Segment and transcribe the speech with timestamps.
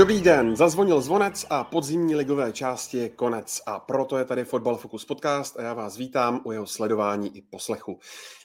[0.00, 4.76] Dobrý den, zazvonil zvonec a podzimní ligové části je konec a proto je tady Fotbal
[4.76, 7.98] Focus podcast a já vás vítám u jeho sledování i poslechu.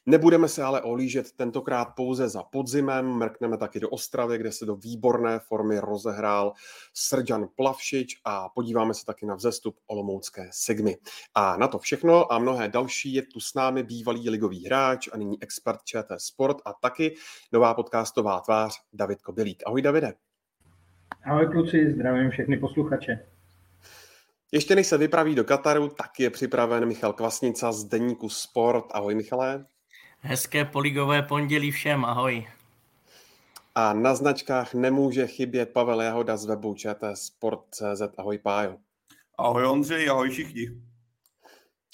[0.06, 4.76] Nebudeme se ale olížet tentokrát pouze za podzimem, mrkneme taky do Ostravy, kde se do
[4.76, 6.54] výborné formy rozehrál
[6.94, 10.98] Srdžan Plavšič a podíváme se taky na vzestup Olomoucké Sigmy.
[11.36, 15.18] A na to všechno a mnohé další je tu s námi bývalý ligový hráč a
[15.18, 17.16] nyní expert ČT Sport a taky
[17.52, 19.64] nová podcastová tvář David Kobylík.
[19.66, 20.14] Ahoj Davide.
[21.26, 23.20] Ahoj kluci, zdravím všechny posluchače.
[24.52, 28.86] Ještě než se vypraví do Kataru, tak je připraven Michal Kvasnica z Deníku Sport.
[28.92, 29.66] Ahoj Michale.
[30.20, 32.48] Hezké poligové pondělí všem, ahoj.
[33.76, 38.02] A na značkách nemůže chybět Pavel Jahoda z webu ČT Sport.cz.
[38.18, 38.78] Ahoj Pájo.
[39.38, 40.70] Ahoj Ondřej, ahoj všichni.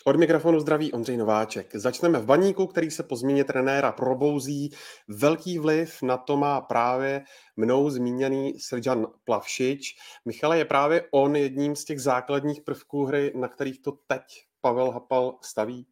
[0.05, 1.75] Od mikrofonu zdraví Ondřej Nováček.
[1.75, 4.69] Začneme v baníku, který se po změně trenéra probouzí.
[5.07, 7.23] Velký vliv na to má právě
[7.55, 9.95] mnou zmíněný Srdžan Plavšič.
[10.25, 14.21] Michale, je právě on jedním z těch základních prvků hry, na kterých to teď
[14.61, 15.87] Pavel Hapal staví?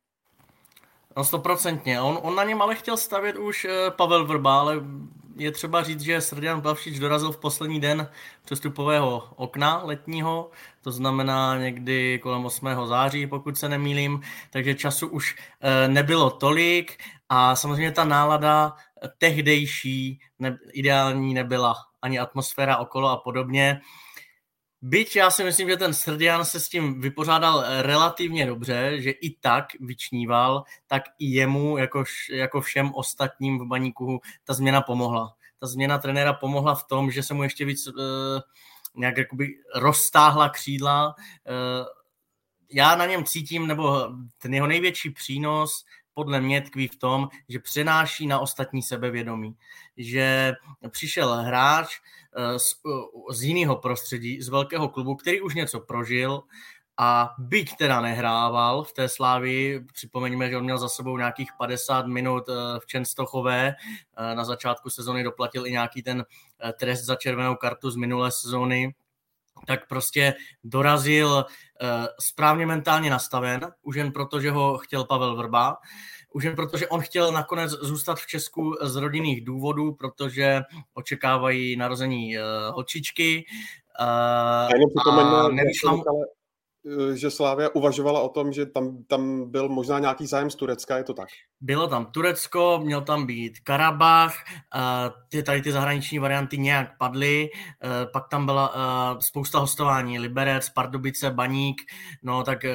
[1.18, 2.02] No stoprocentně.
[2.02, 4.76] On, on na něm ale chtěl stavět už eh, Pavel Vrba, ale
[5.40, 8.10] je třeba říct, že Srdian Plavšič dorazil v poslední den
[8.46, 10.52] přestupového okna letního,
[10.82, 12.68] to znamená někdy kolem 8.
[12.86, 16.98] září, pokud se nemýlím, takže času už eh, nebylo tolik
[17.30, 18.76] a samozřejmě ta nálada
[19.18, 23.82] tehdejší ne, ideální nebyla, ani atmosféra okolo a podobně.
[24.82, 29.30] Byť já si myslím, že ten Srdian se s tím vypořádal relativně dobře, že i
[29.30, 35.36] tak vyčníval, tak i jemu, jako, jako všem ostatním v baníku, ta změna pomohla.
[35.60, 37.94] Ta změna trenéra pomohla v tom, že se mu ještě víc uh,
[38.96, 41.08] nějak jakoby roztáhla křídla.
[41.08, 41.86] Uh,
[42.72, 47.60] já na něm cítím, nebo ten jeho největší přínos podle mě tkví v tom, že
[47.60, 49.56] přenáší na ostatní sebevědomí.
[49.98, 50.54] Že
[50.90, 52.19] přišel hráč eh,
[52.58, 56.42] z, eh, z jiného prostředí, z velkého klubu, který už něco prožil,
[57.02, 62.08] a byť teda nehrával v té Slávi, připomeňme, že on měl za sebou nějakých 50
[62.08, 63.76] minut eh, v Čenstochové,
[64.34, 66.26] na začátku sezony doplatil i nějaký ten
[66.80, 68.96] trest za červenou kartu z minulé sezóny,
[69.68, 70.34] tak prostě
[70.64, 71.46] dorazil
[72.20, 75.78] správně mentálně nastaven, už jen proto, že ho chtěl Pavel Vrba,
[76.34, 80.62] už jen proto, že on chtěl nakonec zůstat v Česku z rodinných důvodů, protože
[80.94, 83.46] očekávají narození uh, holčičky.
[84.00, 84.06] Uh,
[85.14, 86.04] a nevyšla mu...
[87.14, 91.04] že Slávia uvažovala o tom, že tam, tam byl možná nějaký zájem z Turecka, je
[91.04, 91.28] to tak?
[91.62, 94.36] Bylo tam Turecko, měl tam být Karabach,
[95.30, 97.50] ty, tady ty zahraniční varianty nějak padly,
[98.14, 98.74] pak tam byla
[99.20, 101.82] spousta hostování, Liberec, Pardubice, Baník,
[102.24, 102.66] no tak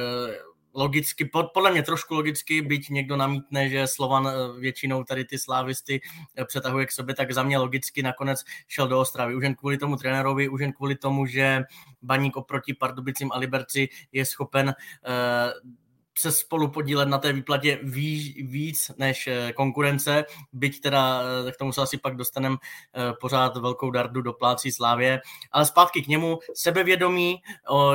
[0.74, 6.00] logicky, podle mě trošku logicky, byť někdo namítne, že Slovan eh, většinou tady ty slávisty
[6.36, 9.34] eh, přetahuje k sobě, tak za mě logicky nakonec šel do Ostravy.
[9.34, 11.62] Už jen kvůli tomu trenérovi, už jen kvůli tomu, že
[12.02, 15.70] Baník oproti Pardubicím a Liberci je schopen uh,
[16.19, 21.56] se spolu podílet na té výplatě víc, víc než eh, konkurence, byť teda eh, k
[21.56, 22.56] tomu se asi pak dostaneme
[22.94, 25.20] eh, pořád velkou dardu do plácí Slávě,
[25.53, 27.42] ale zpátky k němu, sebevědomí,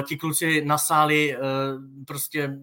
[0.07, 1.37] ti kluci nasáli
[2.07, 2.57] prostě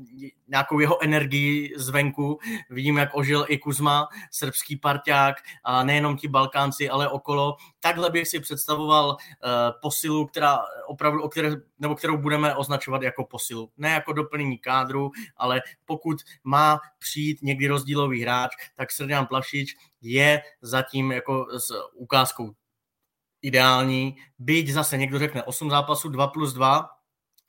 [0.49, 2.39] nějakou jeho energii zvenku,
[2.71, 8.29] vidím, jak ožil i Kuzma, srbský parťák a nejenom ti Balkánci, ale okolo, takhle bych
[8.29, 9.17] si představoval
[9.83, 15.11] posilu, která opravdu, o které, nebo kterou budeme označovat jako posilu, ne jako doplnění kádru,
[15.37, 15.46] ale
[15.85, 22.55] pokud má přijít někdy rozdílový hráč, tak Srdian Plašič je zatím jako s ukázkou
[23.43, 24.17] ideální.
[24.39, 26.89] Byť zase někdo řekne 8 zápasů, 2 plus 2,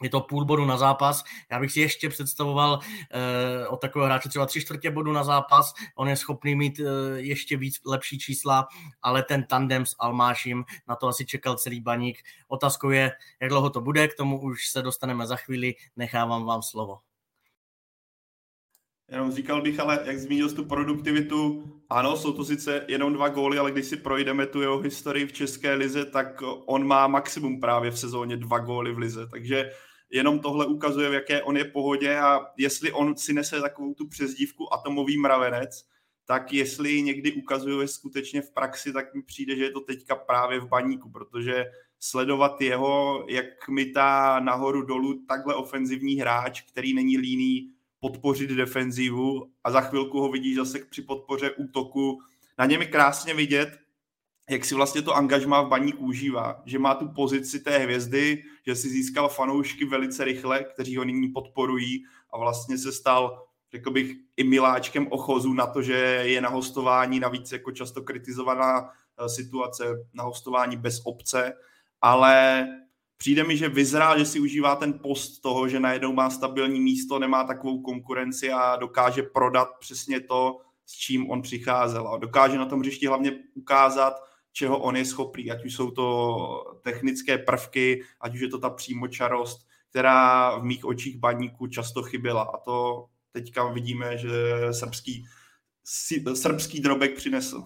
[0.02, 1.24] je to půl bodu na zápas.
[1.52, 2.80] Já bych si ještě představoval
[3.12, 5.74] eh, od takového hráče třeba tři čtvrtě bodu na zápas.
[5.96, 6.84] On je schopný mít eh,
[7.16, 8.68] ještě víc lepší čísla,
[9.02, 12.20] ale ten tandem s Almáším, na to asi čekal celý baník.
[12.48, 13.12] Otázkou je,
[13.42, 17.00] jak dlouho to bude, k tomu už se dostaneme za chvíli, nechávám vám slovo.
[19.12, 23.58] Jenom říkal bych, ale jak zmínil tu produktivitu, ano, jsou to sice jenom dva góly,
[23.58, 27.92] ale když si projdeme tu jeho historii v České lize, tak on má maximum právě
[27.92, 29.72] v sezóně dva góly v lize, takže
[30.12, 34.08] jenom tohle ukazuje, v jaké on je pohodě a jestli on si nese takovou tu
[34.08, 35.70] přezdívku atomový mravenec,
[36.26, 40.16] tak jestli ji někdy ukazuje skutečně v praxi, tak mi přijde, že je to teďka
[40.16, 41.66] právě v baníku, protože
[42.00, 49.52] sledovat jeho, jak mi ta nahoru dolů takhle ofenzivní hráč, který není líný podpořit defenzivu
[49.64, 52.20] a za chvilku ho vidíš zase při podpoře útoku.
[52.58, 53.80] Na něm je krásně vidět,
[54.50, 58.76] jak si vlastně to angažmá v baníku užívá, že má tu pozici té hvězdy, že
[58.76, 64.16] si získal fanoušky velice rychle, kteří ho nyní podporují a vlastně se stal, řekl bych,
[64.38, 69.86] i miláčkem ochozu na to, že je na hostování navíc jako často kritizovaná eh, situace
[70.14, 71.54] na hostování bez obce,
[72.02, 72.68] ale
[73.18, 77.20] přijde mi, že vyzrál, že si užívá ten post toho, že najednou má stabilní místo,
[77.20, 82.08] nemá takovou konkurenci a dokáže prodat přesně to, s čím on přicházel.
[82.08, 84.14] A dokáže na tom hřišti hlavně ukázat,
[84.52, 88.70] čeho on je schopný, ať už jsou to technické prvky, ať už je to ta
[88.70, 92.44] přímočarost, která v mých očích baníku často chyběla.
[92.44, 94.30] A to teďka vidíme, že
[94.72, 95.26] srbský,
[96.34, 97.64] srbský drobek přinesl.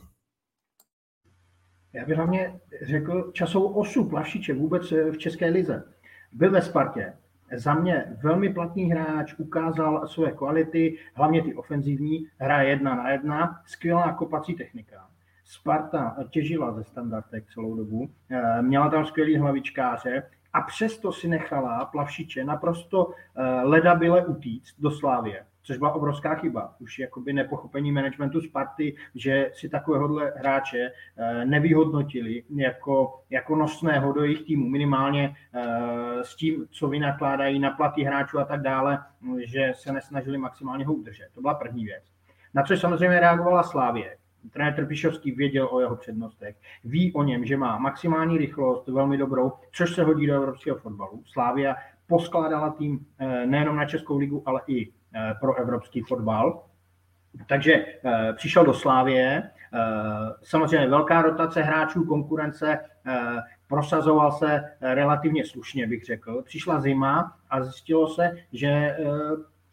[1.94, 5.84] Já bych hlavně řekl časovou osu Plavšiče vůbec v České lize.
[6.32, 7.14] Byl ve Spartě.
[7.54, 13.62] Za mě velmi platný hráč, ukázal své kvality, hlavně ty ofenzivní, hra jedna na jedna,
[13.66, 15.08] skvělá kopací technika.
[15.46, 20.24] Sparta těžila ze standardek celou dobu, eh, měla tam skvělý hlavičkáře
[20.54, 26.76] a přesto si nechala Plavšiče naprosto eh, ledabile utíct do Slávě což byla obrovská chyba.
[26.80, 34.24] Už jakoby nepochopení managementu Sparty, že si takovéhohle hráče eh, nevyhodnotili jako, jako nosného do
[34.24, 35.36] jejich týmu, minimálně
[36.22, 39.00] s tím, co vynakládají na platy hráčů a tak dále,
[39.46, 41.28] že se nesnažili maximálně ho udržet.
[41.36, 42.04] To byla první věc.
[42.54, 44.18] Na což samozřejmě reagovala Slávě,
[44.52, 49.52] trenér Trpišovský věděl o jeho přednostech, ví o něm, že má maximální rychlost, velmi dobrou,
[49.72, 51.24] což se hodí do evropského fotbalu.
[51.26, 51.76] Slávia
[52.08, 54.92] poskládala tým eh, nejenom na Českou ligu, ale i eh,
[55.40, 56.64] pro evropský fotbal.
[57.48, 59.52] Takže eh, přišel do Slávie,
[60.44, 62.80] samozřejmě velká rotace hráčů, konkurence,
[63.68, 66.42] prosazoval se relativně slušně, bych řekl.
[66.42, 68.98] Přišla zima a zjistilo se, že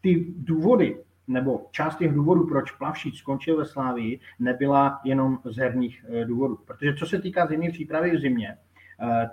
[0.01, 0.97] ty důvody,
[1.29, 6.59] nebo část těch důvodů, proč Plavšič skončil ve Slávii, nebyla jenom z herních eh, důvodů.
[6.65, 8.68] Protože co se týká zimní přípravy v zimě, eh,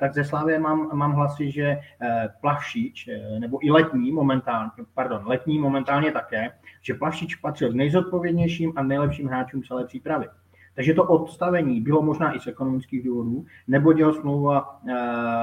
[0.00, 5.58] tak ze Slávie mám, mám hlasy, že eh, Plavšič, nebo i letní momentálně, pardon, letní
[5.58, 6.52] momentálně také,
[6.82, 10.26] že Plavšič patřil k nejzodpovědnějším a nejlepším hráčům celé přípravy.
[10.74, 14.80] Takže to odstavení bylo možná i z ekonomických důvodů, nebo jeho smlouva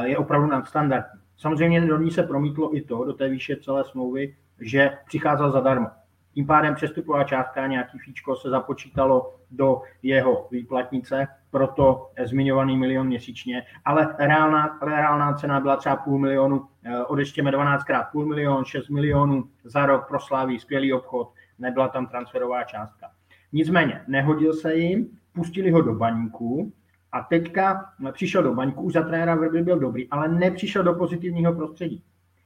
[0.03, 1.19] je opravdu nadstandardní.
[1.37, 5.87] Samozřejmě do ní se promítlo i to, do té výše celé smlouvy, že přicházel zadarmo.
[6.33, 13.63] Tím pádem přestupová částka, nějaký fíčko se započítalo do jeho výplatnice, proto zmiňovaný milion měsíčně,
[13.85, 18.89] ale reálná, reálná cena byla třeba půl milionu, eh, odeštěme 12 krát půl milion, 6
[18.89, 23.11] milionů za rok prosláví skvělý obchod, nebyla tam transferová částka.
[23.51, 26.73] Nicméně, nehodil se jim, pustili ho do baníku
[27.11, 32.03] a teďka přišel do baníku, už za trenéra byl dobrý, ale nepřišel do pozitivního prostředí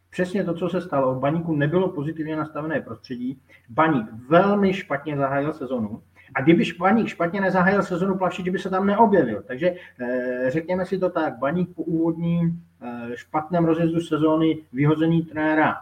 [0.10, 1.16] přesně to, co se stalo.
[1.16, 3.42] V baníku nebylo pozitivně nastavené prostředí.
[3.70, 6.02] Baník velmi špatně zahájil sezonu.
[6.36, 9.44] A kdyby Baník špatně nezahájil sezonu, Plavšič by se tam neobjevil.
[9.48, 15.76] Takže eh, řekněme si to tak, Baník po úvodním eh, špatném rozjezdu sezóny vyhození trenéra,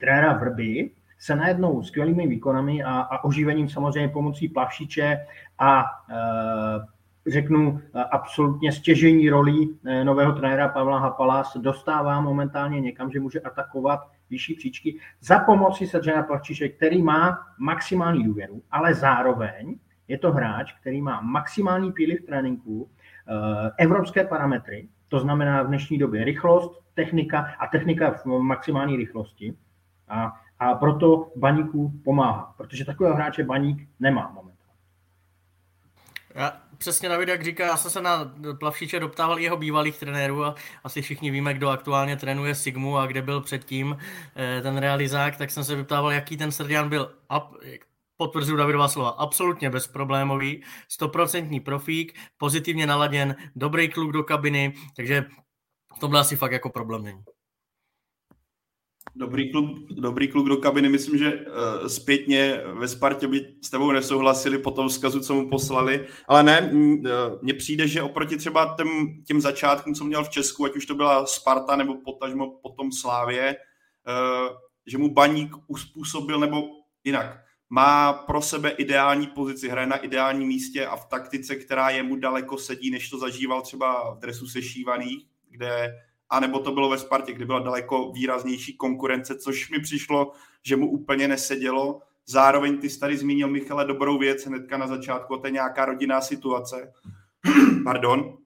[0.00, 5.26] trenéra Vrby se najednou skvělými výkonami a, a oživením samozřejmě pomocí Plavšiče
[5.58, 6.86] a eh,
[7.28, 13.20] řeknu, eh, absolutně stěžení rolí eh, nového trenéra Pavla Hapala se dostává momentálně někam, že
[13.20, 20.18] může atakovat vyšší příčky za pomoci Sergena Plavčiše, který má maximální důvěru, ale zároveň je
[20.18, 22.90] to hráč, který má maximální píly v tréninku,
[23.28, 29.54] eh, evropské parametry, to znamená v dnešní době rychlost, technika a technika v maximální rychlosti.
[30.08, 34.58] A, a proto baníku pomáhá, protože takového hráče baník nemá moment.
[36.34, 40.54] Já přesně David, jak říká, já jsem se na Plavšiče doptával jeho bývalých trenérů a
[40.84, 43.96] asi všichni víme, kdo aktuálně trénuje Sigmu a kde byl předtím
[44.36, 47.14] eh, ten realizák, tak jsem se vyptával, jaký ten Srdian byl.
[48.16, 55.24] Potvrzuji Davidová slova, absolutně bezproblémový, stoprocentní profík, pozitivně naladěn, dobrý kluk do kabiny, takže
[55.96, 57.22] v tomhle asi fakt jako problém není.
[59.18, 60.88] Dobrý kluk, dobrý kluk do kabiny.
[60.88, 65.48] Myslím, že uh, zpětně ve Spartě by s tebou nesouhlasili po tom vzkazu, co mu
[65.48, 66.06] poslali.
[66.28, 66.98] Ale ne, uh,
[67.42, 68.88] mně přijde, že oproti třeba těm,
[69.26, 73.56] těm začátkům, co měl v Česku, ať už to byla Sparta nebo potažmo potom Slávě,
[73.56, 74.56] uh,
[74.86, 76.62] že mu baník uspůsobil, nebo
[77.04, 82.16] jinak, má pro sebe ideální pozici, hraje na ideálním místě a v taktice, která jemu
[82.16, 85.94] daleko sedí, než to zažíval třeba v dresu sešívaných, kde
[86.30, 90.32] anebo to bylo ve Spartě, kde byla daleko výraznější konkurence, což mi přišlo,
[90.62, 92.00] že mu úplně nesedělo.
[92.26, 96.92] Zároveň ty tady zmínil Michale dobrou věc hnedka na začátku, to je nějaká rodinná situace.
[97.84, 98.38] Pardon.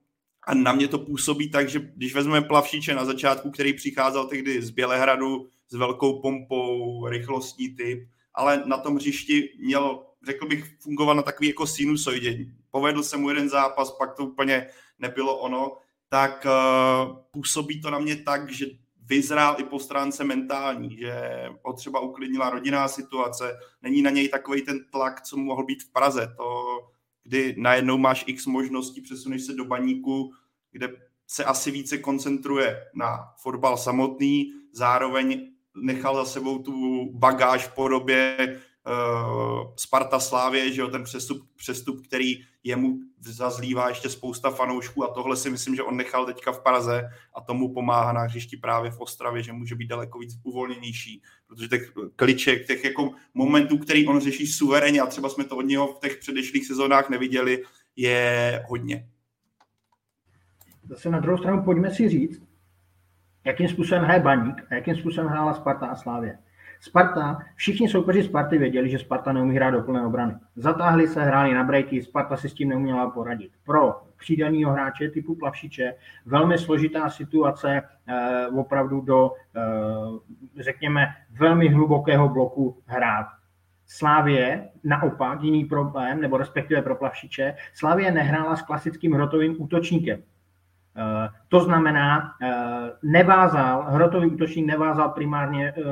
[0.47, 4.63] a na mě to působí tak, že když vezmeme Plavšiče na začátku, který přicházel tehdy
[4.63, 11.15] z Bělehradu s velkou pompou, rychlostní typ, ale na tom hřišti měl, řekl bych, fungovat
[11.15, 12.47] na takový jako sinusoidě.
[12.71, 14.67] Povedl se mu jeden zápas, pak to úplně
[14.99, 15.77] nebylo ono,
[16.13, 18.67] tak uh, působí to na mě tak, že
[19.01, 21.15] vyzrál i po stránce mentální, že
[21.63, 25.93] ho třeba uklidnila rodinná situace, není na něj takový ten tlak, co mohl být v
[25.93, 26.65] Praze, to,
[27.23, 30.33] kdy najednou máš x možností, přesuneš se do baníku,
[30.71, 30.89] kde
[31.27, 38.61] se asi více koncentruje na fotbal samotný, zároveň nechal za sebou tu bagáž v podobě
[38.87, 45.15] uh, Sparta Slávě, že jo, ten přestup, přestup, který jemu zazlívá ještě spousta fanoušků a
[45.15, 48.91] tohle si myslím, že on nechal teďka v Praze a tomu pomáhá na hřišti právě
[48.91, 54.07] v Ostravě, že může být daleko víc uvolněnější, protože těch kliček, těch jako momentů, který
[54.07, 57.63] on řeší suverénně a třeba jsme to od něho v těch předešlých sezónách neviděli,
[57.97, 59.09] je hodně.
[60.89, 62.43] Zase na druhou stranu pojďme si říct,
[63.45, 66.39] jakým způsobem hraje Baník a jakým způsobem hrála Sparta a Slávě.
[66.85, 70.35] Sparta, všichni soupeři Sparty věděli, že Sparta neumí hrát do plné obrany.
[70.57, 73.53] Zatáhli se, hráli na breaky, Sparta si s tím neuměla poradit.
[73.65, 75.95] Pro přídaného hráče typu Plavšiče
[76.27, 83.27] velmi složitá situace eh, opravdu do, eh, řekněme, velmi hlubokého bloku hrát.
[83.87, 90.23] Slávě naopak jiný problém, nebo respektive pro Plavšiče, Slávě nehrála s klasickým hrotovým útočníkem.
[90.97, 95.83] Eh, to znamená, eh, nevázal, hrotový útočník nevázal primárně eh,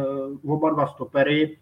[0.44, 1.58] oba dva stopery,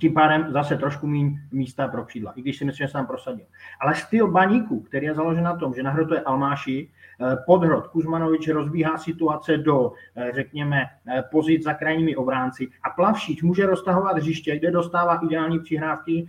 [0.00, 3.06] tím pádem zase trošku méně místa pro křídla, i když si myslím, že se tam
[3.06, 3.46] prosadil.
[3.80, 8.98] Ale styl baníku, který je založen na tom, že nahrotuje Almáši, eh, podhrot Kuzmanovič rozbíhá
[8.98, 14.70] situace do, eh, řekněme, eh, pozic za krajními obránci a Plavšič může roztahovat hřiště, kde
[14.70, 16.28] dostává ideální přihrávky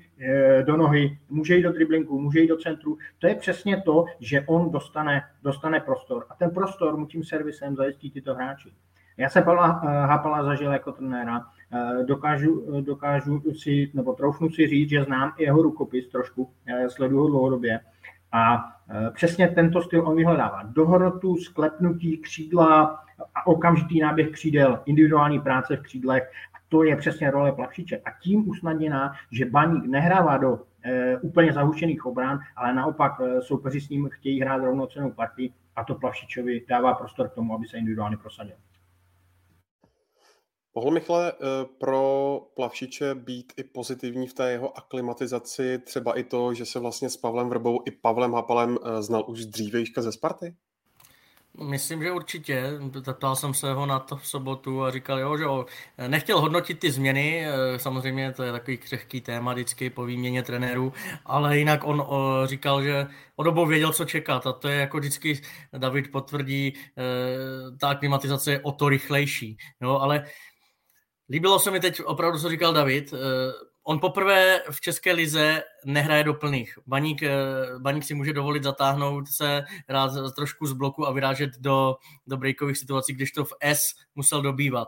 [0.65, 2.97] do nohy, může jít do driblinku, může jít do centru.
[3.19, 6.25] To je přesně to, že on dostane, dostane prostor.
[6.29, 8.69] A ten prostor mu tím servisem zajistí tyto hráči.
[9.17, 9.65] Já jsem Pavla
[10.05, 11.41] Hapala zažil jako trenéra
[12.05, 16.49] dokážu, dokážu si, nebo troufnu si říct, že znám i jeho rukopis trošku,
[16.87, 17.79] sleduju ho dlouhodobě.
[18.31, 20.63] A eh, přesně tento styl on vyhledává.
[20.63, 22.99] Dohorotu, sklepnutí křídla
[23.35, 26.23] a okamžitý náběh křídel, individuální práce v křídlech.
[26.53, 27.97] A to je přesně role Plavšiče.
[27.97, 30.59] A tím usnadněná, že Baník nehrává do
[31.21, 36.65] úplně zahušených obrán, ale naopak soupeři s ním chtějí hrát rovnocenou partii a to Plavšičovi
[36.69, 38.55] dává prostor k tomu, aby se individuálně prosadil.
[40.75, 46.53] Mohl Michale eh, pro Plavšiče být i pozitivní v té jeho aklimatizaci, třeba i to,
[46.53, 50.55] že se vlastně s Pavlem Vrbou i Pavlem Hapalem eh, znal už dřívejška ze Sparty?
[51.69, 52.63] Myslím, že určitě.
[53.13, 55.65] Ptal jsem se ho na to v sobotu a říkal, jo, že jo,
[56.07, 60.93] nechtěl hodnotit ty změny, eh, samozřejmě to je takový křehký téma vždycky po výměně trenérů,
[61.25, 62.05] ale jinak on
[62.45, 65.41] říkal, že o dobou věděl, co čekat a to je jako vždycky
[65.77, 66.73] David potvrdí,
[67.79, 70.25] ta aklimatizace je o to rychlejší, jo, ale
[71.29, 73.13] Líbilo se mi teď opravdu, co říkal David.
[73.13, 73.17] Eh,
[73.83, 76.79] on poprvé v České lize nehraje do plných.
[76.87, 77.33] Baník, eh,
[77.79, 81.95] baník si může dovolit zatáhnout se, hrát trošku z bloku a vyrážet do,
[82.27, 83.79] do breakových situací, když to v S
[84.15, 84.87] musel dobývat.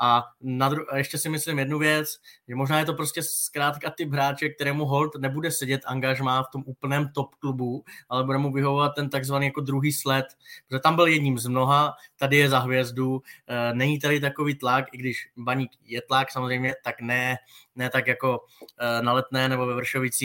[0.00, 2.08] A, na dru- a ještě si myslím jednu věc,
[2.48, 6.62] že možná je to prostě zkrátka typ hráče, kterému hold nebude sedět angažmá v tom
[6.66, 10.26] úplném top klubu, ale bude mu vyhovovat ten takzvaný jako druhý sled,
[10.68, 14.84] protože tam byl jedním z mnoha, tady je za hvězdu, e, není tady takový tlak,
[14.92, 17.36] i když baník je tlak samozřejmě, tak ne,
[17.74, 18.44] ne tak jako
[18.78, 19.74] e, na letné nebo ve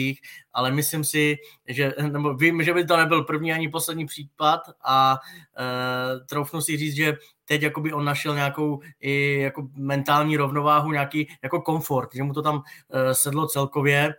[0.06, 0.20] Vršovicích,
[0.52, 1.36] ale myslím si,
[1.68, 5.18] že, nebo vím, že by to nebyl první ani poslední případ a
[5.58, 11.28] e, troufnu si říct, že teď jakoby on našel nějakou i jako mentální rovnováhu, nějaký
[11.42, 14.14] jako komfort, že mu to tam e, sedlo celkově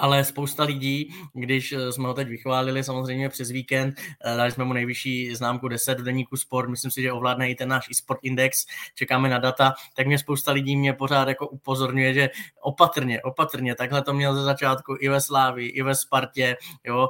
[0.00, 4.64] ale spousta lidí, když eh, jsme ho teď vychválili samozřejmě přes víkend, eh, dali jsme
[4.64, 8.20] mu nejvyšší známku 10 v deníku Sport, myslím si, že ovládne i ten náš e-sport
[8.22, 12.30] index, čekáme na data, tak mě spousta lidí mě pořád jako upozorňuje, že
[12.60, 17.08] opatrně, opatrně, takhle to měl ze začátku i ve Slávi, i ve Spartě, jo,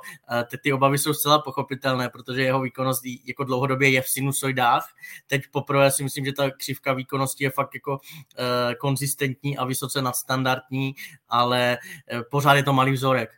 [0.51, 4.89] ty, ty obavy jsou zcela pochopitelné, protože jeho výkonnost jako dlouhodobě je v sinusoidách,
[5.27, 7.99] teď poprvé si myslím, že ta křivka výkonnosti je fakt jako uh,
[8.79, 10.95] konzistentní a vysoce nadstandardní,
[11.29, 11.79] ale
[12.31, 13.31] pořád je to malý vzorek.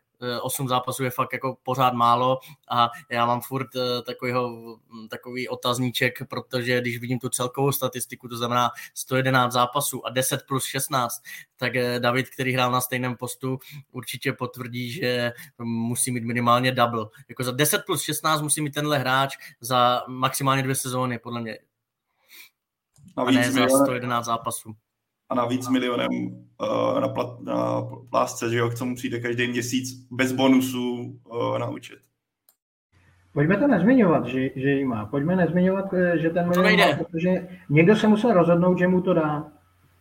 [0.43, 2.39] 8 zápasů je fakt jako pořád málo
[2.71, 8.29] a já mám furt eh, takovýho, hm, takový otazníček, protože když vidím tu celkovou statistiku,
[8.29, 11.23] to znamená 111 zápasů a 10 plus 16,
[11.57, 13.59] tak eh, David, který hrál na stejném postu,
[13.93, 17.07] určitě potvrdí, že musí mít minimálně double.
[17.29, 21.59] Jako za 10 plus 16 musí mít tenhle hráč za maximálně dvě sezóny, podle mě.
[23.17, 24.77] A, a ne za 111 zápasů
[25.33, 30.07] a navíc milionem uh, na, plat, na plásce, že jo, k tomu přijde každý měsíc
[30.11, 31.99] bez bonusů uh, na účet.
[33.33, 35.07] Pojďme to nezmiňovat, že, že ji má.
[35.07, 39.15] Pojďme nezmiňovat, eh, že ten milion má, protože někdo se musel rozhodnout, že mu to
[39.15, 39.47] dá.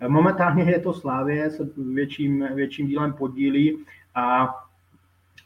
[0.07, 3.85] Momentálně je to Slávě, se větším, větším dílem podílí
[4.15, 4.55] a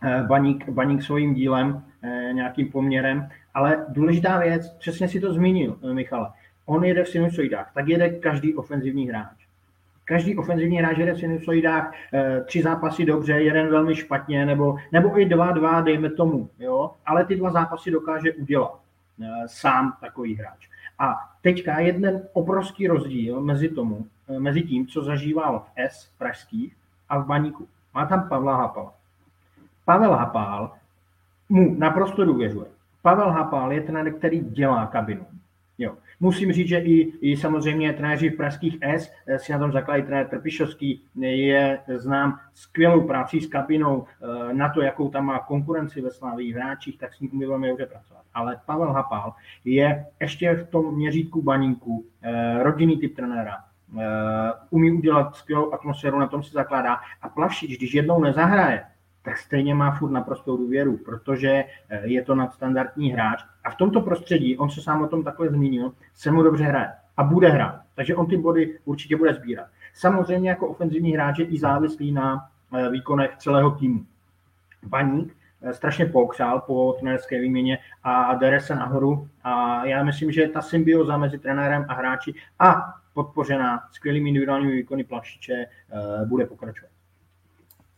[0.04, 3.30] eh, Baník, Baník svým dílem, eh, nějakým poměrem.
[3.54, 6.30] Ale důležitá věc, přesně si to zmínil, Michale.
[6.66, 9.45] On jede v sinusoidách, tak jede každý ofenzivní hráč.
[10.06, 15.20] Každý ofenzivní hráč jede v sinusoidách, eh, tři zápasy dobře, jeden velmi špatně, nebo, nebo
[15.20, 16.92] i dva, dva, dejme tomu, jo?
[17.06, 18.80] ale ty dva zápasy dokáže udělat
[19.22, 20.70] eh, sám takový hráč.
[21.00, 26.76] A teďka jeden obrovský rozdíl mezi tomu, eh, mezi tím, co zažíval v S pražských
[27.10, 27.68] a v Baníku.
[27.94, 28.94] Má tam Pavla Hapala.
[29.86, 30.72] Pavel Hapál
[31.50, 32.66] mu naprosto důvěřuje.
[33.02, 35.26] Pavel Hapal je ten, který dělá kabinu.
[35.78, 35.96] Jo.
[36.20, 40.04] Musím říct, že i, i samozřejmě trenéři v pražských S eh, si na tom zakládají
[40.04, 46.02] trenér Trpišovský, je znám skvělou práci s kabinou eh, na to, jakou tam má konkurenci
[46.02, 48.22] ve slávých hráčích, tak s ním umí velmi dobře pracovat.
[48.34, 49.34] Ale Pavel Hapal
[49.66, 53.58] je ještě v tom měřítku baníku eh, rodinný typ trenéra,
[54.70, 56.98] umí udělat skvělou atmosféru, na tom si zakládá.
[57.22, 58.84] A Plavšič, když jednou nezahraje,
[59.26, 61.50] tak stejně má furt naprostou důvěru, protože
[61.90, 63.44] eh, je to nadstandardní hráč.
[63.64, 66.90] A v tomto prostředí, on se sám o tom takhle zmínil, se mu dobře hraje
[67.18, 67.82] a bude hrát.
[67.96, 69.68] Takže on ty body určitě bude sbírat.
[69.94, 74.06] Samozřejmě jako ofenzivní hráč je i závislý na eh, výkonech celého týmu.
[74.84, 80.48] Baník eh, strašně pokřál po trenérské výměně a dere se nahoru a já myslím, že
[80.48, 85.66] ta symbioza mezi trenérem a hráči a podpořená skvělými individuálními výkony Plavšiče
[86.26, 86.95] bude pokračovat.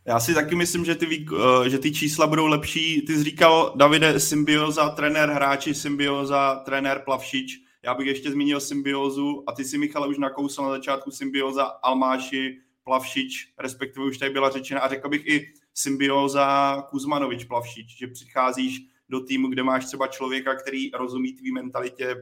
[0.07, 1.25] Já si taky myslím, že ty,
[1.65, 3.01] eh, že ty čísla budou lepší.
[3.01, 7.57] Ty jsi říkal, Davide, symbioza, trenér hráči, symbioza, trenér Plavšič.
[7.83, 12.57] Já bych ještě zmínil symbiozu a ty si, Michale, už nakousl na začátku symbioza Almáši,
[12.83, 18.81] Plavšič, respektive už tady byla řečena a řekl bych i symbioza Kuzmanovič, Plavšič, že přicházíš
[19.09, 22.15] do týmu, kde máš třeba člověka, který rozumí tvý mentalitě,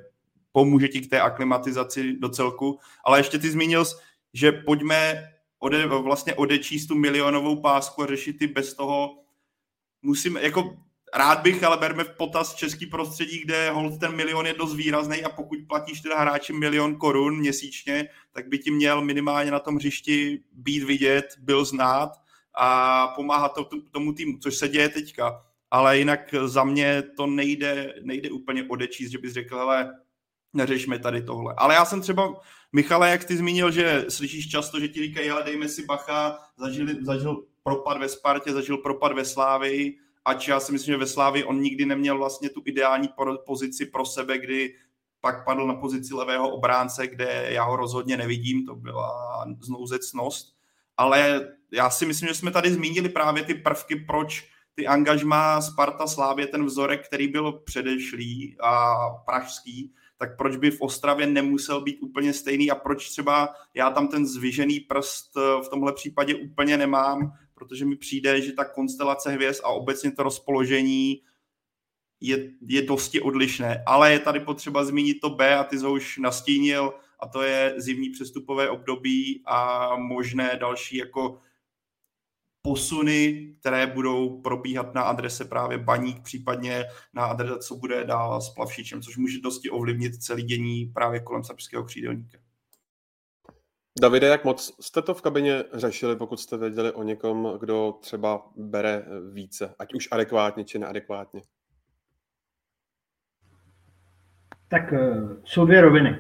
[0.52, 3.86] pomůže ti k té aklimatizaci do celku, ale ještě ty zmínil,
[4.34, 9.18] že pojďme ode, vlastně odečíst tu milionovou pásku a řešit ty bez toho.
[10.02, 10.78] Musím, jako
[11.14, 15.24] rád bych, ale berme v potaz český prostředí, kde hold ten milion je dost výrazný
[15.24, 19.76] a pokud platíš teda hráči milion korun měsíčně, tak by ti měl minimálně na tom
[19.76, 22.12] hřišti být vidět, byl znát
[22.54, 25.46] a pomáhat to, tomu týmu, což se děje teďka.
[25.72, 29.94] Ale jinak za mě to nejde, nejde úplně odečíst, že bys řekl, ale
[30.56, 31.54] neřešme tady tohle.
[31.58, 32.34] Ale já jsem třeba,
[32.74, 36.88] Michale, jak ty zmínil, že slyšíš často, že ti říkají, ale dejme si bacha, zažil,
[37.02, 41.44] zažil propad ve Spartě, zažil propad ve Slávii, ač já si myslím, že ve Slávii
[41.44, 43.10] on nikdy neměl vlastně tu ideální
[43.46, 44.76] pozici pro sebe, kdy
[45.22, 50.56] pak padl na pozici levého obránce, kde já ho rozhodně nevidím, to byla znouzecnost.
[50.98, 56.08] Ale já si myslím, že jsme tady zmínili právě ty prvky, proč ty angažma Sparta
[56.08, 61.98] Slávě, ten vzorek, který byl předešlý a pražský, tak proč by v Ostravě nemusel být
[62.02, 66.78] úplně stejný a proč třeba já tam ten zvyžený prst eh, v tomhle případě úplně
[66.78, 71.22] nemám, protože mi přijde, že ta konstelace hvězd a obecně to rozpoložení
[72.22, 73.84] je, je dosti odlišné.
[73.86, 77.74] Ale je tady potřeba zmínit to B a ty jsi už nastínil a to je
[77.78, 81.40] zimní přestupové období a možné další jako
[82.66, 88.50] posuny, které budou probíhat na adrese právě baník, případně na adrese, co bude dál s
[88.50, 92.38] plavšičem, což může dosti ovlivnit celý dění právě kolem srbského křídelníka.
[94.02, 98.46] Davide, jak moc jste to v kabině řešili, pokud jste věděli o někom, kdo třeba
[98.56, 101.42] bere více, ať už adekvátně či neadekvátně?
[104.68, 106.20] Tak eh, jsou dvě roviny.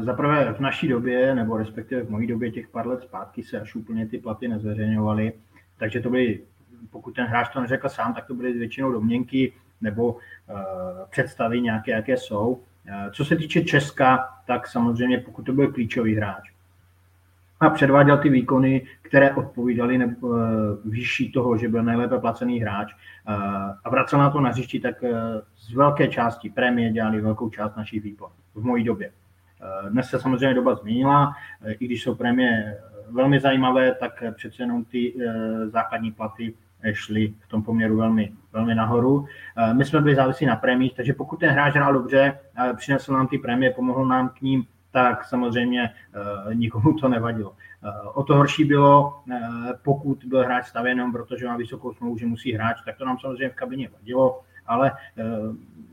[0.00, 3.60] Za prvé v naší době, nebo respektive v mojí době těch pár let zpátky se
[3.60, 5.32] až úplně ty platy nezveřejňovaly
[5.78, 6.40] takže to byly,
[6.90, 10.18] pokud ten hráč to neřekl sám, tak to byly většinou domněnky nebo uh,
[11.10, 12.52] představy nějaké, jaké jsou.
[12.52, 16.52] Uh, co se týče Česka, tak samozřejmě pokud to byl klíčový hráč
[17.60, 20.38] a předváděl ty výkony, které odpovídaly nebo, uh,
[20.84, 23.34] výši toho, že byl nejlépe placený hráč uh,
[23.84, 25.10] a vracel na to na hřišti, tak uh,
[25.56, 29.10] z velké části prémie dělali velkou část našich výplat v mojí době.
[29.88, 31.32] Dnes se samozřejmě doba změnila,
[31.78, 32.78] i když jsou prémie
[33.10, 36.54] velmi zajímavé, tak přece jenom ty eh, základní platy
[36.92, 39.26] šly v tom poměru velmi, velmi nahoru.
[39.56, 42.38] Eh, my jsme byli závislí na prémiích, takže pokud ten hráč hrál dobře,
[42.76, 47.54] přinesl nám ty prémie, pomohl nám k ním, tak samozřejmě eh, nikomu to nevadilo.
[48.14, 49.22] O to horší bylo,
[49.82, 53.18] pokud byl hráč stavěn jenom protože má vysokou smlouvu, že musí hráč, tak to nám
[53.18, 54.92] samozřejmě v kabině vadilo, ale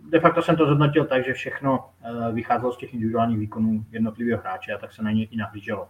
[0.10, 1.90] de facto jsem to zhodnotil tak, že všechno
[2.32, 5.88] vycházelo z těch individuálních výkonů jednotlivého hráče a tak se na ně i nahlíželo.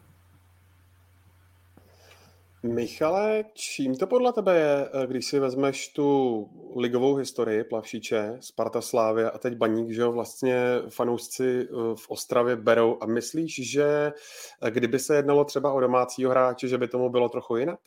[2.65, 8.81] Michale, čím to podle tebe je, eh, když si vezmeš tu ligovou historii Plavšiče, Sparta
[8.81, 10.57] Slávia a teď Baník, že vlastně
[10.89, 14.13] fanoušci eh, v Ostravě berou a myslíš, že
[14.61, 17.79] eh, kdyby se jednalo třeba o domácího hráče, že by tomu bylo trochu jinak?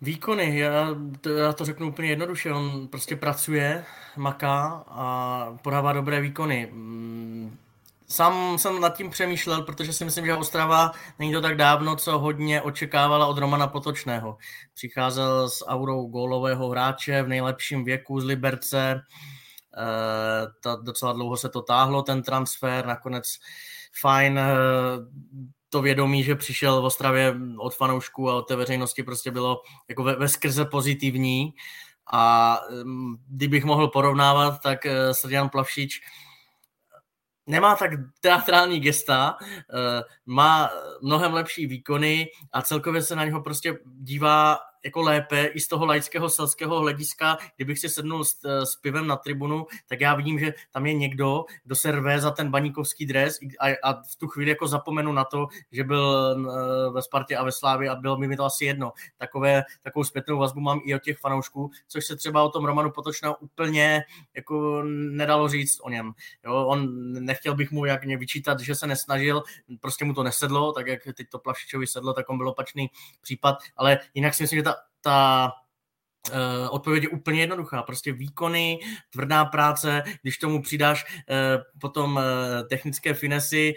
[0.00, 3.84] Výkony, já to, já to řeknu úplně jednoduše, on prostě pracuje,
[4.16, 6.72] maká a podává dobré výkony.
[8.12, 12.18] Sám jsem nad tím přemýšlel, protože si myslím, že Ostrava není to tak dávno, co
[12.18, 14.36] hodně očekávala od Romana Potočného.
[14.74, 19.00] Přicházel s aurou gólového hráče v nejlepším věku z Liberce,
[19.76, 23.38] eh, ta, docela dlouho se to táhlo, ten transfer, nakonec
[24.00, 24.52] fajn eh,
[25.68, 30.02] to vědomí, že přišel v Ostravě od fanoušků a od té veřejnosti prostě bylo jako
[30.02, 31.54] ve, ve skrze pozitivní
[32.12, 36.00] a mm, kdybych mohl porovnávat, tak eh, Srdian Plavšič
[37.50, 40.70] nemá tak teatrální gesta, eh, má
[41.02, 45.86] mnohem lepší výkony a celkově se na něho prostě dívá jako lépe i z toho
[45.86, 50.54] laického selského hlediska, kdybych si sednul s, s pivem na tribunu, tak já vidím, že
[50.72, 54.50] tam je někdo, kdo se rve za ten baníkovský dres a, a v tu chvíli
[54.50, 58.36] jako zapomenu na to, že byl eh, ve Spartě a ve Slávě a bylo mi,
[58.36, 58.92] to asi jedno.
[59.18, 62.90] Takové, takovou zpětnou vazbu mám i od těch fanoušků, což se třeba o tom Romanu
[62.90, 64.02] Potočného úplně
[64.34, 66.12] jako nedalo říct o něm.
[66.44, 69.42] Jo, on nechtěl bych mu jak mě vyčítat, že se nesnažil,
[69.80, 72.90] prostě mu to nesedlo, tak jak teď to Plavšičovi sedlo, tak on byl opačný
[73.20, 74.69] případ, ale jinak si myslím, že ta
[75.02, 75.52] ta
[76.28, 77.82] Uh, odpověď je úplně jednoduchá.
[77.82, 78.78] Prostě výkony,
[79.10, 82.22] tvrdá práce, když tomu přidáš uh, potom uh,
[82.68, 83.74] technické finesy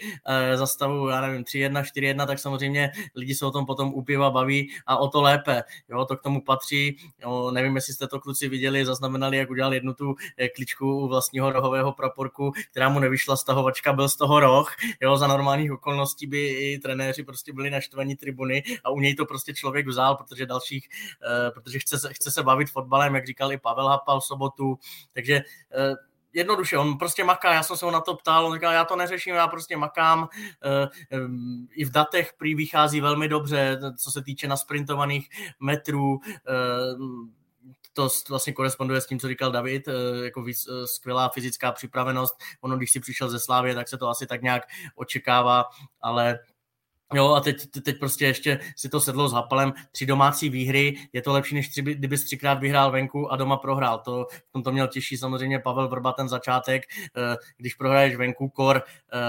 [0.56, 4.70] za stavu, já nevím, 3-1, 4-1, tak samozřejmě lidi se o tom potom upiva baví
[4.86, 5.64] a o to lépe.
[5.90, 6.98] Jo, to k tomu patří.
[7.22, 10.16] Jo, nevím, jestli jste to kluci viděli, zaznamenali, jak udělal jednu tu
[10.56, 14.76] kličku u vlastního rohového praporku, která mu nevyšla stahovačka, byl z toho roh.
[15.02, 19.26] Jo, za normálních okolností by i trenéři prostě byli naštvaní tribuny a u něj to
[19.26, 20.90] prostě člověk vzal, protože dalších,
[21.54, 24.80] protože chce, chce se bavit fotbalem, jak říkal i Pavel Hapal v sobotu,
[25.14, 25.96] takže eh,
[26.34, 28.96] jednoduše, on prostě maká, já jsem se ho na to ptal, on říkal, já to
[28.96, 30.28] neřeším, já prostě makám,
[30.66, 31.18] eh, eh,
[31.72, 36.20] i v datech prý vychází velmi dobře, co se týče nasprintovaných metrů,
[37.96, 39.88] to vlastně koresponduje s tím, co říkal David,
[40.24, 40.46] jako
[40.86, 42.36] skvělá fyzická připravenost.
[42.62, 44.64] Ono, když si přišel ze Slávě, tak se to asi tak nějak
[44.96, 45.66] očekává,
[46.02, 46.40] ale
[47.14, 49.74] Jo, a teď, teď prostě ještě si to sedlo s Hapalem.
[49.92, 54.00] Tři domácí výhry, je to lepší, než tři, kdyby třikrát vyhrál venku a doma prohrál.
[54.00, 56.84] To, v tom to měl těžší samozřejmě Pavel Vrba ten začátek.
[57.18, 59.20] Eh, když prohraješ venku kor, eh,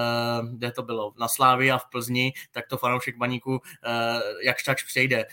[0.56, 4.82] kde to bylo, na Slávi a v Plzni, tak to fanoušek baníku eh, jakž takž
[4.82, 5.24] přejde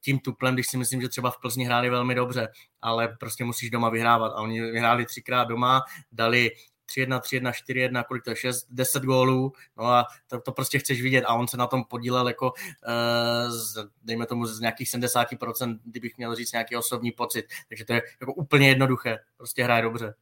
[0.00, 2.48] tím tuplem, když si myslím, že třeba v Plzni hráli velmi dobře,
[2.82, 4.32] ale prostě musíš doma vyhrávat.
[4.32, 6.50] A oni vyhráli třikrát doma, dali
[6.86, 11.02] 3-1, 3-1, 4-1, kolik to je, 6, 10 gólů, no a to, to prostě chceš
[11.02, 11.24] vidět.
[11.24, 16.16] A on se na tom podílel jako, uh, z, dejme tomu z nějakých 70%, kdybych
[16.16, 20.14] měl říct nějaký osobní pocit, takže to je jako úplně jednoduché, prostě hraje dobře.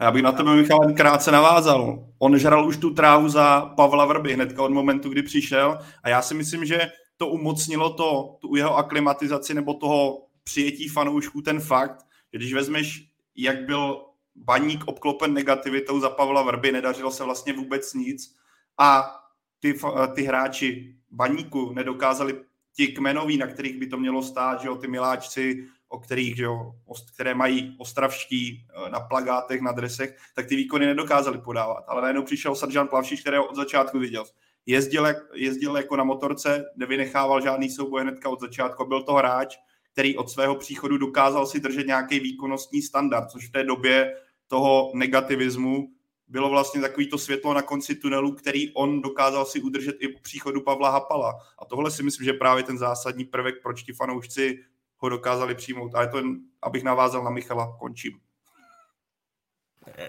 [0.00, 2.06] Já bych na tebe, Michal, krátce navázal.
[2.18, 5.78] On žral už tu trávu za Pavla Vrby hnedka od momentu, kdy přišel.
[6.02, 11.42] A já si myslím, že to umocnilo to, tu jeho aklimatizaci nebo toho přijetí fanoušků
[11.42, 14.04] ten fakt, že když vezmeš, jak byl
[14.36, 18.36] baník obklopen negativitou za Pavla Vrby, nedařilo se vlastně vůbec nic
[18.78, 19.16] a
[19.60, 19.78] ty,
[20.14, 22.40] ty hráči baníku nedokázali
[22.76, 26.44] ti kmenoví, na kterých by to mělo stát, že jo, ty miláčci, o kterých, že
[26.44, 26.74] jo,
[27.14, 31.84] které mají ostravští eh, na plagátech, na dresech, tak ty výkony nedokázali podávat.
[31.88, 34.24] Ale najednou přišel Saržan Plavšič, který od začátku viděl.
[34.66, 38.84] Jezdil, jezdil jako na motorce, nevynechával žádný souboj hnedka od začátku.
[38.84, 39.56] Byl to hráč,
[39.92, 44.16] který od svého příchodu dokázal si držet nějaký výkonnostní standard, což v té době
[44.46, 45.88] toho negativismu
[46.28, 50.20] bylo vlastně takový to světlo na konci tunelu, který on dokázal si udržet i po
[50.20, 51.34] příchodu Pavla Hapala.
[51.58, 54.58] A tohle si myslím, že právě ten zásadní prvek, proč ti fanoušci
[54.96, 55.94] ho dokázali přijmout.
[55.94, 56.22] A je to,
[56.62, 58.12] abych navázal na Michala, končím.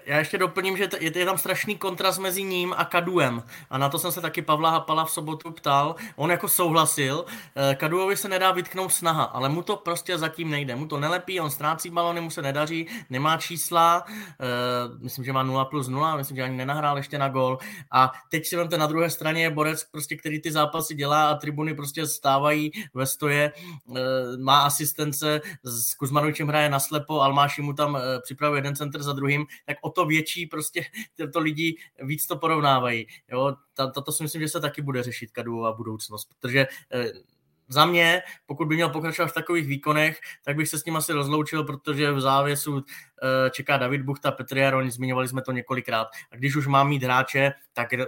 [0.06, 3.44] Já ještě doplním, že je tam strašný kontrast mezi ním a Kaduem.
[3.70, 5.96] A na to jsem se taky Pavla Hapala v sobotu ptal.
[6.16, 7.26] On jako souhlasil.
[7.56, 10.76] Eh, Kaduovi se nedá vytknout snaha, ale mu to prostě zatím nejde.
[10.76, 14.06] Mu to nelepí, on ztrácí balony, mu se nedaří, nemá čísla.
[14.08, 14.46] Eh,
[15.00, 17.58] myslím, že má 0 plus 0, myslím, že ani nenahrál ještě na gol.
[17.92, 21.36] A teď si vemte na druhé straně je borec, prostě, který ty zápasy dělá a
[21.36, 23.52] tribuny prostě stávají ve stoje.
[23.96, 24.02] Eh,
[24.38, 29.78] má asistence, s Kuzmanovičem hraje naslepo, Almáši mu tam připravuje jeden center za druhým tak
[29.82, 30.86] o to větší prostě
[31.34, 33.08] to lidi víc to porovnávají.
[33.32, 33.56] Jo?
[34.06, 37.12] to si myslím, že se taky bude řešit Kaduová budoucnost, protože eh,
[37.70, 41.14] za mě, pokud by měl pokračovat v takových výkonech, tak bych se s ním asi
[41.14, 42.84] rozloučil, protože v závěsu
[43.52, 46.08] čeká David Buchta, Petr Jaroň, zmiňovali jsme to několikrát.
[46.32, 48.06] A když už má mít hráče, tak eh,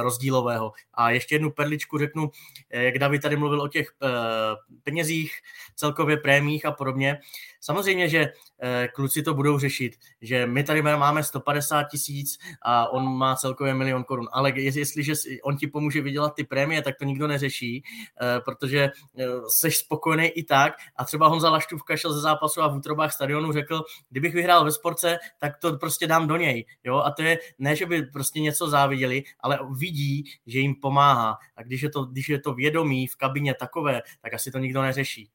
[0.00, 0.72] rozdílového.
[0.94, 2.30] A ještě jednu perličku řeknu,
[2.70, 3.92] eh, jak David tady mluvil o těch
[4.82, 5.32] penězích,
[5.74, 7.18] celkově prémích a podobně.
[7.60, 8.32] Samozřejmě, že
[8.94, 14.04] kluci to budou řešit, že my tady máme 150 tisíc a on má celkově milion
[14.04, 17.82] korun, ale jestliže on ti pomůže vydělat ty prémie, tak to nikdo neřeší,
[18.44, 18.90] protože
[19.48, 23.52] jsi spokojený i tak a třeba Honza Laštůvka šel ze zápasu a v útrobách stadionu
[23.52, 26.66] řekl, kdybych vyhrál ve sportce, tak to prostě dám do něj.
[26.84, 26.96] Jo?
[26.96, 31.38] A to je ne, že by prostě něco záviděli, ale vidí, že jim pomáhá.
[31.56, 34.82] A když je to, když je to vědomí v kabině takové, tak asi to nikdo
[34.82, 35.30] neřeší.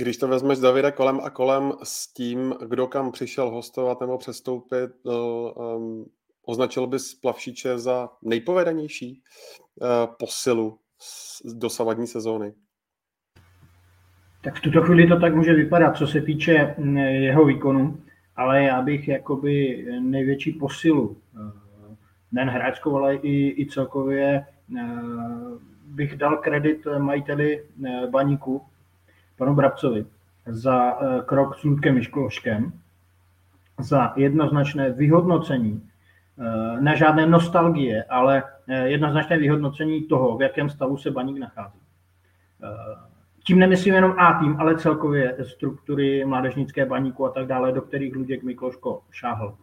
[0.00, 4.90] Když to vezmeš Davida kolem a kolem s tím, kdo kam přišel hostovat nebo přestoupit,
[5.04, 6.10] um,
[6.42, 9.22] označil bys Plavšiče za nejpovedanější
[9.80, 10.80] uh, posilu
[11.44, 12.54] z dosavadní sezóny?
[14.40, 18.00] Tak v tuto chvíli to tak může vypadat, co se týče mm, jeho výkonu,
[18.36, 21.96] ale já bych jakoby největší posilu, eh,
[22.32, 24.46] nejen hráčkou, ale i, i celkově
[24.78, 24.84] eh,
[25.86, 28.62] bych dal kredit majiteli eh, baníku,
[29.36, 30.06] panu Brabcovi,
[30.46, 32.72] za krok s Ludkem Miškloškem,
[33.80, 35.82] za jednoznačné vyhodnocení,
[36.80, 38.42] na žádné nostalgie, ale
[38.84, 41.78] jednoznačné vyhodnocení toho, v jakém stavu se baník nachází
[43.48, 48.16] tím nemyslím jenom A tým, ale celkově struktury mládežnické baníku a tak dále, do kterých
[48.16, 49.54] Luděk Mikloško šáhl,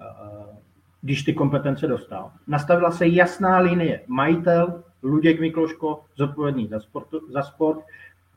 [0.00, 0.56] eh,
[1.02, 2.30] když ty kompetence dostal.
[2.46, 4.00] Nastavila se jasná linie.
[4.06, 7.78] Majitel, Luděk Mikloško, zodpovědný za sport, za sport.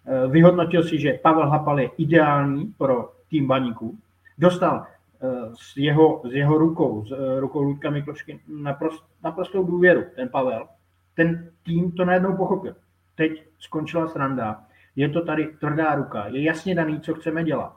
[0.05, 3.97] Eh, vyhodnotil si, že Pavel Hapal je ideální pro tým baníku.
[4.37, 4.85] Dostal
[5.21, 10.67] eh, jeho, z jeho rukou, z rukou Ludka Miklošky naprost, naprostou důvěru, ten Pavel.
[11.15, 12.75] Ten tým to najednou pochopil.
[13.15, 14.66] Teď skončila sranda
[14.97, 17.75] je to tady tvrdá ruka, je jasně daný, co chceme dělat.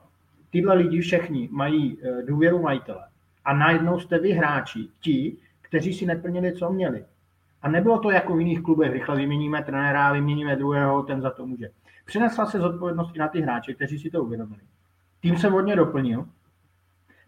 [0.49, 3.03] Tyhle lidi všichni mají eh, důvěru majitele.
[3.45, 7.05] A najednou jste vy hráči, ti, kteří si neplnili, co měli.
[7.61, 11.45] A nebylo to jako v jiných klubech, rychle vyměníme trenéra, vyměníme druhého, ten za to
[11.45, 11.69] může.
[12.05, 14.61] Přinesla se zodpovědnost i na ty hráče, kteří si to uvědomili.
[15.19, 16.25] Tým se hodně doplnil.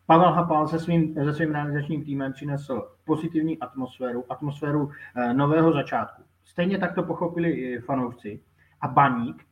[0.06, 6.24] Pavel Hapal se svým, se svým realizačním týmem přinesl pozitivní atmosféru, atmosféru eh, nového začátku.
[6.46, 8.40] Stejně tak to pochopili i fanoušci.
[8.82, 9.46] A Baník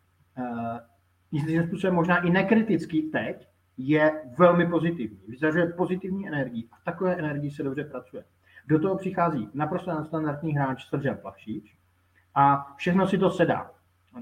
[1.32, 5.20] jistým způsobem možná i nekritický teď, je velmi pozitivní.
[5.28, 8.24] Vyzařuje pozitivní energii a takové energii se dobře pracuje.
[8.68, 11.76] Do toho přichází naprosto nadstandardní hráč Srdžan Plavšič
[12.36, 13.72] a všechno si to sedá.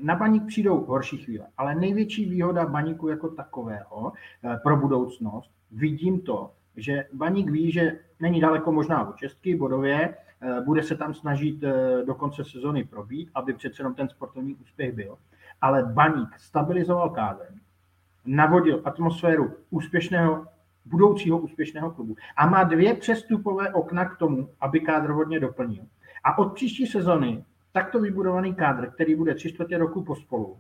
[0.04, 6.22] Na baník přijdou horší chvíle, ale největší výhoda baníku jako takového eh, pro budoucnost, vidím
[6.22, 11.13] to, že baník ví, že není daleko možná od čestky bodově, eh, bude se tam
[11.13, 15.17] snažit eh, do konce sezony probít, aby přece jenom ten sportovní úspěch byl
[15.62, 17.60] ale Baník stabilizoval kázeň,
[18.26, 20.45] navodil atmosféru úspěšného,
[20.86, 25.84] budoucího úspěšného klubu a má dvě přestupové okna k tomu, aby kádr hodně doplnil.
[26.24, 30.58] A od příští sezony takto vybudovaný kádr, který bude tři čtvrtě roku pospolu,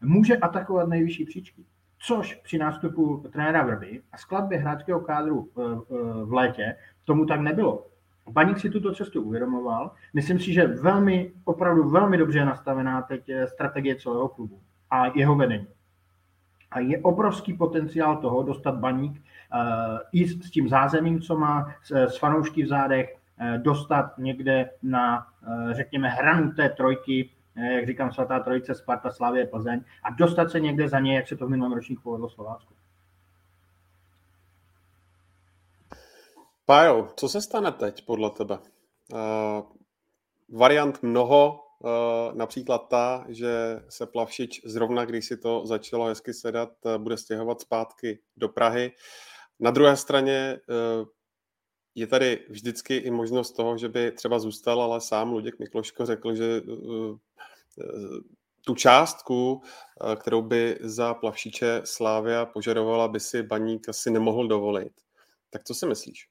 [0.00, 1.64] může atakovat nejvyšší příčky.
[1.98, 7.40] Což při nástupu trenéra Vrby a skladbě hráčského kádru eh, eh, v létě tomu tak
[7.40, 7.86] nebylo.
[8.32, 9.90] Baník si tuto cestu uvědomoval.
[10.14, 15.66] Myslím si, že velmi, opravdu velmi dobře nastavená teď strategie celého klubu a jeho vedení.
[16.70, 21.74] A je obrovský potenciál toho dostat baník uh, i s, s tím zázemím, co má,
[21.82, 27.86] s, s fanoušky v zádech, uh, dostat někde na, uh, řekněme, hranu té trojky, jak
[27.86, 31.46] říkám, svatá trojice Sparta, Slavie, Plzeň a dostat se někde za ně, jak se to
[31.46, 32.74] v minulém ročníku povedlo Slovácku.
[36.70, 38.58] Pájo, co se stane teď podle tebe?
[39.12, 39.18] Uh,
[40.48, 46.68] variant mnoho, uh, například ta, že se Plavšič zrovna, když si to začalo hezky sedat,
[46.84, 48.92] uh, bude stěhovat zpátky do Prahy.
[49.60, 51.08] Na druhé straně uh,
[51.94, 56.34] je tady vždycky i možnost toho, že by třeba zůstal, ale sám Luděk Mikloško řekl,
[56.34, 57.18] že uh,
[58.66, 59.62] tu částku,
[60.16, 64.92] kterou by za Plavšiče Slávia požadovala, by si Baník asi nemohl dovolit.
[65.50, 66.28] Tak co si myslíš?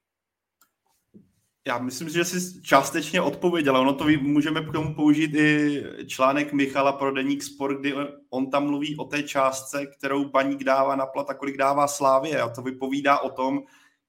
[1.70, 3.78] Já myslím, že jsi částečně odpověděl.
[3.78, 7.94] Ono to můžeme k tomu použít i článek Michala pro Deník Sport, kdy
[8.30, 12.42] on tam mluví o té částce, kterou baník dává na plat a kolik dává Slávě.
[12.42, 13.64] A to vypovídá o tom,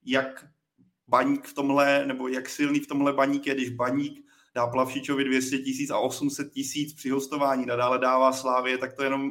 [0.04, 0.46] jak
[1.08, 5.58] baník v tomhle, nebo jak silný v tomhle baník je, když baník dá Plavšičovi 200
[5.58, 9.30] tisíc a 800 tisíc při hostování, nadále dává Slávě, tak to jenom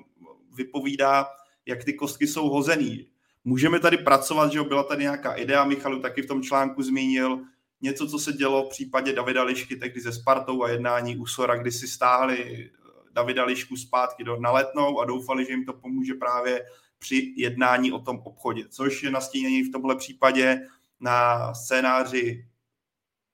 [0.55, 1.27] vypovídá,
[1.65, 3.07] jak ty kostky jsou hozený.
[3.43, 7.39] Můžeme tady pracovat, že byla tady nějaká idea, Michalu taky v tom článku zmínil,
[7.81, 11.71] něco, co se dělo v případě Davida Lišky, tehdy ze Spartou a jednání Usora, kdy
[11.71, 12.69] si stáhli
[13.11, 16.65] Davida Lišku zpátky do, na letnou a doufali, že jim to pomůže právě
[16.97, 20.67] při jednání o tom obchodě, což je nastínění v tomhle případě
[20.99, 22.45] na scénáři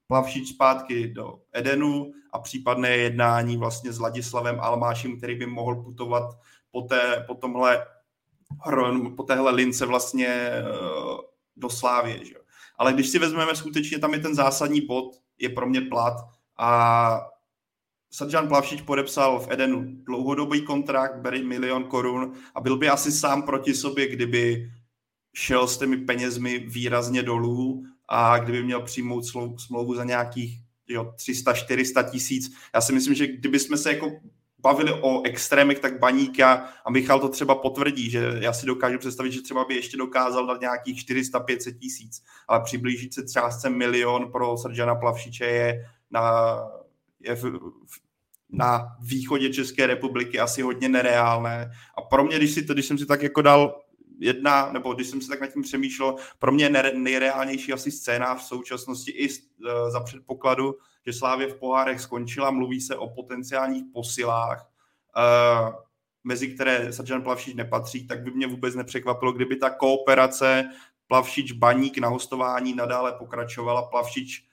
[0.08, 6.39] Plavšič zpátky do Edenu a případné jednání vlastně s Ladislavem Almášem, který by mohl putovat
[6.71, 7.86] po, té, po tomhle
[9.15, 10.63] po téhle lince vlastně eh,
[11.55, 12.25] do Slávě.
[12.25, 12.36] Že?
[12.77, 16.13] Ale když si vezmeme skutečně, tam je ten zásadní bod, je pro mě plat
[16.57, 17.21] a
[18.11, 23.43] Sadžan Plavšič podepsal v Edenu dlouhodobý kontrakt, bery milion korun a byl by asi sám
[23.43, 24.71] proti sobě, kdyby
[25.33, 29.25] šel s těmi penězmi výrazně dolů a kdyby měl přijmout
[29.57, 30.59] smlouvu za nějakých
[30.89, 32.55] 300-400 tisíc.
[32.73, 34.11] Já si myslím, že kdyby jsme se jako
[34.59, 39.31] bavili o extrémech, tak Baníka a Michal to třeba potvrdí, že já si dokážu představit,
[39.31, 44.57] že třeba by ještě dokázal dát nějakých 400-500 tisíc, ale přiblížit se třeba milion pro
[44.57, 46.57] Srdžana Plavšiče je na,
[47.19, 47.43] je v,
[47.85, 47.99] v,
[48.49, 51.71] na východě České republiky asi hodně nereálné.
[51.97, 53.81] A pro mě, když, si to, když jsem si tak jako dal
[54.19, 58.43] jedna, nebo když jsem si tak nad tím přemýšlel, pro mě nejreálnější asi scéna v
[58.43, 60.75] současnosti i uh, za předpokladu,
[61.07, 64.69] že Slávě v pohárech skončila, mluví se o potenciálních posilách,
[65.17, 65.75] uh,
[66.23, 70.69] mezi které Sarjan Plavšič nepatří, tak by mě vůbec nepřekvapilo, kdyby ta kooperace
[71.07, 73.81] Plavšič Baník na hostování nadále pokračovala.
[73.81, 74.45] Plavšič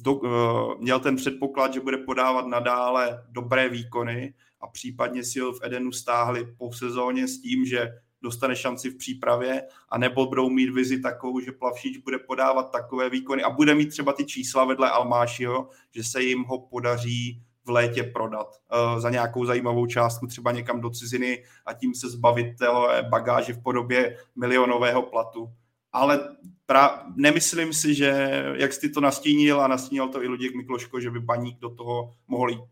[0.00, 5.52] do, uh, měl ten předpoklad, že bude podávat nadále dobré výkony a případně si ho
[5.52, 10.50] v Edenu stáhli po sezóně s tím, že dostane šanci v přípravě, a nebo budou
[10.50, 14.64] mít vizi takovou, že Plavšič bude podávat takové výkony a bude mít třeba ty čísla
[14.64, 20.26] vedle Almášiho, že se jim ho podaří v létě prodat uh, za nějakou zajímavou částku,
[20.26, 22.66] třeba někam do ciziny a tím se zbavit té
[23.10, 25.50] bagáže v podobě milionového platu.
[25.92, 26.36] Ale
[26.66, 31.10] pra, nemyslím si, že jak jsi to nastínil a nastínil to i Luděk Mikloško, že
[31.10, 32.66] by Baník do toho mohl jít.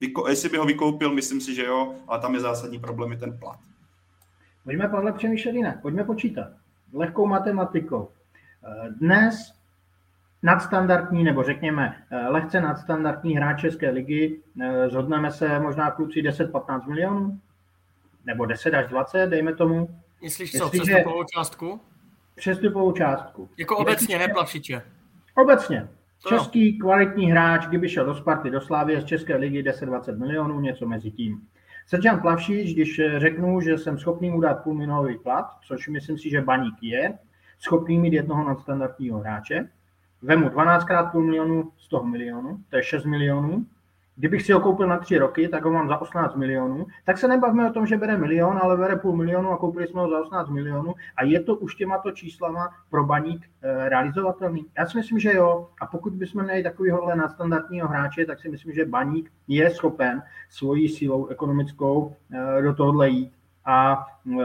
[0.00, 3.16] Vyko, jestli by ho vykoupil, myslím si, že jo, ale tam je zásadní problém i
[3.16, 3.58] ten plat.
[4.64, 5.82] Pojďme, Pavle, přemýšlet jinak.
[5.82, 6.48] Pojďme počítat.
[6.92, 8.08] Lehkou matematikou.
[9.00, 9.54] Dnes
[10.42, 11.96] nadstandardní, nebo řekněme
[12.28, 14.40] lehce nadstandardní hráč České ligy,
[14.88, 17.40] zhodneme se možná kluci 10-15 milionů,
[18.24, 20.00] nebo 10 až 20, dejme tomu.
[20.22, 21.80] Myslíš co, přestupovou částku?
[22.34, 23.48] Přestupovou částku.
[23.56, 24.82] Jako obecně, ne Plavšiče?
[25.34, 25.88] Obecně.
[26.22, 26.80] To Český jo.
[26.80, 31.10] kvalitní hráč, kdyby šel do Sparty, do Slávy z České ligy 10-20 milionů, něco mezi
[31.10, 31.48] tím.
[31.86, 36.40] Srdžan Plavšič, když řeknu, že jsem schopný mu dát půlminulový plat, což myslím si, že
[36.40, 37.18] Baník je,
[37.58, 39.68] schopný mít jednoho nadstandardního hráče,
[40.22, 43.66] vemu 12 krát půl milionu z toho milionu, to je 6 milionů,
[44.16, 46.86] Kdybych si ho koupil na tři roky, tak ho mám za 18 milionů.
[47.04, 50.00] Tak se nebavme o tom, že bere milion, ale bere půl milionu a koupili jsme
[50.00, 50.94] ho za 18 milionů.
[51.16, 54.66] A je to už těmato číslama pro baník e, realizovatelný?
[54.78, 55.68] Já si myslím, že jo.
[55.80, 60.88] A pokud bychom měli takovýhle nadstandardního hráče, tak si myslím, že baník je schopen svojí
[60.88, 62.16] sílou ekonomickou
[62.58, 63.32] e, do tohohle jít.
[63.64, 64.06] A
[64.40, 64.44] e,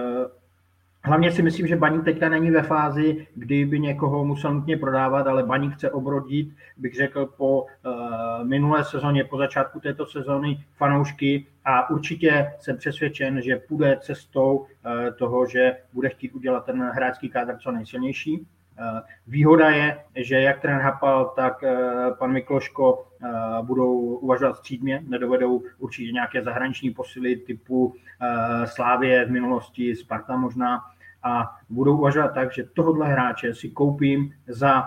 [1.03, 5.27] Hlavně si myslím, že Baník teďka není ve fázi, kdy by někoho musel nutně prodávat,
[5.27, 11.47] ale Baník chce obrodit, bych řekl, po uh, minulé sezóně, po začátku této sezóny fanoušky
[11.65, 14.65] a určitě jsem přesvědčen, že půjde cestou uh,
[15.17, 18.47] toho, že bude chtít udělat ten hráčský kádr co nejsilnější.
[18.79, 21.63] Uh, výhoda je, že jak ten Hapal, tak
[22.19, 23.07] pan Mikloško
[23.61, 27.95] budou uvažovat střídmě, nedovedou určitě nějaké zahraniční posily typu
[28.65, 30.81] Slávě v minulosti, Sparta možná,
[31.23, 34.83] a budou uvažovat tak, že tohohle hráče si koupím za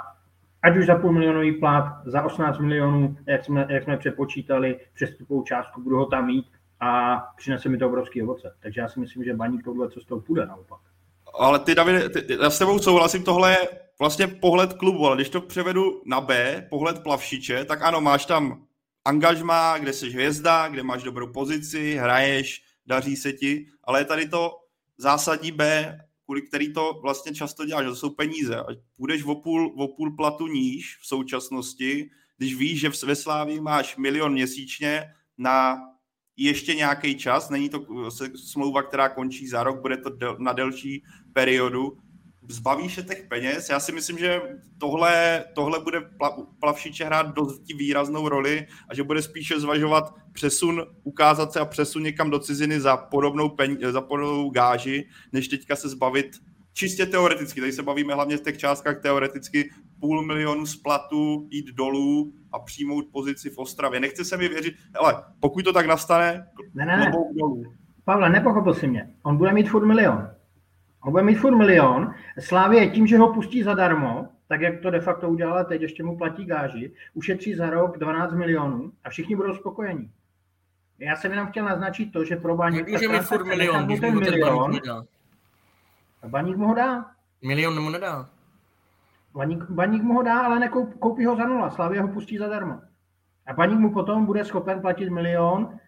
[0.63, 5.43] ať už za půl milionový plat, za 18 milionů, jak jsme, jak jsme přepočítali, přestupovou
[5.43, 6.47] částku, budu ho tam mít
[6.81, 8.55] a přinese mi to obrovský ovoce.
[8.63, 10.81] Takže já si myslím, že Baník tohle cestou půjde naopak.
[11.35, 13.69] Ale ty, David, ty, já s tebou souhlasím, tohle je
[13.99, 18.67] vlastně pohled klubu, ale když to převedu na B, pohled plavšiče, tak ano, máš tam
[19.05, 24.29] angažma, kde jsi hvězda, kde máš dobrou pozici, hraješ, daří se ti, ale je tady
[24.29, 24.51] to
[24.99, 28.57] zásadní B kvůli který to vlastně často děláš, to jsou peníze.
[28.57, 33.61] Ať půjdeš o půl, o půl platu níž v současnosti, když víš, že ve Slávii
[33.61, 35.05] máš milion měsíčně
[35.39, 35.77] na
[36.45, 37.87] ještě nějaký čas, není to
[38.35, 41.03] smlouva, která končí za rok, bude to na delší
[41.33, 41.99] periodu,
[42.49, 43.69] zbavíš se těch peněz.
[43.69, 44.43] Já si myslím, že
[44.79, 46.11] tohle, tohle bude
[46.61, 52.03] plavšiče hrát dost výraznou roli a že bude spíše zvažovat přesun, ukázat se a přesun
[52.03, 56.27] někam do ciziny za podobnou, peň, za podobnou gáži, než teďka se zbavit
[56.73, 59.71] čistě teoreticky, tady se bavíme hlavně v těch částkách teoreticky,
[60.01, 64.01] půl milionu z platu jít dolů a přijmout pozici v Ostravě.
[64.01, 67.13] Nechce se mi věřit, ale pokud to tak nastane, ne, ne, ne.
[67.35, 67.65] dolů.
[68.05, 69.11] Pavle, nepochopil si mě.
[69.23, 70.31] On bude mít furt milion.
[71.05, 72.15] On bude mít furt milion.
[72.39, 76.17] Slávě tím, že ho pustí zadarmo, tak jak to de facto udělala teď, ještě mu
[76.17, 80.11] platí gáži, ušetří za rok 12 milionů a všichni budou spokojení.
[80.99, 82.89] Já jsem jenom chtěl naznačit to, že pro Baník...
[82.89, 84.81] Může mít furt milion, když mu ten milion.
[86.27, 87.07] Baník mu ho dá.
[87.43, 88.29] Milion mu nedá.
[89.35, 91.71] Baník, baník mu ho dá, ale nekoup, koupí ho za nula.
[91.71, 92.81] Slavě ho pustí zadarmo.
[93.47, 95.63] A Baník mu potom bude schopen platit milion.
[95.63, 95.79] Uh,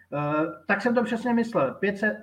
[0.66, 1.74] tak jsem to přesně myslel.
[1.74, 2.16] 500,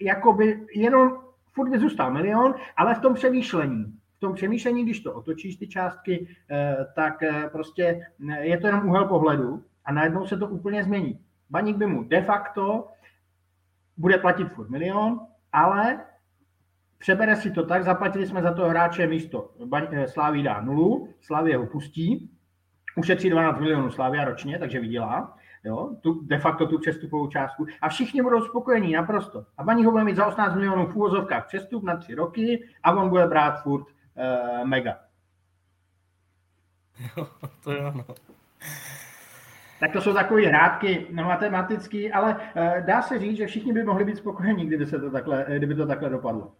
[0.00, 1.18] jakoby jenom
[1.52, 3.84] furt by zůstal milion, ale v tom přemýšlení.
[4.16, 8.06] V tom přemýšlení, když to otočíš ty částky, uh, tak uh, prostě
[8.40, 11.20] je to jenom úhel pohledu a najednou se to úplně změní.
[11.50, 12.88] Baník by mu de facto
[13.96, 15.20] bude platit furt milion,
[15.52, 16.00] ale
[17.06, 19.50] přebere si to tak, zaplatili jsme za to hráče místo
[19.90, 22.30] eh, Slávy dá nulu, Slávě ho pustí,
[22.96, 27.88] ušetří 12 milionů Slávia ročně, takže vydělá, jo, tu, de facto tu přestupovou částku a
[27.88, 29.44] všichni budou spokojení naprosto.
[29.58, 32.92] A Baník ho bude mít za 18 milionů v úvozovkách přestup na tři roky a
[32.92, 34.98] on bude brát furt uh, mega.
[37.16, 37.26] Jo,
[37.64, 38.04] to jo, no.
[39.80, 43.84] Tak to jsou takové hrádky no, matematické, ale uh, dá se říct, že všichni by
[43.84, 46.52] mohli být spokojení, kdyby, se to takhle, kdyby to takhle dopadlo.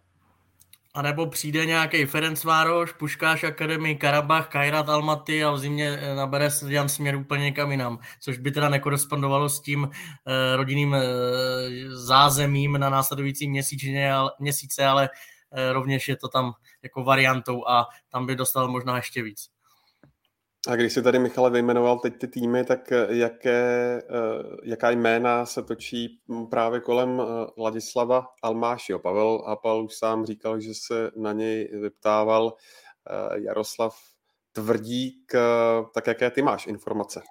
[0.93, 6.15] A nebo přijde nějaký Ferenc Vároš, Puškáš Akademii, Karabach, Kairat Almaty a v zimě eh,
[6.15, 11.01] nabere Jan směr úplně někam jinam, což by teda nekorespondovalo s tím eh, rodinným eh,
[11.89, 15.09] zázemím na následující měsíčně, měsíce, ale
[15.51, 19.56] eh, rovněž je to tam jako variantou a tam by dostal možná ještě víc.
[20.67, 25.45] A když si tady Michale vyjmenoval teď ty týmy, tak eh, jaké, eh, jaká jména
[25.45, 28.99] se točí právě kolem eh, Ladislava Almášiho?
[28.99, 32.53] Pavel Apal už sám říkal, že se na něj vyptával
[33.35, 33.97] Jaroslav
[34.51, 35.31] Tvrdík.
[35.93, 37.21] Tak jaké ty máš informace?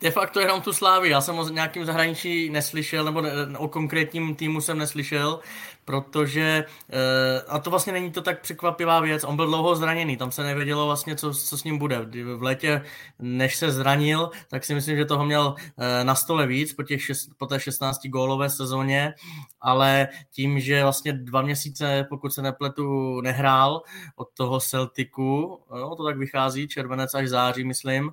[0.00, 1.10] De facto jenom tu Slávy.
[1.10, 3.22] Já jsem o nějakým zahraničí neslyšel, nebo
[3.58, 5.40] o konkrétním týmu jsem neslyšel,
[5.84, 10.30] protože, eh, a to vlastně není to tak překvapivá věc, on byl dlouho zraněný, tam
[10.30, 12.00] se nevědělo vlastně, co, co s ním bude.
[12.36, 12.82] V létě,
[13.18, 17.02] než se zranil, tak si myslím, že toho měl eh, na stole víc po, těch
[17.02, 19.14] šest, po té 16 gólové sezóně,
[19.60, 23.82] ale tím, že vlastně dva měsíce, pokud se nepletu, nehrál
[24.16, 28.10] od toho Celticu, no, to tak vychází, červenec až září, myslím,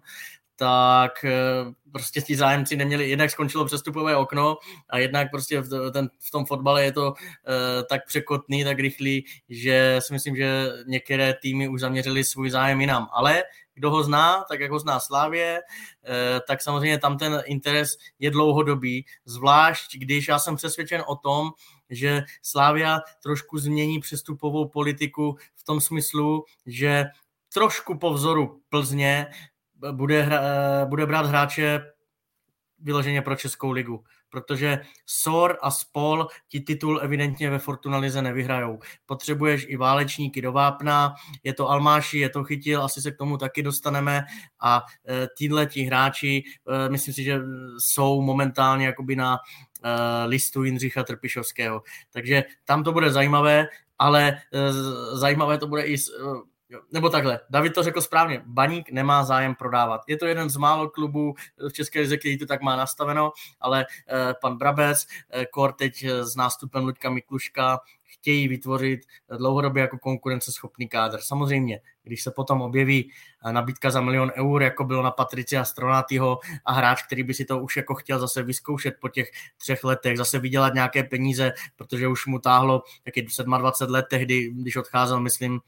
[0.61, 1.31] tak eh,
[1.91, 4.57] prostě ti zájemci neměli, jednak skončilo přestupové okno
[4.89, 7.15] a jednak prostě v, ten, v tom fotbale je to uh,
[7.89, 13.07] tak překotný, tak rychlý, že si myslím, že některé týmy už zaměřili svůj zájem jinam.
[13.11, 13.43] Ale
[13.73, 18.31] kdo ho zná, tak jak ho zná Slávě, uh, tak samozřejmě tam ten interes je
[18.31, 21.49] dlouhodobý, zvlášť když já jsem přesvědčen o tom,
[21.89, 27.05] že Slávia trošku změní přestupovou politiku v tom smyslu, že
[27.53, 29.27] trošku po vzoru Plzně
[29.91, 30.41] bude, hra,
[30.85, 31.81] bude brát hráče
[32.79, 38.79] vyloženě pro Českou ligu, protože SOR a SPOL ti titul evidentně ve Fortuna Lize nevyhrajou.
[39.05, 43.37] Potřebuješ i válečníky do vápna, je to Almáši, je to Chytil, asi se k tomu
[43.37, 44.23] taky dostaneme
[44.61, 46.43] a e, tyhle ti hráči,
[46.85, 47.39] e, myslím si, že
[47.77, 49.37] jsou momentálně jakoby na
[50.25, 51.81] listu Jindřicha Trpišovského.
[52.13, 53.67] Takže tam to bude zajímavé,
[53.99, 54.37] ale
[55.13, 55.97] zajímavé to bude i
[56.71, 60.01] Jo, nebo takhle, David to řekl správně, Baník nemá zájem prodávat.
[60.07, 61.33] Je to jeden z málo klubů
[61.69, 66.05] v České lize, který to tak má nastaveno, ale eh, pan Brabec, eh, Kor teď
[66.05, 68.99] s nástupem Luďka Mikluška chtějí vytvořit
[69.37, 71.17] dlouhodobě jako konkurenceschopný kádr.
[71.21, 73.11] Samozřejmě, když se potom objeví
[73.45, 77.45] eh, nabídka za milion eur, jako bylo na Patricia Stronatýho a hráč, který by si
[77.45, 82.07] to už jako chtěl zase vyzkoušet po těch třech letech, zase vydělat nějaké peníze, protože
[82.07, 85.59] už mu táhlo taky 27 let tehdy, když odcházel, myslím,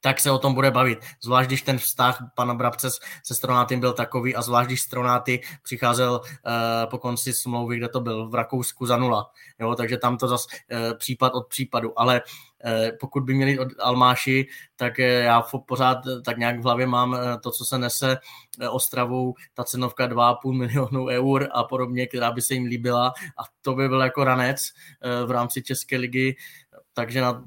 [0.00, 0.98] tak se o tom bude bavit.
[1.22, 2.90] Zvlášť, když ten vztah pana Brabce
[3.24, 8.00] se Stronátym byl takový a zvlášť, když Stronáty přicházel uh, po konci smlouvy, kde to
[8.00, 9.30] byl v Rakousku za nula.
[9.60, 12.00] Jo, takže tam to zase uh, případ od případu.
[12.00, 12.22] Ale
[12.64, 17.12] uh, pokud by měli od Almáši, tak uh, já pořád tak nějak v hlavě mám
[17.12, 18.18] uh, to, co se nese
[18.60, 23.42] uh, Ostravou, ta cenovka 2,5 milionů eur a podobně, která by se jim líbila a
[23.62, 26.36] to by byl jako ranec uh, v rámci České ligy,
[26.94, 27.44] takže na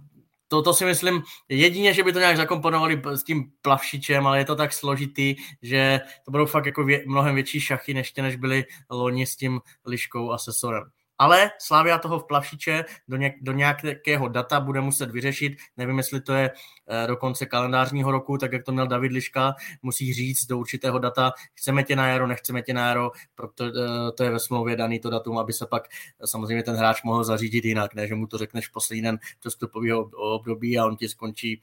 [0.51, 4.45] to, to si myslím, jedině, že by to nějak zakomponovali s tím plavšičem, ale je
[4.45, 8.65] to tak složitý, že to budou fakt jako vě, mnohem větší šachy, než, než byly
[8.89, 10.83] loni s tím liškou a sesorem.
[11.21, 15.53] Ale Slávia toho v plavšiče do, něk, do nějakého data bude muset vyřešit.
[15.77, 16.51] Nevím, jestli to je
[16.87, 20.99] eh, do konce kalendářního roku, tak jak to měl David Liška, musí říct do určitého
[20.99, 24.75] data, chceme tě na jaro, nechceme tě na jaro, proto eh, to je ve smlouvě
[24.75, 28.15] daný to datum, aby se pak eh, samozřejmě ten hráč mohl zařídit jinak, ne, že
[28.15, 31.61] mu to řekneš poslední den přestupového období a on ti skončí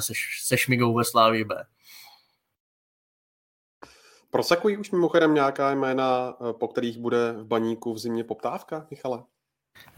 [0.00, 1.64] se, se šmigou ve Slávii B.
[4.30, 9.24] Prosakují už mimochodem nějaká jména, eh, po kterých bude v baníku v zimě poptávka, Michale?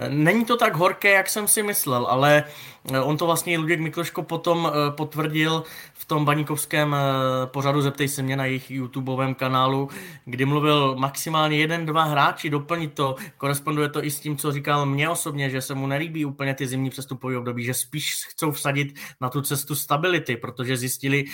[0.09, 2.45] Není to tak horké, jak jsem si myslel, ale
[2.93, 5.63] eh, on to vlastně Luděk Mikloško potom eh, potvrdil
[5.95, 9.89] v tom baníkovském eh, pořadu Zeptej se mě na jejich YouTubeovém kanálu,
[10.25, 13.17] kdy mluvil maximálně jeden, dva hráči, doplnit to.
[13.37, 16.67] Koresponduje to i s tím, co říkal mě osobně, že se mu nelíbí úplně ty
[16.67, 21.25] zimní přestupové období, že spíš chcou vsadit na tu cestu stability, protože zjistili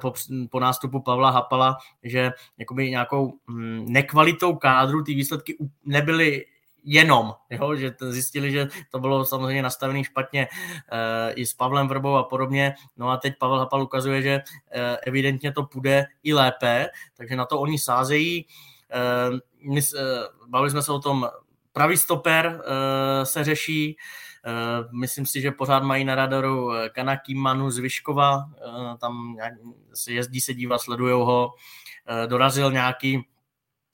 [0.00, 0.12] po,
[0.50, 2.32] po nástupu Pavla Hapala, že
[2.76, 6.44] nějakou hm, nekvalitou kádru ty výsledky nebyly
[6.86, 7.76] jenom, jo?
[7.76, 10.48] že zjistili, že to bylo samozřejmě nastavené špatně
[10.92, 12.74] e, i s Pavlem Vrbou a podobně.
[12.96, 14.42] No a teď Pavel Hapal ukazuje, že e,
[14.96, 18.38] evidentně to půjde i lépe, takže na to oni sázejí.
[18.38, 18.46] E,
[19.62, 19.82] my, e,
[20.48, 21.28] bavili jsme se o tom,
[21.72, 23.96] pravý stoper e, se řeší,
[24.92, 28.44] Myslím si, že pořád mají na radaru Kanaký Manu z Vyškova,
[29.00, 29.36] tam
[30.08, 31.50] jezdí se dívat, sledujou ho.
[32.26, 33.26] Dorazil nějaký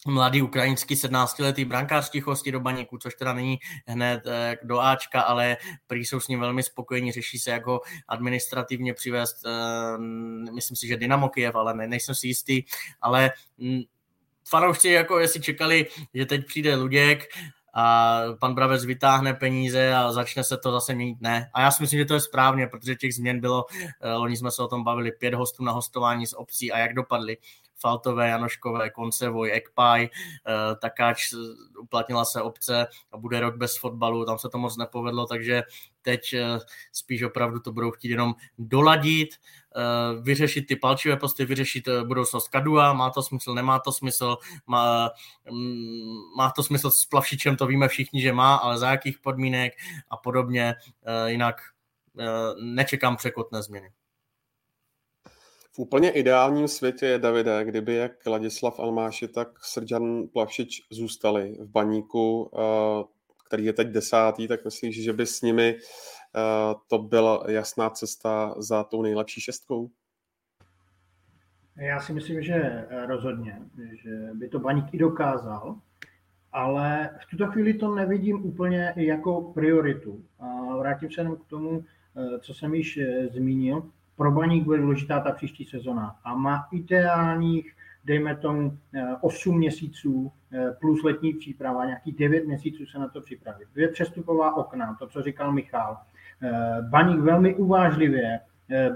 [0.07, 5.57] mladý ukrajinský 17-letý brankář tichosti do baníku, což teda není hned eh, do Ačka, ale
[5.87, 9.99] prý jsou s ním velmi spokojení, řeší se, jak ho administrativně přivést, eh,
[10.55, 12.63] myslím si, že Dynamo Kiev, ale ne, nejsem si jistý,
[13.01, 13.83] ale mm,
[14.49, 17.29] fanoušci, jako jestli čekali, že teď přijde Luděk,
[17.75, 21.21] a pan Bravec vytáhne peníze a začne se to zase měnit.
[21.21, 21.51] Ne.
[21.55, 23.65] A já si myslím, že to je správně, protože těch změn bylo,
[24.01, 26.95] eh, loni jsme se o tom bavili, pět hostů na hostování z obcí a jak
[26.95, 27.37] dopadly.
[27.83, 30.11] Faltové, Janoškové, Koncevoj, Ekpaj, eh,
[30.81, 31.35] Takáč
[31.79, 35.63] uplatnila se obce a bude rok bez fotbalu, tam se to moc nepovedlo, takže
[36.03, 36.59] teď eh,
[36.93, 42.93] spíš opravdu to budou chtít jenom doladit, eh, vyřešit ty palčivé posty, vyřešit budoucnost Kadua,
[42.93, 45.11] má to smysl, nemá to smysl, má,
[45.51, 49.73] mm, má to smysl s Plavšičem, to víme všichni, že má, ale za jakých podmínek
[50.11, 50.75] a podobně,
[51.27, 51.57] jinak
[52.61, 53.91] nečekám překotné změny.
[55.75, 61.69] V úplně ideálním světě je Davide, kdyby jak Ladislav Almáši, tak Srdžan Plavšič zůstali v
[61.71, 63.05] baníku, eh,
[63.47, 68.55] který je teď desátý, tak myslíš, že by s nimi eh, to byla jasná cesta
[68.59, 69.91] za tou nejlepší šestkou?
[71.77, 73.63] Já si myslím, že rozhodně,
[74.03, 75.77] že by to baník i dokázal,
[76.53, 80.25] ale v tuto chvíli to nevidím úplně jako prioritu.
[80.39, 81.85] A vrátím se jenom k tomu,
[82.17, 82.99] eh, co jsem již
[83.31, 88.79] zmínil pro Baník bude důležitá ta příští sezona a má ideálních, dejme tomu,
[89.21, 93.69] 8 eh, měsíců eh, plus letní příprava, nějaký 9 měsíců se na to připravit.
[93.75, 95.99] Dvě přestupová okna, to, co říkal Michal.
[96.43, 98.41] Eh, Baník velmi uvážlivě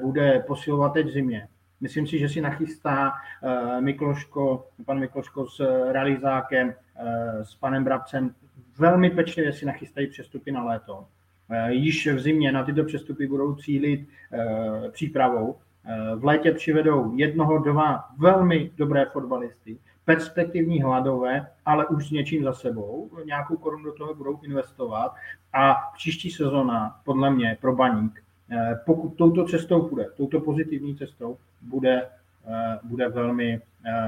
[0.00, 1.48] bude posilovat teď zimě.
[1.80, 3.12] Myslím si, že si nachystá
[3.80, 5.60] Mikloško, pan Mikloško s
[5.92, 6.74] realizákem,
[7.42, 8.34] s panem Brabcem,
[8.78, 11.06] velmi pečlivě si nachystají přestupy na léto.
[11.50, 15.56] Eh, již v zimě na tyto přestupy budou cílit eh, přípravou.
[15.84, 22.44] Eh, v létě přivedou jednoho, dva velmi dobré fotbalisty, perspektivní hladové, ale už s něčím
[22.44, 23.10] za sebou.
[23.24, 25.14] Nějakou korunu do toho budou investovat
[25.52, 28.22] a příští sezona, podle mě, pro baník,
[28.86, 32.08] pokud touto cestou půjde, touto pozitivní cestou, bude,
[32.82, 33.60] bude velmi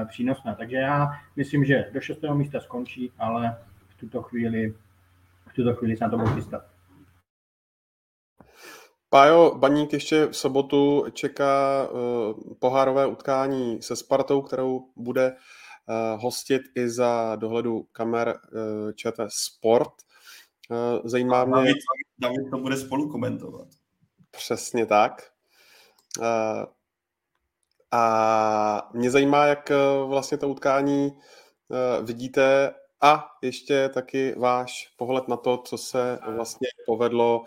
[0.07, 0.55] přínosná.
[0.55, 3.57] Takže já myslím, že do šestého místa skončí, ale
[3.89, 4.73] v tuto chvíli,
[5.47, 6.63] v tuto chvíli se na to budou chystat.
[9.11, 16.61] Pájo, Baník ještě v sobotu čeká uh, pohárové utkání se Spartou, kterou bude uh, hostit
[16.75, 19.93] i za dohledu kamer uh, ČT Sport.
[21.03, 21.55] Zajímá mě...
[21.55, 21.77] David,
[22.19, 23.67] David to bude spolu komentovat.
[24.31, 25.31] Přesně tak.
[27.91, 29.71] A mě zajímá, jak
[30.05, 31.19] vlastně to utkání
[32.01, 37.43] vidíte a ještě taky váš pohled na to, co se vlastně povedlo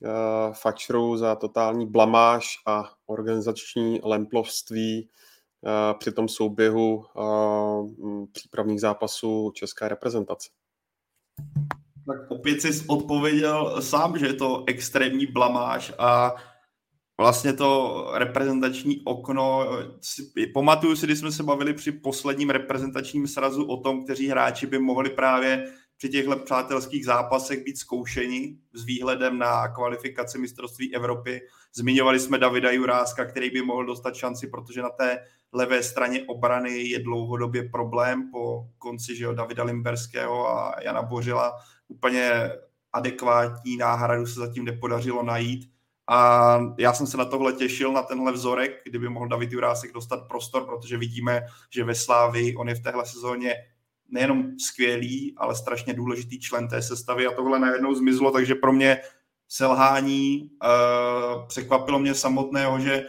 [0.00, 5.08] uh, Fačru za totální blamáž a organizační lemplovství
[5.60, 10.48] uh, při tom souběhu uh, přípravných zápasů české reprezentace.
[12.06, 16.34] Tak opět jsi odpověděl sám, že je to extrémní blamáž a
[17.20, 19.66] vlastně to reprezentační okno,
[20.54, 24.78] pamatuju si, když jsme se bavili při posledním reprezentačním srazu o tom, kteří hráči by
[24.78, 31.40] mohli právě při těchto přátelských zápasech být zkoušeni s výhledem na kvalifikaci mistrovství Evropy.
[31.74, 36.78] Zmiňovali jsme Davida Juráska, který by mohl dostat šanci, protože na té levé straně obrany
[36.78, 41.52] je dlouhodobě problém po konci že jo, Davida Limberského a Jana Bořila.
[41.88, 42.50] Úplně
[42.92, 45.70] adekvátní náhradu se zatím nepodařilo najít.
[46.10, 50.28] A já jsem se na tohle těšil, na tenhle vzorek, kdyby mohl David Jurásek dostat
[50.28, 53.54] prostor, protože vidíme, že ve Slávi on je v téhle sezóně
[54.08, 59.00] nejenom skvělý, ale strašně důležitý člen té sestavy a tohle najednou zmizlo, takže pro mě
[59.48, 63.06] selhání uh, překvapilo mě samotného, že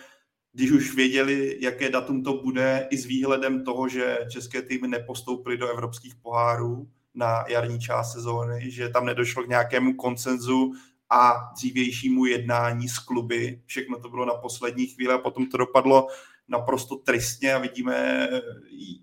[0.53, 5.57] když už věděli, jaké datum to bude, i s výhledem toho, že české týmy nepostoupily
[5.57, 10.73] do evropských pohárů, na jarní část sezóny, že tam nedošlo k nějakému koncenzu
[11.09, 13.61] a dřívějšímu jednání s kluby.
[13.65, 16.07] Všechno to bylo na poslední chvíli a potom to dopadlo
[16.49, 18.29] naprosto tristně a vidíme,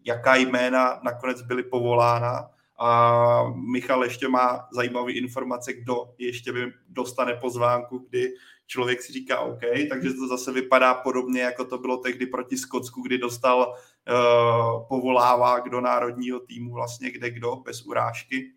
[0.05, 2.51] jaká jména nakonec byly povolána.
[2.79, 3.43] A
[3.73, 8.33] Michal ještě má zajímavé informace, kdo ještě by dostane pozvánku, kdy
[8.67, 13.03] člověk si říká OK, takže to zase vypadá podobně, jako to bylo tehdy proti Skotsku,
[13.03, 18.53] kdy dostal uh, povolávák do národního týmu vlastně kde kdo, bez urážky.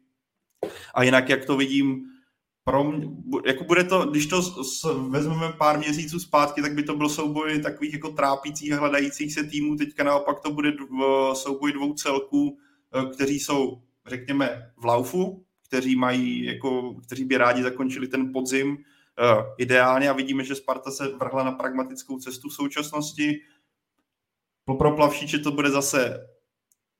[0.93, 2.05] A jinak, jak to vidím,
[2.70, 3.07] pro mě,
[3.45, 4.41] jako bude to, když to
[5.09, 9.43] vezmeme pár měsíců zpátky, tak by to byl souboj takových jako trápících a hledajících se
[9.43, 9.76] týmů.
[9.76, 10.74] Teďka naopak to bude
[11.34, 12.57] souboj dvou celků,
[12.93, 18.72] eh, kteří jsou, řekněme, v laufu, kteří mají, jako, kteří by rádi zakončili ten podzim
[18.72, 18.78] uh,
[19.57, 23.41] ideálně a vidíme, že Sparta se vrhla na pragmatickou cestu v současnosti.
[24.78, 26.28] Pro Plavšíče to bude zase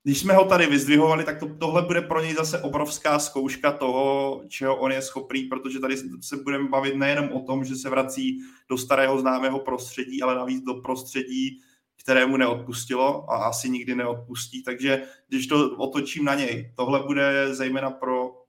[0.02, 4.42] když jsme ho tady vyzdvihovali, tak to, tohle bude pro něj zase obrovská zkouška toho,
[4.48, 8.40] čeho on je schopný, protože tady se budeme bavit nejenom o tom, že se vrací
[8.68, 11.60] do starého známého prostředí, ale navíc do prostředí,
[12.02, 14.62] kterému neodpustilo a asi nikdy neodpustí.
[14.62, 18.39] Takže když to otočím na něj, tohle bude zejména pro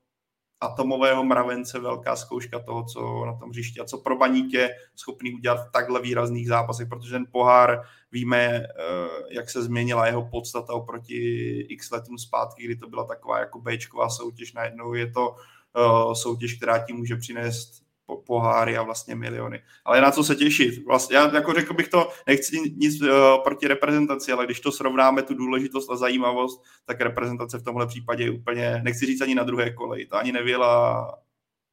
[0.62, 5.34] atomového mravence velká zkouška toho, co na tom hřišti a co pro baník je schopný
[5.34, 7.82] udělat v takhle výrazných zápasech, protože ten pohár
[8.12, 8.66] víme, eh,
[9.30, 14.08] jak se změnila jeho podstata oproti x letům zpátky, kdy to byla taková jako Bčková
[14.08, 14.94] soutěž, najednou.
[14.94, 15.36] Je to
[15.76, 17.81] eh, soutěž, která ti může přinést
[18.26, 19.62] poháry a vlastně miliony.
[19.84, 20.86] Ale na co se těšit?
[20.86, 23.08] Vlastně, já jako řekl bych to, nechci nic uh,
[23.44, 28.24] proti reprezentaci, ale když to srovnáme tu důležitost a zajímavost, tak reprezentace v tomhle případě
[28.24, 31.06] je úplně, nechci říct ani na druhé koleji, to ani nevěla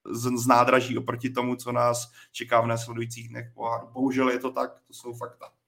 [0.05, 3.87] z, z nádraží oproti tomu, co nás čeká v následujících dnech poháru.
[3.91, 5.58] Bohužel je to tak, to jsou fakta.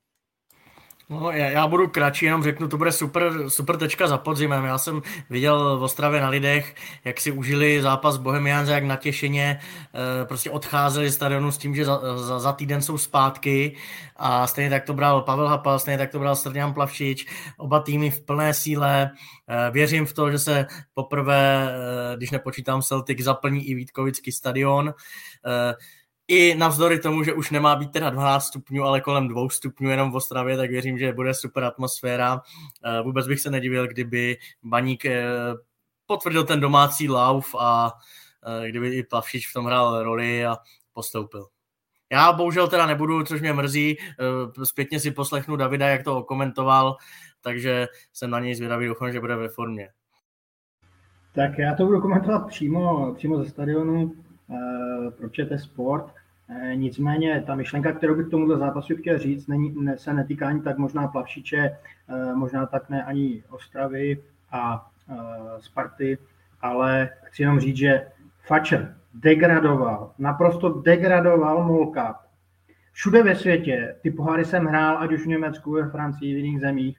[1.11, 4.65] No, já, já budu kratší, jenom řeknu, to bude super, super tečka za podzimem.
[4.65, 9.59] Já jsem viděl v Ostravě na lidech, jak si užili zápas Bohemians, jak natěšeně
[10.21, 13.75] e, prostě odcházeli z stadionu s tím, že za, za, za týden jsou zpátky
[14.15, 18.11] a stejně tak to bral Pavel Hapal, stejně tak to bral Strňan Plavšič, oba týmy
[18.11, 19.11] v plné síle.
[19.47, 21.71] E, věřím v to, že se poprvé,
[22.13, 24.89] e, když nepočítám Celtic, zaplní i Vítkovický stadion.
[24.89, 24.93] E,
[26.31, 30.11] i navzdory tomu, že už nemá být teda 12 stupňů, ale kolem 2 stupňů jenom
[30.11, 32.41] v Ostravě, tak věřím, že bude super atmosféra.
[32.85, 35.23] Eh, vůbec bych se nedivil, kdyby Baník eh,
[36.05, 37.91] potvrdil ten domácí lauf a
[38.63, 40.57] eh, kdyby i Plavšič v tom hrál roli a
[40.93, 41.47] postoupil.
[42.11, 43.97] Já bohužel teda nebudu, což mě mrzí,
[44.63, 46.95] zpětně si poslechnu Davida, jak to komentoval,
[47.41, 49.89] takže jsem na něj zvědavý, doufám, že bude ve formě.
[51.35, 54.13] Tak já to budu komentovat přímo, přímo ze stadionu
[55.17, 56.20] pro ČT Sport.
[56.59, 60.47] Eh, nicméně ta myšlenka, kterou bych k tomuto zápasu chtěl říct, není, ne, se netýká
[60.47, 65.15] ani tak možná Plavšiče, eh, možná tak ne ani Ostravy a eh,
[65.59, 66.17] Sparty,
[66.61, 68.07] ale chci jenom říct, že
[68.41, 72.19] Fatscher degradoval, naprosto degradoval Molka.
[72.91, 76.59] Všude ve světě ty poháry jsem hrál, ať už v Německu, ve Francii, v jiných
[76.59, 76.97] zemích.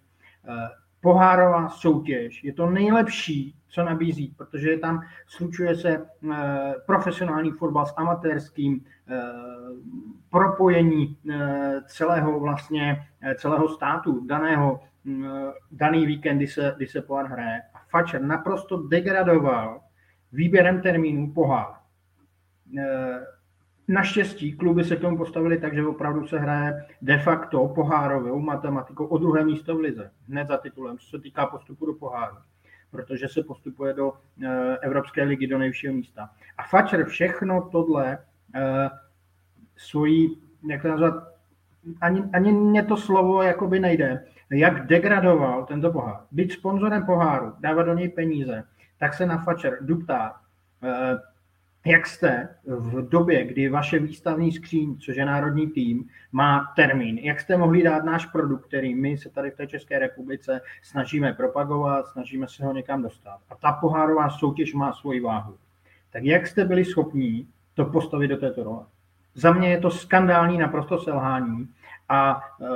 [1.02, 7.94] Pohárová soutěž je to nejlepší, co nabízí, protože tam slučuje se eh, profesionální fotbal s
[7.96, 9.22] amatérským, eh,
[10.30, 14.80] propojení eh, celého vlastně, celého státu, daného,
[15.70, 17.62] daný víkend, kdy se, kdy se pohár hraje.
[17.74, 19.80] A Fatscher naprosto degradoval
[20.32, 21.74] výběrem termínů pohár.
[23.92, 29.06] Naštěstí kluby se k tomu postavili tak, že opravdu se hraje de facto pohárovou matematikou
[29.06, 32.36] o druhé místo v lize, hned za titulem, co se týká postupu do poháru
[32.92, 34.12] protože se postupuje do
[34.44, 36.30] eh, Evropské ligy do nejvyššího místa.
[36.58, 38.18] A Fatscher všechno tohle
[38.54, 38.90] eh,
[39.76, 41.14] svojí, jak to nazvat,
[42.00, 46.20] ani, ani mě to slovo jakoby nejde, jak degradoval tento pohár.
[46.30, 48.64] Být sponzorem poháru, dávat do něj peníze,
[48.98, 50.40] tak se na Fatscher duptá,
[50.82, 51.18] eh,
[51.86, 57.40] jak jste v době, kdy vaše výstavní skříň, což je národní tým, má termín, jak
[57.40, 62.06] jste mohli dát náš produkt, který my se tady v té České republice snažíme propagovat,
[62.06, 63.38] snažíme se ho někam dostat.
[63.50, 65.56] A ta pohárová soutěž má svoji váhu.
[66.10, 68.84] Tak jak jste byli schopní to postavit do této role?
[69.34, 71.68] Za mě je to skandální naprosto selhání
[72.08, 72.66] a e,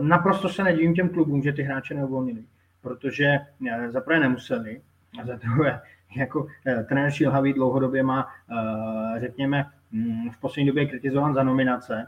[0.00, 2.44] naprosto se nedivím těm klubům, že ty hráče neuvolnili,
[2.80, 4.80] protože e, za prvé nemuseli
[5.22, 5.80] a za druhé
[6.16, 12.06] jako eh, trenér Šilhavý dlouhodobě má, eh, řekněme, mm, v poslední době kritizovan za nominace,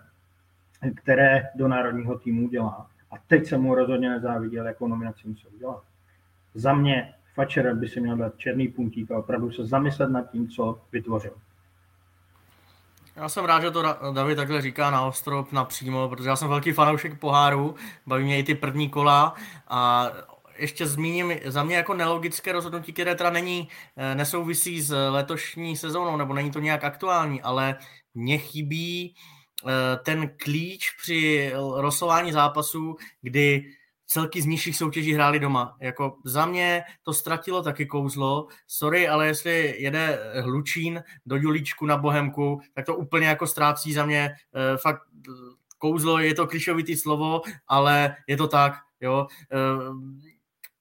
[0.95, 2.87] které do národního týmu dělá.
[3.11, 5.83] A teď se mu rozhodně nezáviděl, jakou nominaci musel dělat.
[6.55, 10.49] Za mě Fatscher by si měl dát černý puntík a opravdu se zamyslet nad tím,
[10.49, 11.33] co vytvořil.
[13.17, 13.83] Já jsem rád, že to
[14.13, 17.75] David takhle říká na ostrov napřímo, protože já jsem velký fanoušek poháru,
[18.07, 19.35] baví mě i ty první kola
[19.69, 20.11] a
[20.59, 26.17] ještě zmíním za mě jako nelogické rozhodnutí, které teda není, eh, nesouvisí s letošní sezónou,
[26.17, 27.77] nebo není to nějak aktuální, ale
[28.15, 29.15] mně chybí
[29.67, 33.65] eh, ten klíč při rozsování zápasů, kdy
[34.07, 35.77] celky z nižších soutěží hráli doma.
[35.81, 38.47] Jako za mě to ztratilo taky kouzlo.
[38.67, 44.07] Sorry, ale jestli jede Hlučín do Julíčku na Bohemku, tak to úplně jako ztrácí za
[44.07, 44.31] mě
[44.83, 45.03] fakt
[45.79, 49.27] kouzlo, je to klišovitý slovo, ale je to tak, jo.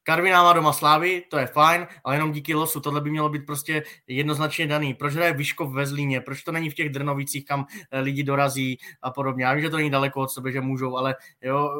[0.07, 3.29] Eh, Karviná má doma Slávy, to je fajn, ale jenom díky losu, tohle by mělo
[3.29, 4.93] být prostě jednoznačně daný.
[4.93, 8.77] Proč hraje Vyškov ve Zlíně, proč to není v těch Drnovicích, kam eh, lidi dorazí
[9.01, 9.45] a podobně.
[9.45, 11.71] Já vím, že to není daleko od sebe, že můžou, ale jo,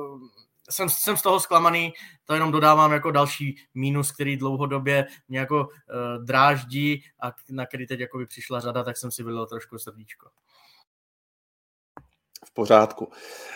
[0.70, 1.94] jsem, jsem z toho zklamaný,
[2.26, 7.88] to jenom dodávám jako další mínus, který dlouhodobě mě jako uh, dráždí a na který
[7.88, 10.28] teď jako by přišla řada, tak jsem si vylil trošku srdíčko
[12.58, 13.08] pořádku.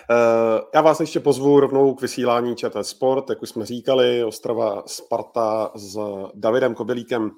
[0.10, 4.84] Eh, já vás ještě pozvu rovnou k vysílání ČT Sport, jak už jsme říkali, Ostrava
[4.86, 6.00] Sparta s
[6.34, 7.32] Davidem Kobylíkem.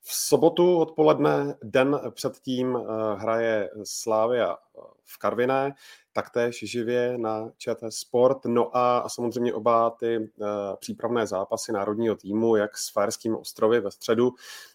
[0.00, 4.56] V sobotu odpoledne, den předtím, eh, hraje Slávia
[5.04, 5.74] v Karviné,
[6.12, 8.44] taktéž živě na ČT Sport.
[8.46, 10.46] No a samozřejmě oba ty eh,
[10.80, 14.34] přípravné zápasy národního týmu, jak s Fajerským ostrovy ve středu,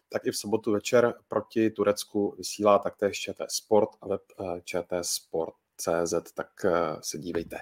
[0.09, 4.21] tak i v sobotu večer proti Turecku vysílá taktéž ČT Sport a web
[4.63, 6.71] ČT Sport CZ, tak eh,
[7.01, 7.57] se dívejte.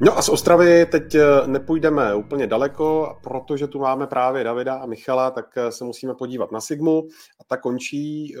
[0.00, 4.86] No a z Ostravy teď eh, nepůjdeme úplně daleko, protože tu máme právě Davida a
[4.86, 7.08] Michala, tak eh, se musíme podívat na Sigmu.
[7.40, 8.34] A ta končí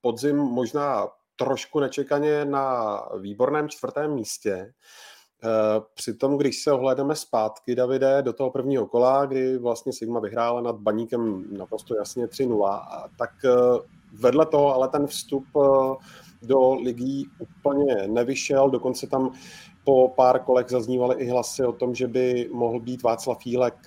[0.00, 4.72] podzim možná trošku nečekaně na výborném čtvrtém místě.
[5.44, 10.60] Eh, přitom, když se ohledeme zpátky, Davide, do toho prvního kola, kdy vlastně Sigma vyhrála
[10.60, 13.50] nad Baníkem naprosto jasně 3-0, tak eh,
[14.12, 15.94] vedle toho ale ten vstup eh,
[16.42, 19.32] do ligí úplně nevyšel, dokonce tam
[19.84, 23.86] po pár kolech zaznívaly i hlasy o tom, že by mohl být Václav Jílek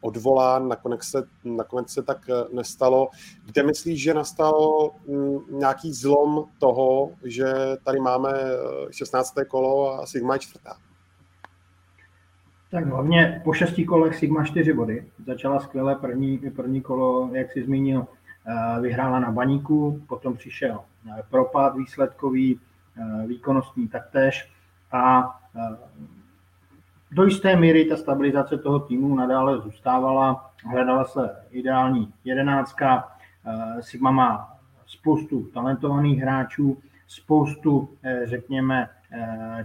[0.00, 2.18] odvolán, nakonec se, nakonec se tak
[2.52, 3.08] nestalo.
[3.44, 8.30] Kde myslíš, že nastal mm, nějaký zlom toho, že tady máme
[8.90, 9.34] 16.
[9.48, 10.76] kolo a Sigma je čtvrtá?
[12.70, 15.06] Tak hlavně po šesti kolech Sigma čtyři body.
[15.26, 21.22] Začala skvěle první, první kolo, jak si zmínil, eh, vyhrála na baníku, potom přišel eh,
[21.30, 22.60] propad výsledkový,
[22.96, 24.55] eh, výkonnostní taktéž
[24.92, 25.34] a
[27.10, 33.08] do jisté míry ta stabilizace toho týmu nadále zůstávala, hledala se ideální jedenáctka,
[33.80, 34.56] Sigma má
[34.86, 37.88] spoustu talentovaných hráčů, spoustu,
[38.24, 38.88] řekněme,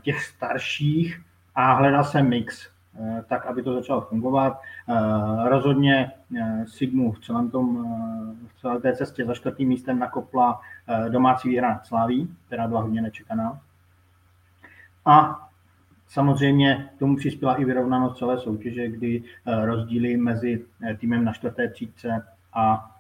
[0.02, 1.22] těch starších
[1.56, 2.68] a hledal se mix
[3.28, 4.62] tak, aby to začalo fungovat.
[5.46, 6.12] Rozhodně
[6.68, 7.86] Sigmu v celém tom,
[8.48, 10.62] v celé té cestě za čtvrtým místem nakopla
[11.10, 13.60] domácí výhra Slaví, která byla hodně nečekaná.
[15.06, 15.48] A
[16.08, 19.24] samozřejmě tomu přispěla i vyrovnanost celé soutěže, kdy
[19.64, 20.66] rozdíly mezi
[20.98, 22.92] týmem na čtvrté třídce a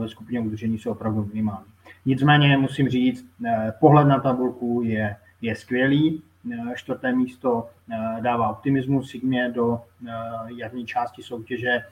[0.00, 1.66] ve skupině udržení jsou opravdu minimální.
[2.06, 3.26] Nicméně musím říct,
[3.80, 6.22] pohled na tabulku je, je skvělý.
[6.52, 10.12] Eh, čtvrté místo eh, dává optimismus Sigmě do eh,
[10.46, 11.84] jarní části soutěže,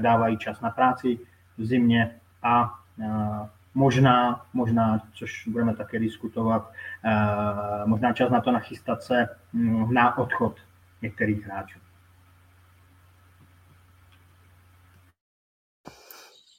[0.00, 1.18] dávají čas na práci
[1.58, 2.74] v zimě a
[3.74, 6.72] možná, možná, což budeme také diskutovat,
[7.86, 10.56] možná čas na to nachystat se hm, na odchod
[11.02, 11.78] některých hráčů.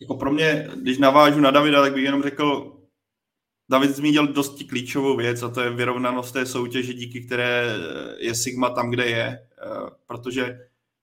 [0.01, 2.77] Jako pro mě, když navážu na Davida, tak bych jenom řekl,
[3.71, 7.75] David zmínil dosti klíčovou věc a to je vyrovnanost té soutěže, díky které
[8.17, 9.25] je Sigma tam, kde je.
[9.27, 10.59] Eh, protože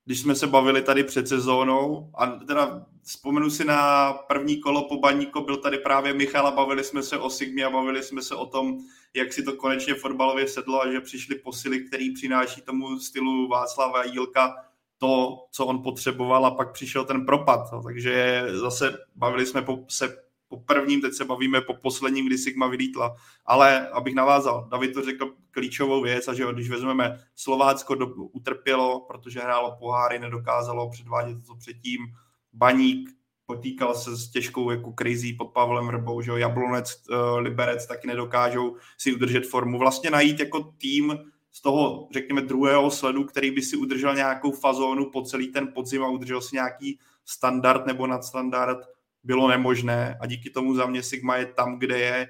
[0.09, 4.99] když jsme se bavili tady před sezónou, a teda vzpomenu si na první kolo po
[4.99, 8.35] Baníko, byl tady právě Michal a bavili jsme se o Sigmě a bavili jsme se
[8.35, 8.79] o tom,
[9.15, 14.05] jak si to konečně fotbalově sedlo a že přišly posily, který přináší tomu stylu Václava
[14.05, 14.55] Jílka
[14.99, 17.61] to, co on potřeboval a pak přišel ten propad.
[17.85, 20.17] Takže zase bavili jsme se
[20.49, 23.17] po prvním, teď se bavíme po posledním, kdy Sigma vylítla.
[23.47, 29.01] Ale abych navázal, David to řekl klíčovou věc a že když vezmeme Slovácko do, utrpělo,
[29.01, 32.01] protože hrálo poháry, nedokázalo předvádět to předtím.
[32.53, 33.11] Baník
[33.47, 38.07] potýkal se s těžkou jako krizí pod Pavlem Rbou, že jo, Jablonec, uh, Liberec taky
[38.07, 39.79] nedokážou si udržet formu.
[39.79, 41.19] Vlastně najít jako tým
[41.51, 46.03] z toho, řekněme, druhého sledu, který by si udržel nějakou fazónu po celý ten podzim
[46.03, 48.79] a udržel si nějaký standard nebo nadstandard,
[49.25, 52.29] bylo nemožné a díky tomu za mě Sigma je tam, kde je.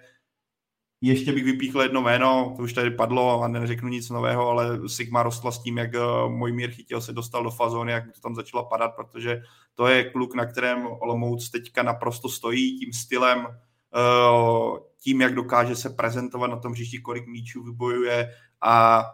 [1.01, 5.22] ještě bych vypíchl jedno jméno, to už tady padlo a neřeknu nic nového, ale Sigma
[5.22, 8.34] rostla s tím, jak eh, můj mír chytil se dostal do fazóny, jak to tam
[8.34, 9.43] začalo padat, protože
[9.74, 15.76] to je kluk, na kterém Olomouc teďka naprosto stojí tím stylem, eh, tím, jak dokáže
[15.76, 19.05] se prezentovat na tom hřišti, kolik míčů vybojuje a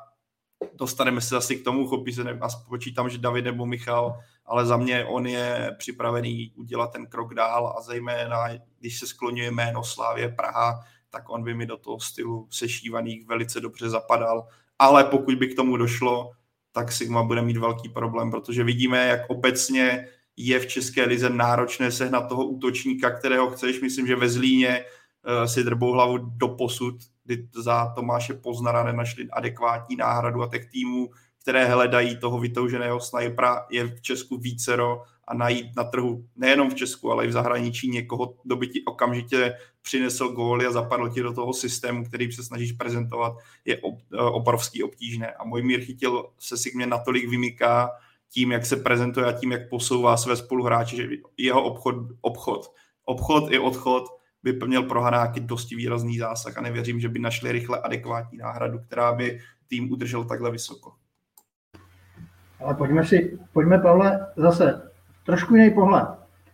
[0.75, 4.77] dostaneme se zase k tomu, chopí se, a počítám, že David nebo Michal, ale za
[4.77, 10.29] mě on je připravený udělat ten krok dál a zejména, když se skloňuje jméno Slávě
[10.29, 10.81] Praha,
[11.11, 14.47] tak on by mi do toho stylu sešívaných velice dobře zapadal.
[14.79, 16.31] Ale pokud by k tomu došlo,
[16.73, 21.93] tak Sigma bude mít velký problém, protože vidíme, jak obecně je v České lize náročné
[21.93, 23.81] sehnat toho útočníka, kterého chceš.
[23.81, 29.31] Myslím, že ve Zlíně uh, si drbou hlavu do posud, kdy za Tomáše Poznara nenašli
[29.31, 31.11] adekvátní náhradu a těch týmů,
[31.45, 36.75] které hledají toho vytouženého snajpera, je v Česku vícero a najít na trhu nejenom v
[36.75, 41.23] Česku, ale i v zahraničí někoho, kdo by ti okamžitě přinesl góly a zapadl ti
[41.23, 45.33] do toho systému, který se snažíš prezentovat, je eh, obrovský obtížné.
[45.33, 47.91] A můj mír chytil se si k mě natolik vymyká
[48.29, 52.73] tím, jak se prezentuje a tím, jak posouvá své spoluhráče, že jeho obchod, obchod,
[53.05, 54.05] obchod i odchod
[54.43, 58.79] by měl pro Hanáky dosti výrazný zásah a nevěřím, že by našli rychle adekvátní náhradu,
[58.79, 61.04] která by tým udržel takhle vysoko.
[62.61, 64.91] Ale pojďme si, pojďme Pavle zase
[65.27, 66.09] trošku jiný pohled.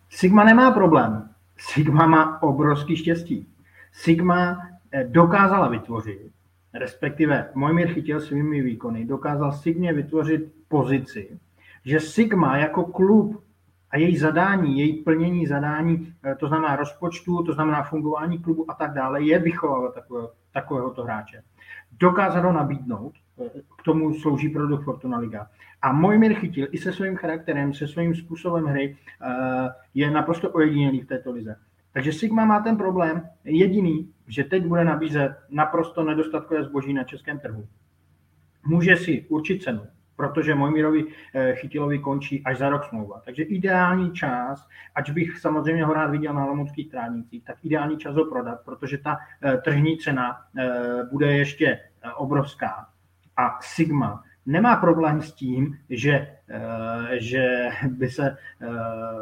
[0.09, 1.29] Sigma nemá problém.
[1.57, 3.47] Sigma má obrovský štěstí.
[3.93, 6.31] Sigma eh, dokázala vytvořit,
[6.73, 11.39] respektive Mojmír chytil svými výkony, dokázal Sigmě vytvořit pozici,
[11.85, 13.43] že Sigma jako klub
[13.91, 18.73] a její zadání, její plnění zadání, eh, to znamená rozpočtu, to znamená fungování klubu a
[18.73, 21.43] tak dále, je vychovávat takového, takovéhoto hráče.
[21.91, 23.13] Dokázat ho nabídnout,
[23.45, 23.49] eh,
[23.79, 25.47] k tomu slouží produkt Fortuna Liga.
[25.81, 31.01] A Mojmir chytil i se svým charakterem, se svým způsobem hry, eh, je naprosto ojedinělý
[31.01, 31.55] v této lize.
[31.93, 37.39] Takže Sigma má ten problém jediný, že teď bude nabízet naprosto nedostatkové zboží na českém
[37.39, 37.67] trhu.
[38.65, 39.81] Může si určit cenu,
[40.21, 43.21] protože Mojmirovi eh, Chytilovi končí až za rok smlouva.
[43.25, 48.15] Takže ideální čas, ať bych samozřejmě ho rád viděl na Lomockých trávnicích, tak ideální čas
[48.15, 50.37] ho prodat, protože ta eh, tržní cena
[51.11, 51.79] bude ještě
[52.17, 52.85] obrovská.
[53.37, 58.67] A Sigma nemá problém s tím, že, eh, že by se eh,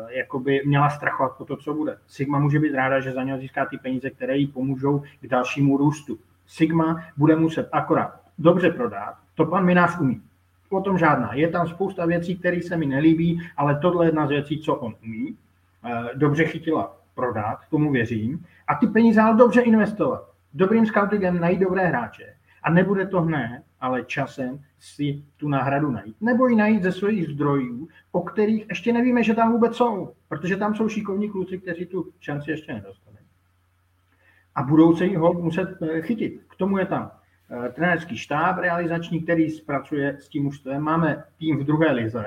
[0.10, 1.98] jakoby měla strachovat po to, co bude.
[2.08, 5.78] Sigma může být ráda, že za něho získá ty peníze, které jí pomůžou k dalšímu
[5.78, 6.20] růstu.
[6.48, 10.22] Sigma bude muset akorát dobře prodat, to pan Minář umí.
[10.70, 11.34] O tom žádná.
[11.34, 14.76] Je tam spousta věcí, které se mi nelíbí, ale tohle je jedna z věcí, co
[14.76, 15.38] on umí.
[15.86, 18.46] Eh, dobře chytila prodat, tomu věřím.
[18.68, 20.30] A ty peníze ale dobře investovat.
[20.54, 22.36] Dobrým scoutingem najít dobré hráče.
[22.64, 26.16] A nebude to hned, ale časem si tu náhradu najít.
[26.22, 30.58] Nebo ji najít ze svých zdrojů, o kterých ještě nevíme, že tam vůbec jsou, protože
[30.58, 33.18] tam jsou šikovní kluci, kteří tu šanci ještě nedostali.
[34.56, 36.42] A budou se ho muset eh, chytit.
[36.50, 37.12] K tomu je tam
[37.74, 40.82] trenérský štáb realizační, který zpracuje s tím mužstvem.
[40.82, 42.26] Máme tým v druhé lize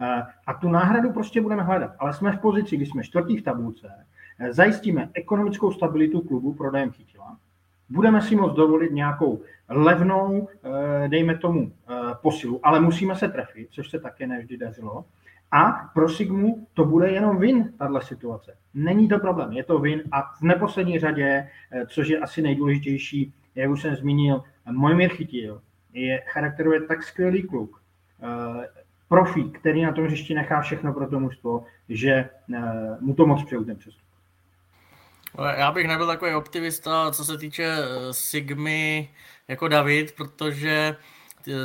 [0.00, 1.90] eh, a tu náhradu prostě budeme hledat.
[1.98, 3.88] Ale jsme v pozici, kdy jsme čtvrtý v tabulce,
[4.50, 7.36] zajistíme ekonomickou stabilitu klubu prodejem chytila,
[7.88, 13.68] budeme si moct dovolit nějakou levnou, eh, dejme tomu, eh, posilu, ale musíme se trefit,
[13.70, 15.04] což se také nevždy dařilo.
[15.52, 18.56] A pro Sigmu to bude jenom win, tahle situace.
[18.74, 23.34] Není to problém, je to win a v neposlední řadě, eh, což je asi nejdůležitější,
[23.54, 27.82] jak už jsem zmínil, Mojmír chytil, je charakteruje tak skvělý kluk,
[29.08, 32.30] profík, který na tom hřišti nechá všechno pro to mužstvo, že
[33.00, 34.02] mu to moc přeju ten přestup.
[35.58, 39.08] Já bych nebyl takový optimista, co se týče eh, Sigmy
[39.48, 40.96] jako David, protože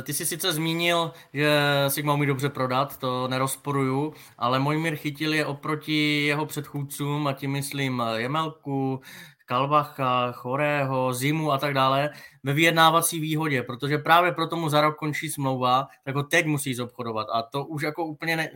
[0.02, 1.50] ty jsi sice zmínil, že
[1.88, 7.50] Sigma umí dobře prodat, to nerozporuju, ale Mojmír chytil je oproti jeho předchůdcům, a tím
[7.50, 9.00] myslím Jemelku,
[9.46, 12.10] Kalbacha, Chorého, Zimu a tak dále,
[12.42, 16.74] ve vyjednávací výhodě, protože právě proto mu za rok končí smlouva, tak ho teď musí
[16.74, 17.26] zobchodovat.
[17.32, 18.50] A to už jako úplně ne,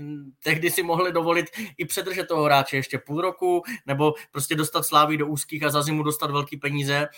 [0.45, 1.47] tehdy si mohli dovolit
[1.79, 5.83] i předržet toho hráče ještě půl roku, nebo prostě dostat Slávy do úzkých a za
[5.83, 7.09] zimu dostat velký peníze.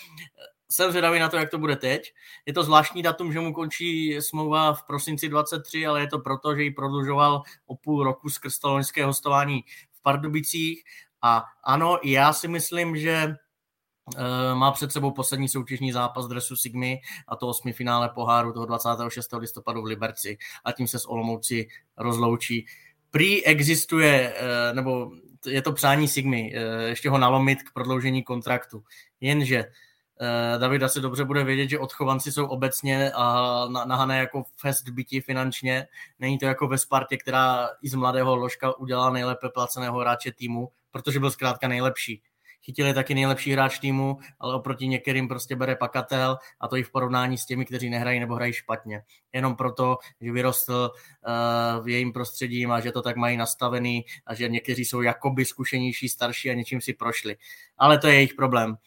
[0.71, 2.13] Jsem zvědavý na to, jak to bude teď.
[2.45, 6.55] Je to zvláštní datum, že mu končí smlouva v prosinci 23, ale je to proto,
[6.55, 10.83] že ji prodlužoval o půl roku skrz to hostování v Pardubicích.
[11.21, 13.35] A ano, já si myslím, že
[14.17, 18.65] Eh, má před sebou poslední soutěžní zápas dresu Sigmy a to osmi finále poháru toho
[18.65, 19.37] 26.
[19.37, 22.65] listopadu v Liberci a tím se s Olomouci rozloučí.
[23.11, 25.11] Prý existuje, eh, nebo
[25.47, 28.83] je to přání Sigmy, eh, ještě ho nalomit k prodloužení kontraktu.
[29.21, 29.65] Jenže
[30.57, 33.11] David asi dobře bude vědět, že odchovanci jsou obecně
[33.85, 35.87] nahané jako fest bytí finančně.
[36.19, 40.69] Není to jako ve Spartě, která i z mladého ložka udělala nejlépe placeného hráče týmu,
[40.91, 42.21] protože byl zkrátka nejlepší
[42.65, 46.83] Chytil je taky nejlepší hráč týmu, ale oproti některým prostě bere pakatel a to i
[46.83, 49.01] v porovnání s těmi, kteří nehrají nebo hrají špatně.
[49.33, 54.35] Jenom proto, že vyrostl uh, v jejím prostředí a že to tak mají nastavený a
[54.35, 57.35] že někteří jsou jakoby zkušenější, starší a něčím si prošli.
[57.77, 58.77] Ale to je jejich problém.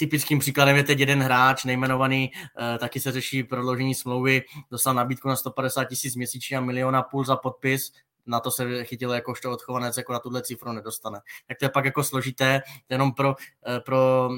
[0.00, 5.28] Typickým příkladem je teď jeden hráč nejmenovaný, uh, taky se řeší prodloužení smlouvy, dostal nabídku
[5.28, 7.92] na 150 tisíc měsíčně a miliona půl za podpis,
[8.26, 11.20] na to se chytil jakožto odchovanec, jako na tuhle cifru nedostane.
[11.48, 13.34] Tak to je pak jako složité, jenom pro,
[13.66, 14.30] eh, pro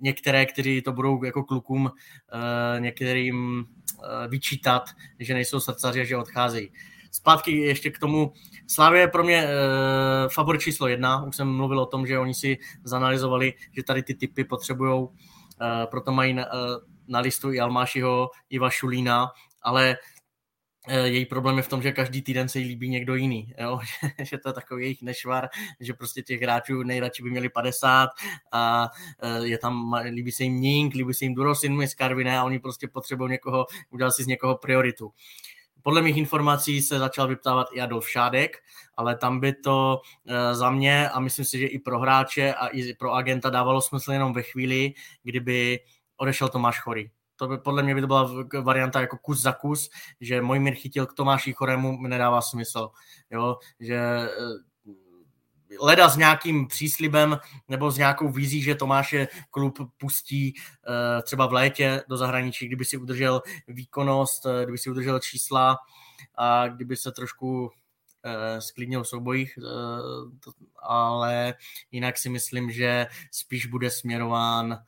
[0.00, 4.82] některé, kteří to budou jako klukům eh, některým eh, vyčítat,
[5.18, 6.72] že nejsou srdcaři že odcházejí.
[7.16, 8.32] Zpátky ještě k tomu,
[8.66, 9.48] Slávě je pro mě
[10.28, 14.14] favorit číslo jedna, už jsem mluvil o tom, že oni si zanalizovali, že tady ty
[14.14, 15.08] typy potřebují,
[15.90, 16.46] proto mají na,
[17.08, 19.28] na listu i Almášiho, Iva Šulína,
[19.62, 19.96] ale
[20.88, 23.78] Eh, její problém je v tom, že každý týden se jí líbí někdo jiný, jo?
[24.22, 25.48] že to je takový jejich nešvar,
[25.80, 28.10] že prostě těch hráčů nejradši by měli 50
[28.52, 28.88] a
[29.22, 32.88] eh, je tam, líbí se jim Nink, líbí se jim Durosin, Skarviné a oni prostě
[32.88, 35.12] potřebují někoho, udělat si z někoho prioritu.
[35.86, 38.56] Podle mých informací se začal vyptávat i Adolf Šádek,
[38.96, 42.66] ale tam by to eh, za mě a myslím si, že i pro hráče a
[42.66, 45.80] i pro agenta dávalo smysl jenom ve chvíli, kdyby
[46.16, 48.30] odešel Tomáš Chory to by podle mě by to byla
[48.62, 52.90] varianta jako kus za kus, že můj mír chytil k Tomáši Chorému mi nedává smysl,
[53.30, 54.28] jo, že eh,
[55.80, 57.38] leda s nějakým příslibem
[57.68, 62.84] nebo s nějakou vizí, že Tomáše klub pustí uh, třeba v létě do zahraničí, kdyby
[62.84, 65.78] si udržel výkonnost, uh, kdyby si udržel čísla
[66.34, 67.70] a kdyby se trošku
[68.58, 69.58] sklidnil v soubojích,
[70.82, 71.54] ale
[71.90, 74.78] jinak si myslím, že spíš bude směrován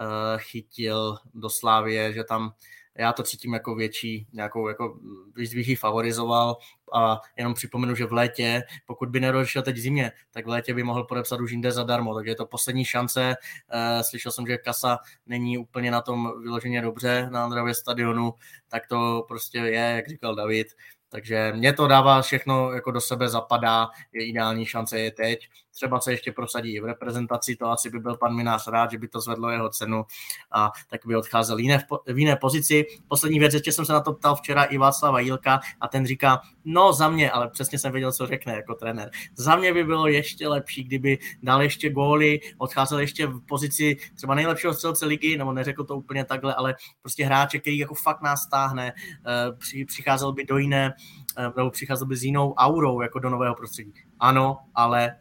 [0.00, 2.52] Eh, chytil do Slávie, že tam
[2.94, 4.98] já to cítím jako větší, nějakou jako
[5.34, 6.56] bych favorizoval
[6.96, 10.82] a jenom připomenu, že v létě, pokud by nedošel teď zimě, tak v létě by
[10.82, 13.36] mohl podepsat už jinde zadarmo, takže je to poslední šance.
[13.70, 18.34] Eh, slyšel jsem, že Kasa není úplně na tom vyloženě dobře na Andravě stadionu,
[18.68, 20.66] tak to prostě je, jak říkal David,
[21.08, 25.48] takže mě to dává všechno jako do sebe zapadá, je ideální šance je teď.
[25.78, 29.08] Třeba se ještě prosadí v reprezentaci, to asi by byl pan Minář rád, že by
[29.08, 30.04] to zvedlo jeho cenu
[30.52, 32.86] a tak by odcházel jiné, v jiné pozici.
[33.08, 36.40] Poslední věc, ještě jsem se na to ptal včera i Václava Jílka a ten říká,
[36.64, 39.10] no za mě, ale přesně jsem věděl, co řekne jako trenér.
[39.36, 44.34] Za mě by bylo ještě lepší, kdyby dal ještě góly, odcházel ještě v pozici třeba
[44.34, 48.42] nejlepšího střelce ligy, nebo neřekl to úplně takhle, ale prostě hráče, který jako fakt nás
[48.42, 48.92] stáhne,
[49.26, 50.94] eh, přicházel by do jiné
[51.38, 53.92] Eh, nebo přicházel by s jinou aurou jako do nového prostředí.
[54.20, 55.16] Ano, ale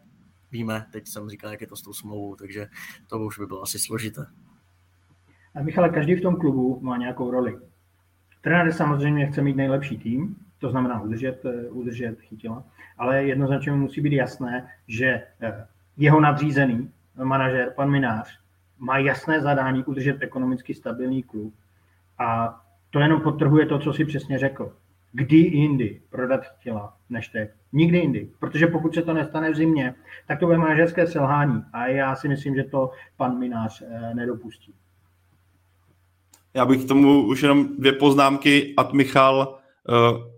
[0.52, 2.68] víme, teď jsem říkal, jak je to s tou smlouvou, takže
[3.08, 4.26] to už by bylo asi složité.
[5.56, 7.58] A Michale, každý v tom klubu má nějakou roli.
[8.42, 12.64] Trenér samozřejmě chce mít nejlepší tým, to znamená udržet, eh, udržet chytila,
[12.98, 15.68] ale jednoznačně musí být jasné, že eh,
[15.98, 16.92] jeho nadřízený
[17.24, 18.40] manažer, pan Minář,
[18.80, 21.54] má jasné zadání udržet ekonomicky stabilní klub
[22.20, 24.74] a to jenom podtrhuje to, co si přesně řekl
[25.12, 27.50] kdy jindy prodat těla než teď.
[27.74, 28.30] Nikdy jindy.
[28.40, 29.96] Protože pokud se to nestane v zimě,
[30.28, 31.64] tak to bude manažerské selhání.
[31.74, 34.74] A já si myslím, že to pan Minář eh, nedopustí.
[36.54, 38.74] Já bych k tomu už jenom dvě poznámky.
[38.78, 39.94] Ad Michal, eh,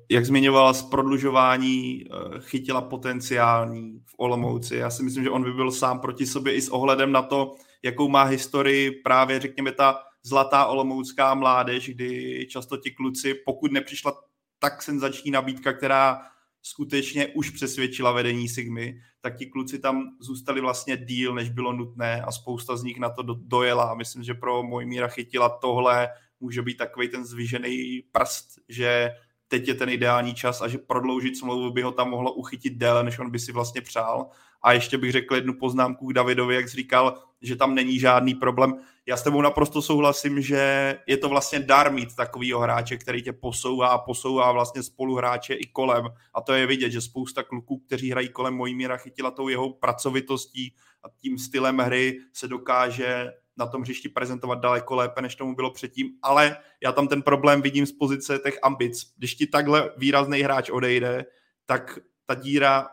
[0.10, 4.76] jak zmiňovala z prodlužování, eh, chytila potenciální v Olomouci.
[4.76, 7.56] Já si myslím, že on by byl sám proti sobě i s ohledem na to,
[7.84, 14.29] jakou má historii právě, řekněme, ta zlatá olomoucká mládež, kdy často ti kluci, pokud nepřišla
[14.60, 16.22] tak senzační nabídka, která
[16.62, 22.22] skutečně už přesvědčila vedení Sigmy, tak ti kluci tam zůstali vlastně díl, než bylo nutné
[22.22, 23.94] a spousta z nich na to dojela.
[23.94, 29.12] Myslím, že pro míra chytila tohle může být takový ten zvyžený prst, že
[29.48, 33.04] teď je ten ideální čas a že prodloužit smlouvu by ho tam mohlo uchytit déle,
[33.04, 34.30] než on by si vlastně přál.
[34.62, 38.36] A ještě bych řekl jednu poznámku k Davidovi, jak jsi říkal, že tam není žádný
[38.36, 38.76] problém.
[39.10, 43.34] Já s tebou naprosto souhlasím, že je to vlastně dar mít takovýho hráče, který tě
[43.34, 46.06] posouvá a posouvá vlastně spoluhráče i kolem.
[46.34, 50.76] A to je vidět, že spousta kluků, kteří hrají kolem Mojmíra, chytila tou jeho pracovitostí
[51.04, 55.72] a tím stylem hry se dokáže na tom hřišti prezentovat daleko lépe, než tomu bylo
[55.72, 59.14] předtím, ale já tam ten problém vidím z pozice těch ambic.
[59.18, 61.26] Když ti takhle výrazný hráč odejde,
[61.66, 62.88] tak ta díra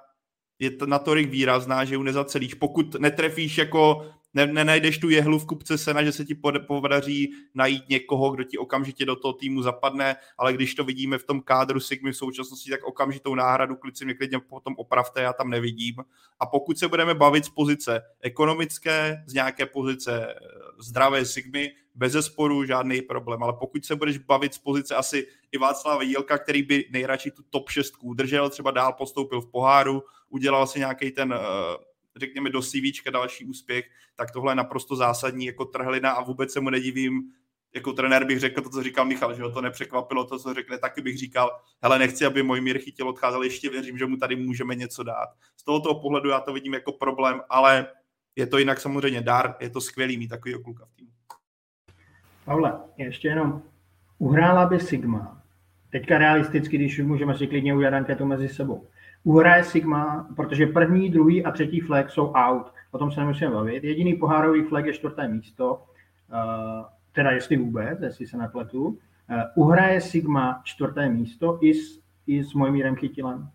[0.58, 2.54] je to natolik výrazná, že ju nezacelíš.
[2.54, 6.34] Pokud netrefíš jako ne, nenajdeš tu jehlu v kupce sena, že se ti
[6.66, 11.24] podaří najít někoho, kdo ti okamžitě do toho týmu zapadne, ale když to vidíme v
[11.24, 15.50] tom kádru Sigmy v současnosti, tak okamžitou náhradu klici mě klidně potom opravte, já tam
[15.50, 15.94] nevidím.
[16.40, 20.34] A pokud se budeme bavit z pozice ekonomické, z nějaké pozice eh,
[20.78, 25.58] zdravé Sigmy, bez zesporu žádný problém, ale pokud se budeš bavit z pozice asi i
[25.58, 30.66] Václava Jílka, který by nejradši tu top 6 udržel, třeba dál postoupil v poháru, udělal
[30.66, 31.38] si nějaký ten uh,
[32.16, 33.84] řekněme, do CV další úspěch,
[34.16, 37.32] tak tohle je naprosto zásadní jako trhlina a vůbec se mu nedivím,
[37.74, 40.78] jako trenér bych řekl to, co říkal Michal, že ho to nepřekvapilo, to, co řekne,
[40.78, 41.50] taky bych říkal,
[41.82, 45.28] hele, nechci, aby můj mír chytil odcházel, ještě věřím, že mu tady můžeme něco dát.
[45.56, 47.86] Z tohoto pohledu já to vidím jako problém, ale
[48.36, 51.10] je to jinak samozřejmě dar, je to skvělý mít takový kluka v týmu.
[52.44, 53.62] Pavle, ještě jenom,
[54.18, 55.42] uhrála by Sigma,
[55.90, 58.86] teďka realisticky, když můžeme si klidně udělat anketu mezi sebou,
[59.24, 63.84] uhraje Sigma, protože první, druhý a třetí flag jsou out, o tom se nemusíme bavit,
[63.84, 68.96] jediný pohárový flag je čtvrté místo, uh, teda jestli vůbec, jestli se nepletu, uh,
[69.54, 73.48] uhraje Sigma čtvrté místo i s, i s Mojmírem Chytilem.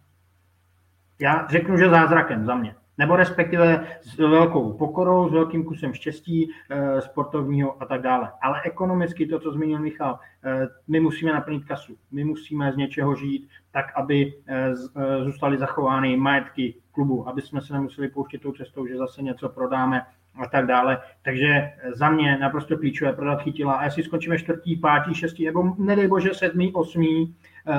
[1.19, 6.51] Já řeknu, že zázrakem za mě nebo respektive s velkou pokorou, s velkým kusem štěstí
[6.69, 8.31] e, sportovního a tak dále.
[8.41, 13.15] Ale ekonomicky to, co zmínil Michal, e, my musíme naplnit kasu, my musíme z něčeho
[13.15, 14.75] žít, tak aby e,
[15.23, 20.05] zůstaly zachovány majetky klubu, aby jsme se nemuseli pouštět tou cestou, že zase něco prodáme
[20.35, 21.01] a tak dále.
[21.21, 23.73] Takže za mě naprosto klíčové prodat chytila.
[23.73, 27.35] A jestli skončíme čtvrtý, pátý, šestý, nebo nedej bože sedmý, osmý,
[27.67, 27.75] uh,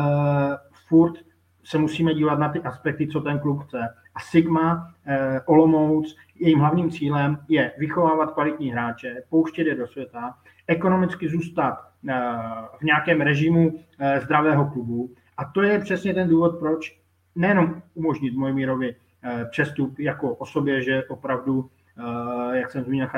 [0.89, 1.14] furt
[1.65, 3.79] se musíme dívat na ty aspekty, co ten klub chce.
[4.15, 10.35] A Sigma, eh, Olomouc, jejím hlavním cílem je vychovávat kvalitní hráče, pouštět je do světa,
[10.67, 12.15] ekonomicky zůstat eh,
[12.79, 15.11] v nějakém režimu eh, zdravého klubu.
[15.37, 17.03] A to je přesně ten důvod, proč
[17.35, 23.09] nejenom umožnit Mojmírovi eh, přestup jako osobě, že opravdu, eh, jak jsem zmínil,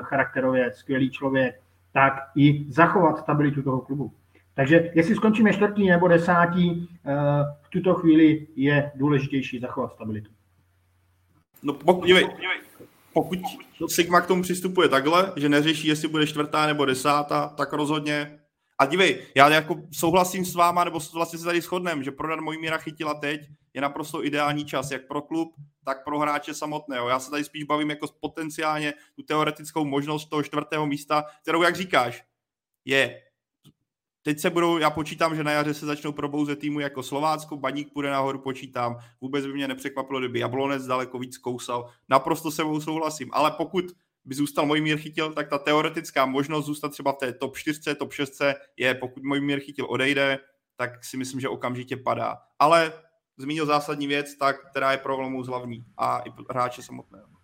[0.00, 1.60] charakterově skvělý člověk,
[1.92, 4.12] tak i zachovat stabilitu toho klubu.
[4.58, 7.14] Takže jestli skončíme čtvrtý nebo desátý, eh,
[7.62, 10.30] v tuto chvíli je důležitější zachovat stabilitu.
[11.62, 12.26] No pokud, dívej,
[13.12, 13.38] pokud
[13.88, 18.38] Sigma k tomu přistupuje takhle, že neřeší, jestli bude čtvrtá nebo desátá, tak rozhodně.
[18.78, 22.60] A dívej, já jako souhlasím s váma, nebo vlastně se tady shodneme, že prodat mojí
[22.60, 23.40] míra chytila teď
[23.74, 25.54] je naprosto ideální čas, jak pro klub,
[25.84, 27.08] tak pro hráče samotného.
[27.08, 31.76] Já se tady spíš bavím jako potenciálně tu teoretickou možnost toho čtvrtého místa, kterou, jak
[31.76, 32.24] říkáš,
[32.84, 33.27] je
[34.28, 37.92] Teď se budou, já počítám, že na jaře se začnou probouzet týmu jako Slovácko, Baník
[37.92, 38.98] půjde nahoru, počítám.
[39.20, 41.90] Vůbec by mě nepřekvapilo, kdyby Jablonec daleko víc kousal.
[42.08, 43.84] Naprosto se mnou souhlasím, ale pokud
[44.24, 47.94] by zůstal můj mír chytil, tak ta teoretická možnost zůstat třeba v té top 4,
[47.94, 48.42] top 6
[48.76, 50.38] je, pokud můj mír chytil odejde,
[50.76, 52.36] tak si myslím, že okamžitě padá.
[52.58, 52.92] Ale
[53.36, 57.37] zmínil zásadní věc, tak, která je pro Olomouc hlavní a i hráče samotného.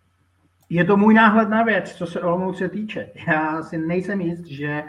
[0.69, 3.09] Je to můj náhled na věc, co se Olomouce týče.
[3.27, 4.83] Já si nejsem jist, že e,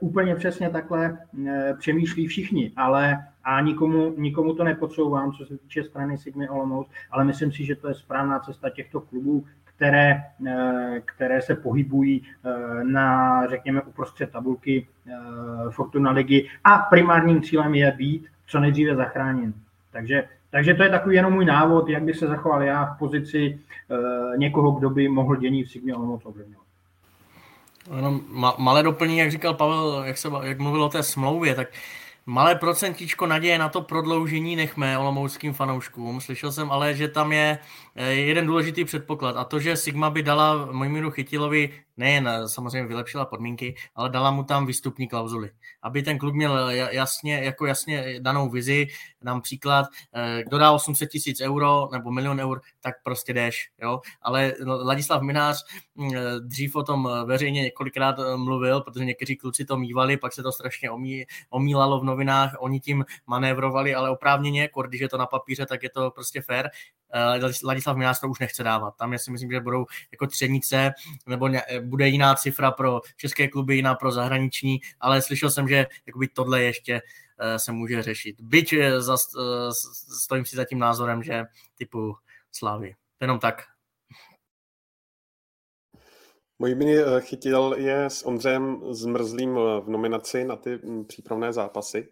[0.00, 1.18] úplně přesně takhle
[1.48, 6.88] e, přemýšlí všichni, ale a nikomu, nikomu to nepodsouvám, co se týče strany Sigmy Olomouc,
[7.10, 12.22] ale myslím si, že to je správná cesta těchto klubů, které, e, které se pohybují
[12.82, 14.86] na, řekněme, uprostřed tabulky
[15.70, 19.52] Fortuna ligy a primárním cílem je být co nejdříve zachráněn.
[19.90, 23.60] Takže takže to je takový jenom můj návod, jak bych se zachoval já v pozici
[23.88, 26.66] uh, někoho, kdo by mohl dění v Sigmě Olomouc ovlivňovat.
[27.96, 28.20] Jenom
[28.58, 31.68] malé doplnění, jak říkal Pavel, jak, se, jak mluvil o té smlouvě, tak
[32.26, 36.20] malé procentičko naděje na to prodloužení nechme olomouckým fanouškům.
[36.20, 37.58] Slyšel jsem ale, že tam je
[38.06, 43.24] jeden důležitý předpoklad a to, že Sigma by dala Mojmíru Chytilovi nejen eh, samozřejmě vylepšila
[43.24, 45.50] podmínky, ale dala mu tam výstupní klauzuly.
[45.82, 48.86] Aby ten klub měl jasně, jako jasně danou vizi,
[49.22, 53.70] dám příklad, eh, kdo dá 800 tisíc euro nebo milion eur, tak prostě jdeš.
[53.82, 54.00] Jo?
[54.22, 59.76] Ale Ladislav Minář mm, eh, dřív o tom veřejně několikrát mluvil, protože někteří kluci to
[59.76, 65.00] mývali, pak se to strašně omí, omílalo v novinách, oni tím manévrovali, ale oprávněně, když
[65.00, 66.68] je to na papíře, tak je to prostě fair.
[67.64, 68.96] Ladislav Minář to už nechce dávat.
[68.96, 70.92] Tam já si myslím, že budou jako třenice,
[71.26, 71.48] nebo
[71.80, 76.62] bude jiná cifra pro české kluby, jiná pro zahraniční, ale slyšel jsem, že jakoby tohle
[76.62, 77.02] ještě
[77.38, 78.40] eh, se může řešit.
[78.40, 79.72] Byť eh, za, eh,
[80.22, 81.44] stojím si za tím názorem, že
[81.78, 82.16] typu
[82.52, 82.94] Slávy.
[83.20, 83.62] Jenom tak.
[86.58, 92.08] Můj mini chytil je s Ondřejem Zmrzlým v nominaci na ty hm, přípravné zápasy.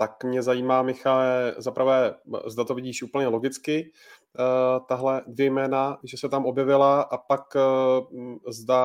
[0.00, 2.14] Tak mě zajímá, Michale, zaprvé,
[2.46, 3.92] zda to vidíš úplně logicky,
[4.38, 8.82] uh, tahle dvě jména, že se tam objevila a pak uh, zda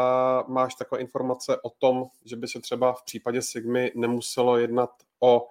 [0.48, 5.42] máš takové informace o tom, že by se třeba v případě Sigmy nemuselo jednat o
[5.42, 5.50] uh,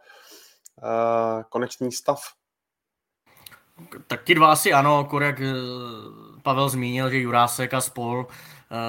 [1.48, 2.22] konečný stav.
[4.06, 5.40] Tak ti dva asi ano, jak
[6.42, 8.26] Pavel zmínil, že Jurásek a spol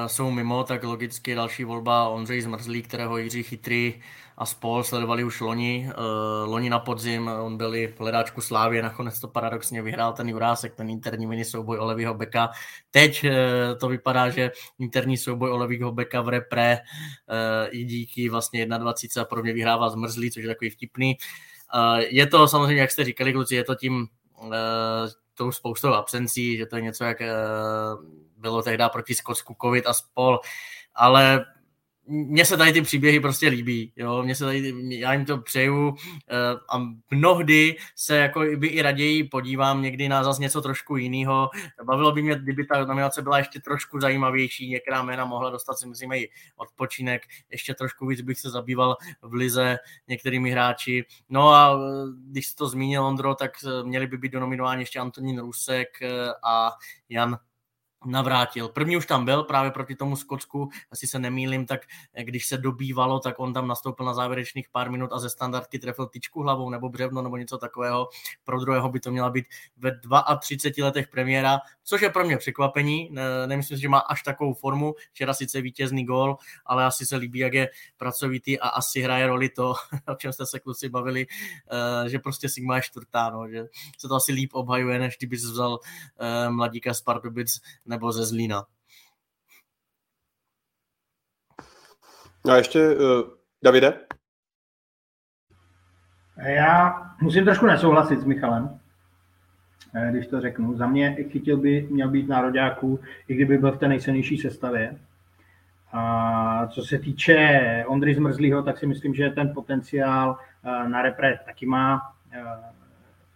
[0.08, 4.02] jsou mimo, tak logicky další volba Ondřej Zmrzlý, kterého Jiří Chytrý
[4.38, 8.82] a spol sledovali už loni, uh, loni na podzim, on byl i v hledáčku Slávě,
[8.82, 12.50] nakonec to paradoxně vyhrál ten Jurásek, ten interní mini souboj Olevýho Beka.
[12.92, 13.32] Teď uh,
[13.80, 16.80] to vypadá, že interní souboj Olevýho Beka v repre
[17.70, 21.18] i díky vlastně 21 a podobně vyhrává zmrzlý, což je takový vtipný.
[21.98, 24.08] Je to samozřejmě, jak jste říkali, kluci, je to tím
[25.34, 27.22] tou spoustou absencí, že to je něco, jak
[28.44, 30.40] bylo tehdy proti Skotsku covid a spol,
[30.96, 31.46] ale
[32.08, 35.96] mně se tady ty příběhy prostě líbí, jo, mně se tady, já jim to přeju
[36.30, 36.36] eh,
[36.70, 41.50] a mnohdy se jako by i raději podívám někdy na zase něco trošku jiného.
[41.84, 45.88] Bavilo by mě, kdyby ta nominace byla ještě trošku zajímavější, některá jména mohla dostat si
[45.88, 51.06] myslím i odpočinek, ještě trošku víc bych se zabýval v lize některými hráči.
[51.30, 55.40] No a eh, když to zmínil, Ondro, tak eh, měli by být donominováni ještě Antonín
[55.40, 55.88] Rusek
[56.44, 56.72] a
[57.10, 57.38] Jan
[58.06, 58.70] navrátil.
[58.70, 61.82] První už tam byl právě proti tomu Skotsku, asi se nemýlim, tak
[62.22, 66.08] když se dobývalo, tak on tam nastoupil na závěrečných pár minut a ze standardky trefil
[66.08, 68.10] tyčku hlavou nebo břevno nebo něco takového.
[68.44, 69.46] Pro druhého by to měla být
[69.78, 69.92] ve
[70.40, 73.10] 32 letech premiéra, což je pro mě překvapení.
[73.12, 74.94] Ne, nemyslím si, že má až takovou formu.
[75.12, 79.50] Včera sice vítězný gól, ale asi se líbí, jak je pracovitý a asi hraje roli
[79.50, 79.74] to,
[80.08, 81.28] o čem jste se kluci bavili,
[82.06, 83.66] eh, že prostě Sigma je čtvrtá, no, že
[83.98, 85.80] se to asi líp obhajuje, než kdyby vzal
[86.20, 87.62] eh, mladíka z Pardubic
[87.94, 88.64] nebo ze Zlína.
[92.46, 93.00] No a ještě uh,
[93.64, 94.00] Davide?
[96.38, 98.80] Já musím trošku nesouhlasit s Michalem,
[99.96, 100.78] eh, když to řeknu.
[100.78, 105.00] Za mě chytil by měl být nároďáků, i kdyby byl v té nejsilnější sestavě.
[105.92, 111.40] A co se týče Ondry Zmrzlýho, tak si myslím, že ten potenciál eh, na repre
[111.46, 112.02] taky má,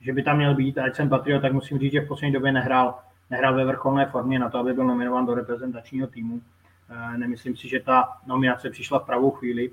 [0.02, 0.78] že by tam měl být.
[0.78, 4.06] A ať jsem Patriot, tak musím říct, že v poslední době nehrál nehrál ve vrcholné
[4.06, 6.42] formě na to, aby byl nominován do reprezentačního týmu.
[6.90, 9.72] Eh, nemyslím si, že ta nominace přišla v pravou chvíli.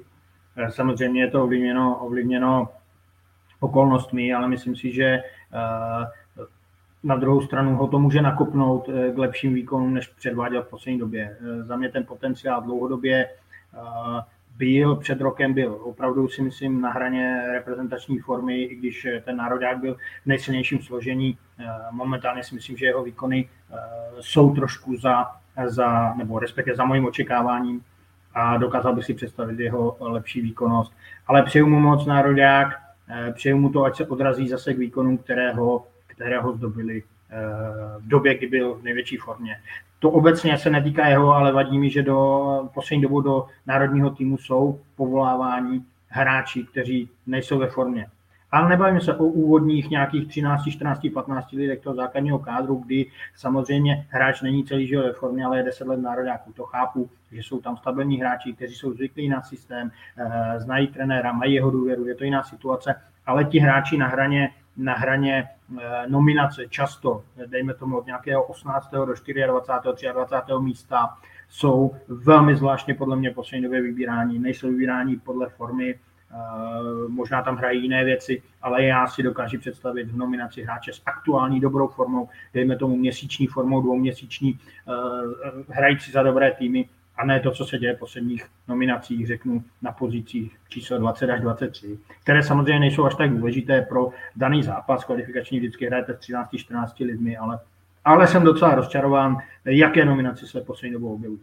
[0.56, 2.68] Eh, samozřejmě je to ovlivněno, ovlivněno
[3.60, 5.22] okolnostmi, ale myslím si, že eh,
[7.02, 11.36] na druhou stranu ho to může nakopnout k lepším výkonům, než předváděl v poslední době.
[11.60, 13.28] Za mě ten potenciál dlouhodobě
[14.56, 19.78] byl, před rokem byl opravdu si myslím na hraně reprezentační formy, i když ten národák
[19.78, 21.38] byl v nejsilnějším složení.
[21.58, 23.76] Eh, momentálně si myslím, že jeho výkony eh,
[24.20, 25.26] jsou trošku za,
[25.66, 27.84] za nebo respektive za mojím očekáváním
[28.34, 30.92] a dokázal bych si představit jeho lepší výkonnost.
[31.26, 32.68] Ale přeju mu moc národák,
[33.08, 37.02] eh, přeju mu to, ať se odrazí zase k výkonům, kterého, kterého zdobili
[37.98, 39.56] v době, kdy byl v největší formě.
[39.98, 44.38] To obecně se netýká jeho, ale vadí mi, že do poslední dobu do národního týmu
[44.38, 48.06] jsou povolávání hráči, kteří nejsou ve formě.
[48.52, 53.06] Ale nebavíme se o úvodních nějakých 13, 14, 15 lidech toho základního kádru, kdy
[53.36, 56.52] samozřejmě hráč není celý život ve formě, ale je 10 let nároďáků.
[56.52, 61.32] To chápu, že jsou tam stabilní hráči, kteří jsou zvyklí na systém, eh, znají trenéra,
[61.32, 62.94] mají jeho důvěru, je to jiná situace,
[63.26, 65.48] ale ti hráči na hraně na hraně
[65.80, 68.90] eh, nominace často, dejme tomu od nějakého 18.
[68.90, 70.12] do 24.
[70.12, 70.52] 23.
[70.60, 71.16] místa,
[71.48, 74.38] jsou velmi zvláštně podle mě poslední době vybírání.
[74.38, 76.34] Nejsou vybírání podle formy, eh,
[77.08, 81.60] možná tam hrají jiné věci, ale já si dokážu představit v nominaci hráče s aktuální
[81.60, 84.92] dobrou formou, dejme tomu měsíční formou, dvouměsíční, eh,
[85.68, 89.92] hrající za dobré týmy, a ne to, co se děje v posledních nominacích, řeknu, na
[89.92, 95.04] pozicích číslo 20 až 23, které samozřejmě nejsou až tak důležité pro daný zápas.
[95.04, 97.58] Kvalifikační vždycky hrajete s 13-14 lidmi, ale,
[98.04, 101.40] ale jsem docela rozčarován, jaké nominace se poslední dobou objevují.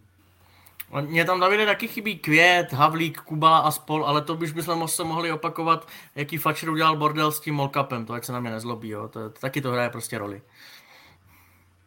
[1.01, 5.03] Mně tam Davide taky chybí Květ, Havlík, Kubala a spol, ale to byž bychom se
[5.03, 8.89] mohli opakovat, jaký Fatcher udělal bordel s tím Molkapem, to ať se na mě nezlobí,
[8.89, 9.07] jo.
[9.07, 10.41] To, taky to hraje prostě roli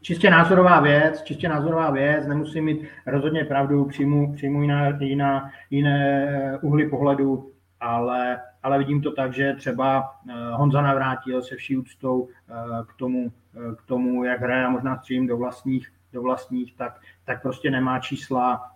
[0.05, 6.59] čistě názorová věc, čistě názorová věc, nemusím mít rozhodně pravdu, přijmu, přijmu jiná, jiná, jiné
[6.63, 12.29] uhly pohledu, ale, ale vidím to tak, že třeba eh, Honza Navrátil se vší úctou
[12.29, 12.55] eh,
[12.87, 17.01] k tomu, eh, k tomu jak hraje a možná střím do vlastních, do vlastních tak,
[17.25, 18.71] tak prostě nemá čísla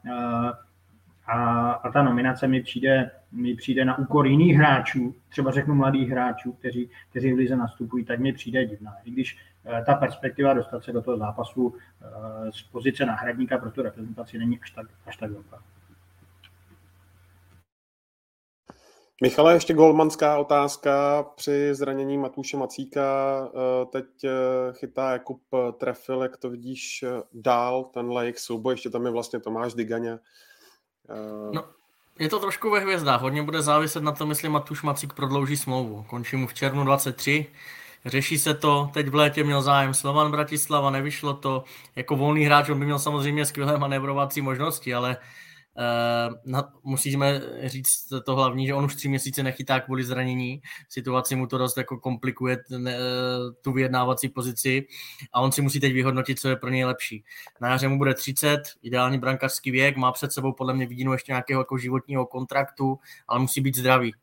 [1.28, 6.10] a, a ta nominace mi přijde, mi přijde na úkor jiných hráčů, třeba řeknu mladých
[6.10, 8.92] hráčů, kteří, kteří v lize nastupují, tak mi přijde divná.
[9.04, 9.36] I když
[9.70, 14.38] Eh, ta perspektiva dostat se do toho zápasu eh, z pozice náhradníka pro tu reprezentaci
[14.38, 15.62] není až tak, až tak velká.
[19.22, 21.22] Michale, ještě golmanská otázka.
[21.36, 23.02] Při zranění Matuše Macíka
[23.48, 24.06] eh, teď
[24.72, 25.42] chytá Jakub
[25.78, 30.18] Trefil, jak to vidíš dál, tenhle jejich souboj, ještě tam je vlastně Tomáš Diganě.
[31.52, 31.64] No,
[32.18, 36.04] je to trošku ve hvězdách, hodně bude záviset na tom, jestli Matuš Macík prodlouží smlouvu.
[36.08, 37.46] Končí mu v červnu 23,
[38.06, 41.64] Řeší se to, teď v létě měl zájem Slovan Bratislava, nevyšlo to.
[41.96, 45.47] Jako volný hráč on by měl samozřejmě skvělé manevrovací možnosti, ale uh,
[46.44, 50.62] na, musíme říct to hlavní, že on už tři měsíce nechytá kvůli zranění.
[50.88, 52.94] Situaci mu to dost jako komplikuje ten, uh,
[53.62, 54.86] tu vyjednávací pozici
[55.32, 57.24] a on si musí teď vyhodnotit, co je pro něj lepší.
[57.60, 61.32] Na jaře mu bude 30, ideální brankářský věk, má před sebou podle mě vidinu ještě
[61.32, 62.98] nějakého jako životního kontraktu,
[63.28, 64.14] ale musí být zdravý.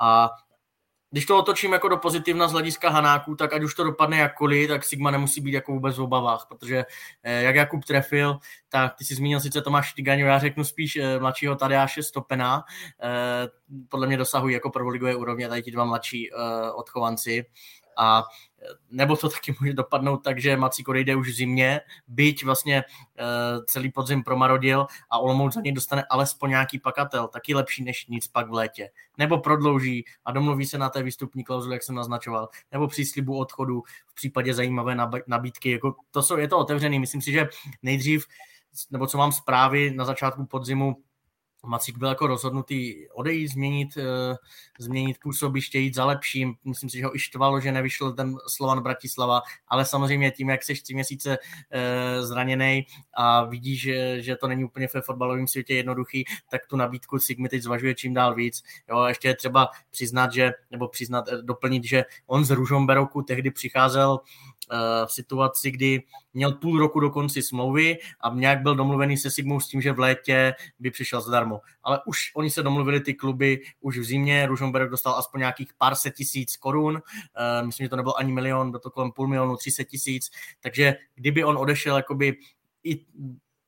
[0.00, 0.30] A
[1.10, 4.68] když to otočím jako do pozitivna z hlediska Hanáků, tak ať už to dopadne jakkoliv,
[4.68, 6.84] tak Sigma nemusí být jako vůbec v obavách, protože
[7.22, 8.38] eh, jak Jakub trefil,
[8.68, 12.64] tak ty si zmínil sice Tomáš Tygaňo, já řeknu spíš eh, mladšího Tadeáše Stopena,
[13.02, 13.48] eh,
[13.88, 16.30] podle mě dosahují jako prvoligové úrovně tady ti dva mladší
[16.74, 17.44] odchovanci
[17.96, 18.24] a
[18.90, 23.64] nebo to taky může dopadnout tak, že Macík odejde už v zimě, byť vlastně uh,
[23.64, 28.28] celý podzim promarodil a Olomouc za něj dostane alespoň nějaký pakatel, taky lepší než nic
[28.28, 28.90] pak v létě.
[29.18, 33.82] Nebo prodlouží a domluví se na té výstupní klauzuli, jak jsem naznačoval, nebo příslibu odchodu
[34.06, 34.96] v případě zajímavé
[35.26, 35.70] nabídky.
[35.70, 36.98] Jako to jsou, je to otevřený.
[36.98, 37.48] Myslím si, že
[37.82, 38.26] nejdřív,
[38.90, 40.96] nebo co mám zprávy na začátku podzimu,
[41.64, 44.02] Macík byl jako rozhodnutý odejít, změnit, uh,
[44.78, 46.54] změnit působiště, jít za lepším.
[46.64, 50.62] Myslím si, že ho i štvalo, že nevyšel ten Slovan Bratislava, ale samozřejmě tím, jak
[50.62, 55.74] jsi tři měsíce uh, zraněný a vidíš, že, že to není úplně ve fotbalovém světě
[55.74, 58.62] jednoduchý, tak tu nabídku Sigmy teď zvažuje čím dál víc.
[58.88, 63.22] Jo, a ještě je třeba přiznat, že, nebo přiznat, eh, doplnit, že on z Ružomberoku
[63.22, 64.20] tehdy přicházel
[65.06, 66.02] v situaci, kdy
[66.34, 69.92] měl půl roku do konci smlouvy a nějak byl domluvený se Sigmou s tím, že
[69.92, 71.60] v létě by přišel zadarmo.
[71.82, 75.94] Ale už oni se domluvili ty kluby už v zimě, Ružomberok dostal aspoň nějakých pár
[75.94, 77.02] set tisíc korun,
[77.62, 80.30] myslím, že to nebylo ani milion, bylo to kolem půl milionu, tři set tisíc,
[80.60, 82.36] takže kdyby on odešel jakoby
[82.84, 83.04] i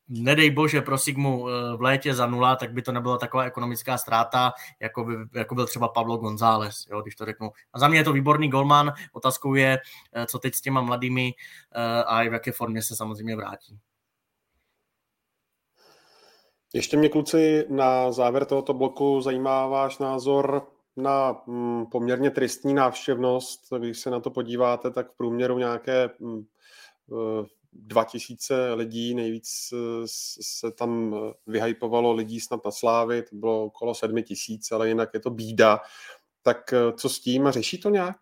[0.08, 3.98] nedej bože pro Sigmu eh, v létě za nula, tak by to nebyla taková ekonomická
[3.98, 7.50] ztráta, jako, by, jako byl třeba Pablo González, jo, když to řeknu.
[7.72, 9.78] A za mě je to výborný golman, otázkou je,
[10.12, 11.34] eh, co teď s těma mladými
[11.74, 13.78] eh, a v jaké formě se samozřejmě vrátí.
[16.74, 20.66] Ještě mě, kluci, na závěr tohoto bloku zajímá váš názor
[20.96, 23.60] na mm, poměrně tristní návštěvnost.
[23.78, 26.44] Když se na to podíváte, tak v průměru nějaké mm,
[27.72, 30.02] 2000 lidí, nejvíc eh,
[30.40, 35.20] se tam eh, vyhypovalo lidí snad na Slávy, to bylo okolo 7000, ale jinak je
[35.20, 35.80] to bída.
[36.42, 37.50] Tak eh, co s tím?
[37.50, 38.16] Řeší to nějak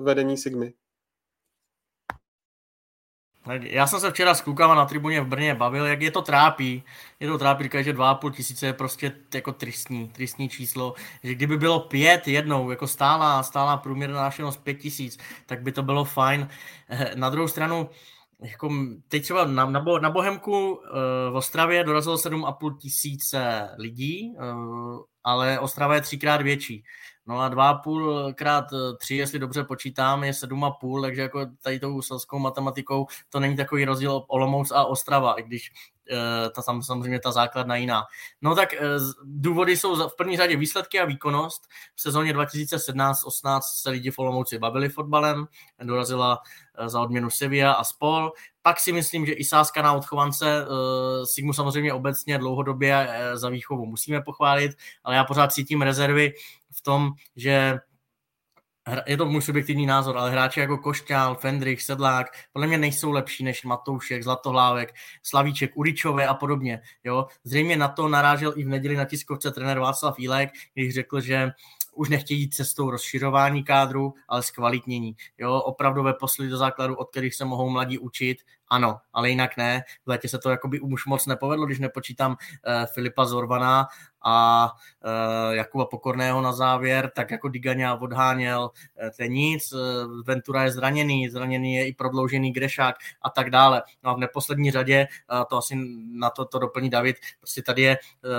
[0.00, 0.72] vedení Sigmy?
[3.60, 6.82] Já jsem se včera s klukama na tribuně v Brně bavil, jak je to trápí.
[7.20, 10.94] Je to trápí, říkají, že 2,5 tisíce je prostě jako tristní, tristní číslo.
[11.22, 15.82] Že kdyby bylo pět jednou, jako stála, stála průměrná návštěvnost pět tisíc, tak by to
[15.82, 16.48] bylo fajn.
[17.14, 17.88] Na druhou stranu,
[18.42, 18.70] jako
[19.08, 20.80] teď třeba na, na, na Bohemku uh,
[21.30, 26.84] v Ostravě dorazilo 7,5 tisíce lidí, uh, ale Ostrava je třikrát větší.
[27.26, 28.64] No a 2,5 krát
[28.98, 33.84] 3, jestli dobře počítám, je 7,5, takže jako tady tou selskou matematikou to není takový
[33.84, 35.72] rozdíl Olomouc a Ostrava, i když
[36.54, 38.02] ta tam samozřejmě ta základna jiná.
[38.42, 38.78] No tak eh,
[39.24, 41.62] důvody jsou v první řadě výsledky a výkonnost.
[41.94, 45.46] V sezóně 2017-18 se lidi v Olomouci bavili fotbalem,
[45.82, 46.38] dorazila
[46.78, 48.32] eh, za odměnu Sevilla a spol.
[48.62, 50.66] Pak si myslím, že i sázka na odchovance
[51.24, 54.72] Sigmu samozřejmě obecně dlouhodobě za výchovu musíme pochválit,
[55.04, 56.32] ale já pořád cítím rezervy
[56.72, 57.78] v tom, že
[59.06, 63.44] je to můj subjektivní názor, ale hráči jako Košťál, Fendrich, Sedlák, podle mě nejsou lepší
[63.44, 66.80] než Matoušek, Zlatohlávek, Slavíček, Uričové a podobně.
[67.04, 67.26] Jo?
[67.44, 71.52] Zřejmě na to narážel i v neděli na tiskovce trenér Václav Jílek, když řekl, že
[71.96, 75.16] už nechtějí jít cestou rozširování kádru, ale zkvalitnění.
[75.38, 78.38] Jo, opravdové posly do základu, od kterých se mohou mladí učit,
[78.68, 79.82] ano, ale jinak ne.
[80.06, 82.36] V létě se to jakoby už moc nepovedlo, když nepočítám uh,
[82.94, 83.86] Filipa Zorvana
[84.28, 84.70] a
[85.04, 89.80] uh, Jakuba Pokorného na závěr, tak jako Digaňa odháněl, uh, to je nic, uh,
[90.24, 93.82] Ventura je zraněný, zraněný je i prodloužený Grešák a tak dále.
[94.04, 95.74] No a v neposlední řadě, uh, to asi
[96.12, 98.30] na to, to doplní David, prostě tady je uh,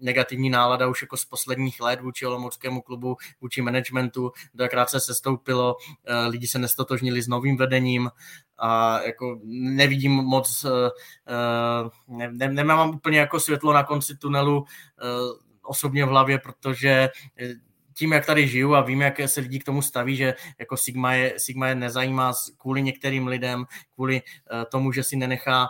[0.00, 5.74] negativní nálada už jako z posledních let vůči Olomouckému klubu, vůči managementu, dvakrát se sestoupilo,
[5.74, 8.10] uh, lidi se nestotožnili s novým vedením,
[8.58, 14.66] a jako nevidím moc, uh, ne, ne, nemám úplně jako světlo na konci tunelu uh,
[15.62, 17.08] osobně v hlavě, protože
[17.92, 21.12] tím, jak tady žiju a vím, jak se lidi k tomu staví, že jako Sigma
[21.12, 23.64] je, Sigma je nezajímá kvůli některým lidem,
[23.94, 24.22] kvůli
[24.70, 25.68] tomu, že si nenechá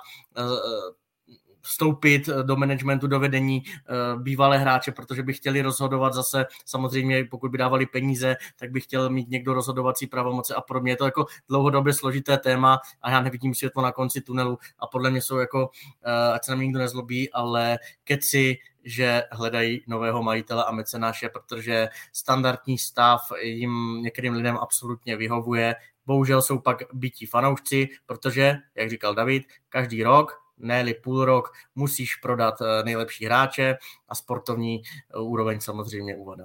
[1.67, 7.25] vstoupit eh, do managementu, do vedení eh, bývalé hráče, protože by chtěli rozhodovat zase, samozřejmě
[7.25, 10.97] pokud by dávali peníze, tak by chtěl mít někdo rozhodovací pravomoce a pro mě je
[10.97, 15.23] to jako dlouhodobě složité téma a já nevidím světlo na konci tunelu a podle mě
[15.23, 15.71] jsou jako,
[16.05, 21.29] eh, ať se na mě nikdo nezlobí, ale keci, že hledají nového majitele a mecenáše,
[21.29, 25.75] protože standardní stav jim některým lidem absolutně vyhovuje.
[26.07, 32.17] Bohužel jsou pak bytí fanoušci, protože, jak říkal David, každý rok ne půl rok, musíš
[32.17, 33.77] prodat eh, nejlepší hráče
[34.09, 36.45] a sportovní eh, úroveň samozřejmě uvada.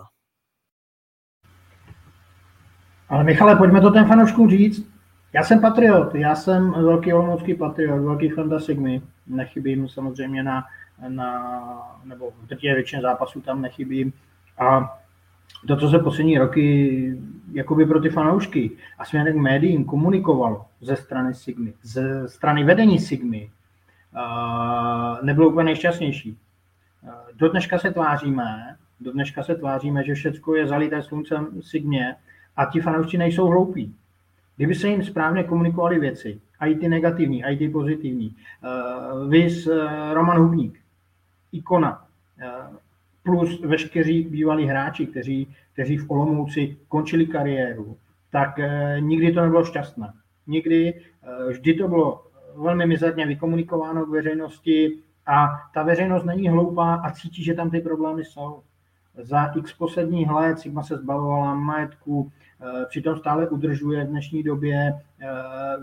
[3.09, 4.87] Ale Michale, pojďme to ten fanouškům říct.
[5.33, 10.63] Já jsem patriot, já jsem velký olomoucký patriot, velký fanda Sigmy, nechybím samozřejmě na,
[11.07, 14.13] na nebo v drtivé většině zápasů tam nechybím
[14.57, 14.97] a
[15.67, 17.17] to, co se poslední roky
[17.51, 22.99] jakoby pro ty fanoušky a směrem k médiím komunikovalo ze strany Sigmy, ze strany vedení
[22.99, 23.51] Sigmy,
[25.21, 26.37] nebylo úplně nejšťastnější.
[27.35, 32.15] Do dneška se tváříme, do dneška se tváříme, že všechno je zalité sluncem Sigmě
[32.55, 33.95] a ti fanoušci nejsou hloupí.
[34.57, 38.35] Kdyby se jim správně komunikovaly věci, a i ty negativní, a i ty pozitivní,
[39.27, 39.73] vys uh,
[40.13, 40.79] Roman Hubník,
[41.51, 42.05] ikona,
[42.43, 42.75] uh,
[43.23, 47.97] plus veškeří bývalí hráči, kteří, kteří v Olomouci končili kariéru,
[48.31, 48.65] tak uh,
[48.99, 50.13] nikdy to nebylo šťastné.
[50.47, 51.01] Nikdy,
[51.49, 52.23] vždy to bylo
[52.55, 57.79] velmi mizerně vykomunikováno k veřejnosti a ta veřejnost není hloupá a cítí, že tam ty
[57.79, 58.63] problémy jsou.
[59.17, 64.93] Za x posledních let Sigma se zbavovala majetku, eh, přitom stále udržuje v dnešní době
[65.21, 65.27] eh,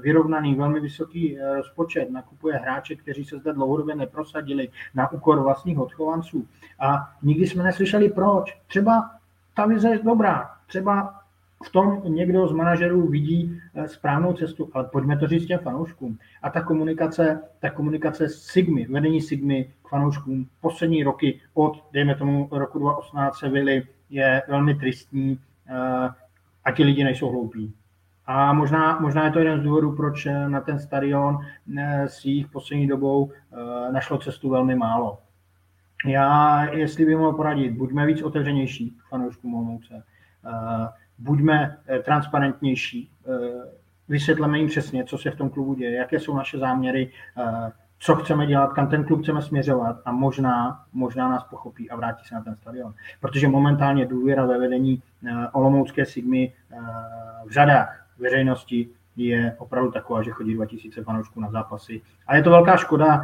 [0.00, 5.78] vyrovnaný, velmi vysoký eh, rozpočet, nakupuje hráče, kteří se zde dlouhodobě neprosadili na úkor vlastních
[5.78, 6.46] odchovanců.
[6.78, 8.58] A nikdy jsme neslyšeli proč.
[8.66, 9.10] Třeba
[9.54, 11.17] ta vize je dobrá, třeba
[11.64, 16.18] v tom někdo z manažerů vidí správnou cestu, ale pojďme to říct těm fanouškům.
[16.42, 22.48] A ta komunikace, ta komunikace Sigmy, vedení Sigmy k fanouškům poslední roky od, dejme tomu,
[22.50, 26.08] roku 2018 Sevily je velmi tristní eh,
[26.64, 27.74] a ti lidi nejsou hloupí.
[28.26, 31.38] A možná, možná je to jeden z důvodů, proč na ten stadion
[31.78, 35.18] eh, s jejich poslední dobou eh, našlo cestu velmi málo.
[36.06, 40.04] Já, jestli bych mohl poradit, buďme víc otevřenější k fanouškům Olomouce.
[41.18, 43.10] Buďme transparentnější,
[44.08, 47.10] vysvětleme jim přesně, co se v tom klubu děje, jaké jsou naše záměry,
[47.98, 52.24] co chceme dělat, kam ten klub chceme směřovat a možná, možná nás pochopí a vrátí
[52.24, 52.94] se na ten stadion.
[53.20, 55.02] Protože momentálně důvěra ve vedení
[55.52, 56.52] Olomoucké Sigmy
[57.46, 62.02] v řadách veřejnosti je opravdu taková, že chodí 2000 fanoušků na zápasy.
[62.26, 63.22] A je to velká škoda.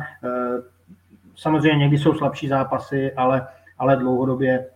[1.37, 3.47] Samozřejmě někdy jsou slabší zápasy, ale,
[3.79, 4.71] ale dlouhodobě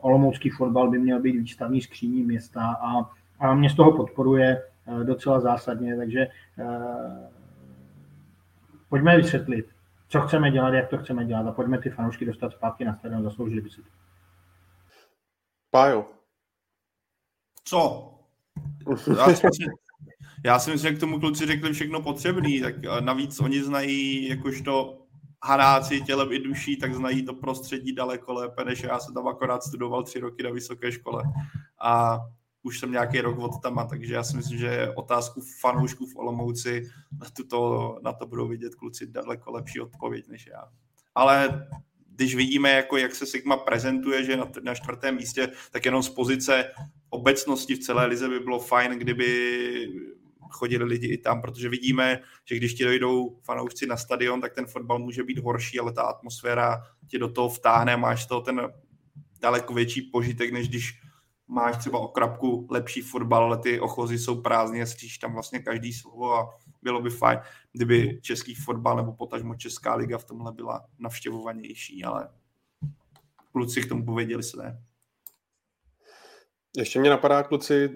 [0.00, 4.62] Olomoucký fotbal by měl být výstavní skříní města a, a mě z toho podporuje
[5.02, 6.26] docela zásadně, takže
[8.88, 9.66] pojďme vysvětlit,
[10.08, 13.22] co chceme dělat, jak to chceme dělat a pojďme ty fanoušky dostat zpátky na stadion,
[13.22, 13.88] zasloužili by si to.
[15.70, 16.06] Pájo.
[17.64, 18.14] Co?
[19.18, 19.68] Já si, myslím,
[20.44, 24.97] já si myslím, že k tomu kluci řekli všechno potřebný, tak navíc oni znají jakožto
[25.44, 29.62] hanáci tělem i duší, tak znají to prostředí daleko lépe, než já jsem tam akorát
[29.62, 31.22] studoval tři roky na vysoké škole.
[31.80, 32.20] A
[32.62, 36.90] už jsem nějaký rok od tam, takže já si myslím, že otázku fanoušků v Olomouci
[37.20, 40.64] na, tuto, na to budou vidět kluci daleko lepší odpověď než já.
[41.14, 41.68] Ale
[42.10, 46.08] když vidíme, jako jak se Sigma prezentuje, že na, na čtvrtém místě, tak jenom z
[46.08, 46.70] pozice
[47.10, 49.28] obecnosti v celé lize by bylo fajn, kdyby
[50.50, 54.66] chodili lidi i tam, protože vidíme, že když ti dojdou fanoušci na stadion, tak ten
[54.66, 58.72] fotbal může být horší, ale ta atmosféra tě do toho vtáhne, máš toho ten
[59.40, 61.00] daleko větší požitek, než když
[61.48, 65.92] máš třeba o krapku lepší fotbal, ale ty ochozy jsou prázdné, slyšíš tam vlastně každý
[65.92, 67.38] slovo a bylo by fajn,
[67.72, 72.28] kdyby český fotbal nebo potažmo Česká liga v tomhle byla navštěvovanější, ale
[73.52, 74.82] kluci k tomu pověděli své.
[76.78, 77.90] Ještě mě napadá, kluci,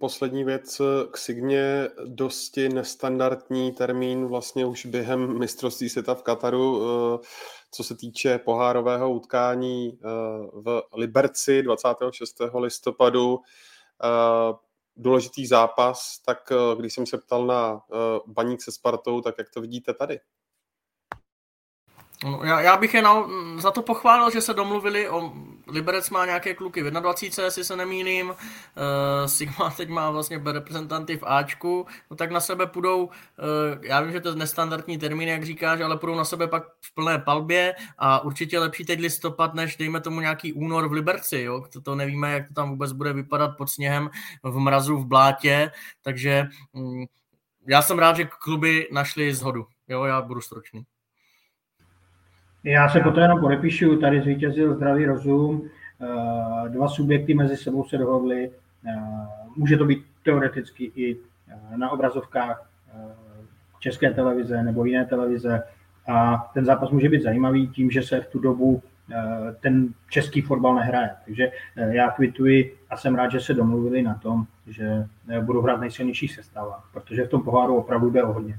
[0.00, 0.80] poslední věc
[1.10, 7.18] k Signě, dosti nestandardní termín vlastně už během mistrovství světa v Kataru, eh,
[7.70, 10.08] co se týče pohárového utkání eh,
[10.52, 12.58] v Liberci 26.
[12.58, 13.40] listopadu.
[14.04, 14.54] Eh,
[14.96, 17.80] důležitý zápas, tak když jsem se ptal na
[18.26, 20.20] baník se Spartou, tak jak to vidíte tady?
[22.24, 23.26] No, já, já bych je na,
[23.58, 25.32] za to pochválil, že se domluvili o
[25.66, 28.34] Liberec má nějaké kluky v 21, jestli se nemýlím, uh,
[29.26, 33.10] Sigma teď má vlastně reprezentanty v Ačku, no tak na sebe půjdou, uh,
[33.80, 36.94] já vím, že to je nestandardní termín, jak říkáš, ale půjdou na sebe pak v
[36.94, 41.64] plné palbě a určitě lepší teď listopad, než dejme tomu nějaký únor v Liberci, jo?
[41.72, 44.10] To, to nevíme, jak to tam vůbec bude vypadat pod sněhem,
[44.42, 45.70] v mrazu, v blátě,
[46.02, 47.06] takže um,
[47.66, 50.84] já jsem rád, že kluby našli zhodu, jo, já budu stručný.
[52.64, 55.68] Já se poté jenom podepíšu, tady zvítězil zdravý rozum,
[56.00, 58.50] eh, dva subjekty mezi sebou se dohodly,
[58.86, 58.92] eh,
[59.56, 61.16] může to být teoreticky i
[61.48, 62.70] eh, na obrazovkách
[63.80, 65.62] české televize nebo jiné televize.
[66.08, 68.82] A ten zápas může být zajímavý tím, že se v tu dobu
[69.60, 71.10] ten český fotbal nehraje.
[71.24, 75.06] Takže já kvituji a jsem rád, že se domluvili na tom, že
[75.40, 78.58] budou hrát nejsilnější sestava, protože v tom poháru opravdu jde o hodně.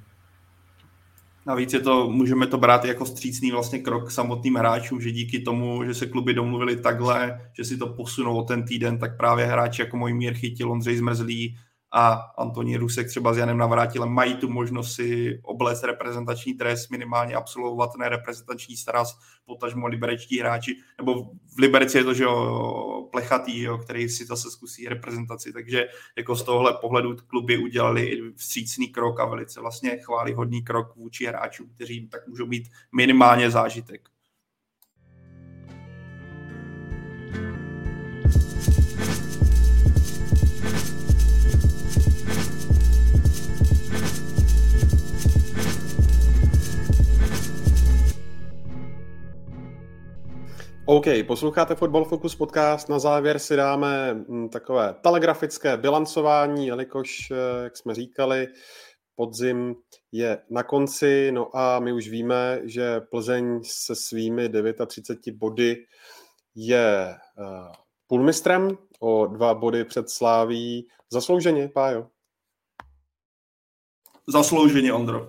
[1.47, 5.83] Navíc je to, můžeme to brát jako střícný vlastně krok samotným hráčům, že díky tomu,
[5.83, 9.81] že se kluby domluvili takhle, že si to posunou o ten týden, tak právě hráči
[9.81, 11.57] jako můj mír chytil Ondřej Zmrzlý
[11.97, 17.35] a Antoní Rusek třeba s Janem Navrátilem mají tu možnost si oblézt reprezentační trest, minimálně
[17.35, 21.23] absolvovat ten reprezentační staraz, potažmo liberečtí hráči, nebo
[21.55, 25.85] v Liberci je to, že jo, plechatý, jo, který si zase zkusí reprezentaci, takže
[26.17, 31.69] jako z tohohle pohledu kluby udělali vstřícný krok a velice vlastně chválihodný krok vůči hráčům,
[31.75, 34.14] kteří tak můžou být minimálně zážitek.
[50.87, 52.89] OK, posloucháte Football Focus podcast.
[52.89, 58.47] Na závěr si dáme hm, takové telegrafické bilancování, jelikož, eh, jak jsme říkali,
[59.15, 59.75] podzim
[60.11, 64.49] je na konci, no a my už víme, že Plzeň se svými
[64.87, 65.85] 39 body
[66.55, 67.71] je uh,
[68.07, 70.87] půlmistrem o dva body před Sláví.
[71.11, 72.07] Zaslouženě, Pájo?
[74.27, 75.27] Zaslouženě, Ondro.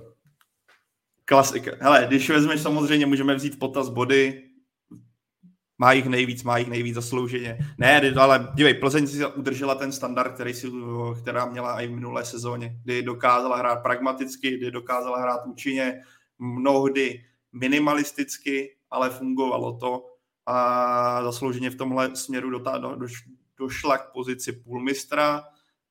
[1.25, 1.71] Klasika.
[1.81, 4.46] Hele, když vezmeš samozřejmě, můžeme vzít potaz body,
[5.79, 7.59] má jich nejvíc, má jich nejvíc zaslouženě.
[7.79, 10.71] Ne, ale dívej, Plzeň si udržela ten standard, který si,
[11.23, 16.03] která měla i v minulé sezóně, kdy dokázala hrát pragmaticky, kdy dokázala hrát účinně,
[16.39, 20.05] mnohdy minimalisticky, ale fungovalo to
[20.47, 23.07] a zaslouženě v tomhle směru do, do, do,
[23.59, 25.45] došla k pozici půlmistra,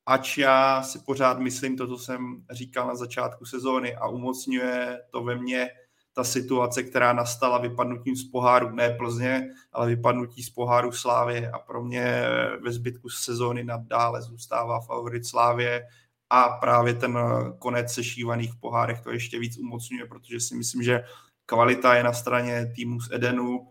[0.06, 5.24] ač já si pořád myslím to, co jsem říkal na začátku sezóny a umocňuje to
[5.24, 5.70] ve mně
[6.16, 11.60] ta situace, která nastala vypadnutím z poháru ne Plzně, ale vypadnutí z poháru Slávě a
[11.60, 12.24] pro mě
[12.62, 15.88] ve zbytku sezóny nadále zůstává favorit Slávě
[16.30, 17.20] a právě ten
[17.60, 21.04] konec sešívaných v pohárech to ještě víc umocňuje, protože si myslím, že
[21.46, 23.68] kvalita je na straně týmu z Edenu,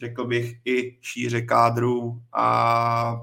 [0.00, 2.22] řekl bych i šíře kádru.
[2.32, 3.16] A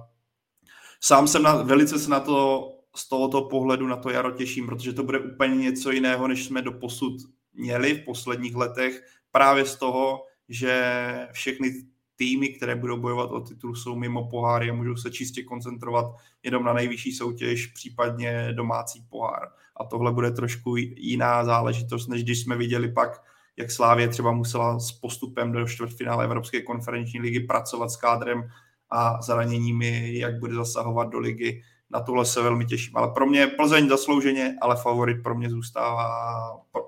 [1.02, 4.94] sám jsem na, velice se na to z tohoto pohledu na to jaro těším, protože
[4.94, 7.14] to bude úplně něco jiného, než jsme do posud
[7.54, 11.72] měli v posledních letech právě z toho, že všechny
[12.16, 16.06] týmy, které budou bojovat o titul, jsou mimo poháry a můžou se čistě koncentrovat
[16.44, 19.50] jenom na nejvyšší soutěž, případně domácí pohár.
[19.78, 23.22] A tohle bude trošku jiná záležitost, než když jsme viděli pak,
[23.58, 28.50] jak Slávě třeba musela s postupem do čtvrtfinále Evropské konferenční ligy pracovat s kádrem
[28.90, 31.62] a zraněními, jak bude zasahovat do ligy
[31.94, 32.98] na tohle se velmi těším.
[32.98, 36.08] Ale pro mě Plzeň zaslouženě, ale favorit pro mě zůstává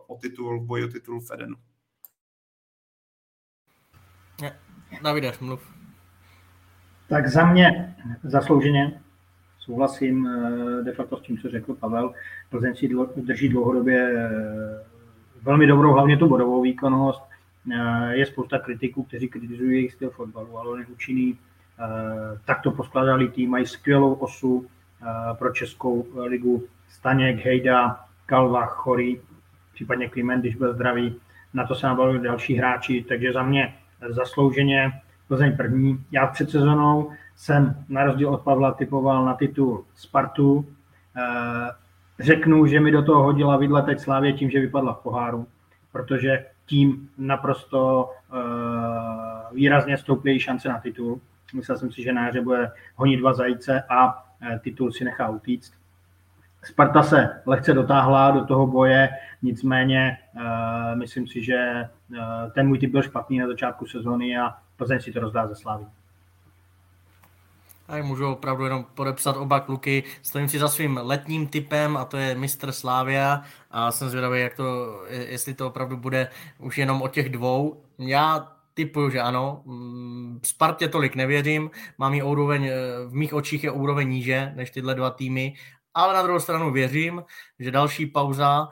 [0.08, 1.56] o titul, v boji o titul v Edenu.
[5.04, 5.74] Davide, mluv.
[7.10, 9.04] Tak za mě zaslouženě
[9.66, 12.14] souhlasím eh, de facto s tím, co řekl Pavel.
[12.50, 14.86] Plzeň si drží dlouhodobě eh,
[15.42, 17.22] velmi dobrou, hlavně tu bodovou výkonnost.
[17.74, 21.38] Eh, je spousta kritiků, kteří kritizují jejich styl fotbalu, ale on je účinný.
[22.46, 24.66] Takto poskladali tým, mají skvělou osu,
[25.38, 29.22] pro Českou ligu Staněk, Hejda, Kalva, Chorý,
[29.74, 31.16] případně Kliment, když byl zdravý.
[31.54, 33.76] Na to se nabalili další hráči, takže za mě
[34.10, 36.06] zaslouženě Plzeň první.
[36.12, 40.66] Já před sezonou jsem na rozdíl od Pavla typoval na titul Spartu.
[42.20, 45.48] Řeknu, že mi do toho hodila vidle teď Slávě tím, že vypadla v poháru,
[45.92, 48.10] protože tím naprosto
[49.54, 51.22] výrazně stouply šance na titul.
[51.54, 54.23] Myslel jsem si, že na bude honit dva zajíce a
[54.60, 55.74] titul si nechá utíct.
[56.64, 59.10] Sparta se lehce dotáhla do toho boje,
[59.41, 60.41] nicméně uh,
[60.95, 62.18] myslím si, že uh,
[62.56, 65.86] ten můj typ byl špatný na začátku sezóny a Plzeň si to rozdá ze slávy.
[67.88, 70.03] A můžu opravdu jenom podepsat oba kluky.
[70.22, 73.41] Stojím si za svým letním typem a to je mistr Slávia
[73.72, 76.28] a jsem zvědavý, jak to, jestli to opravdu bude
[76.60, 77.82] už jenom o těch dvou.
[77.99, 79.62] Já typuju, že ano.
[79.66, 82.74] Mm, Spartě tolik nevěřím, mám jí úroveň, eh,
[83.08, 85.54] v mých očích je úroveň níže než tyhle dva týmy,
[85.94, 87.24] ale na druhou stranu věřím,
[87.60, 88.70] že další pauza,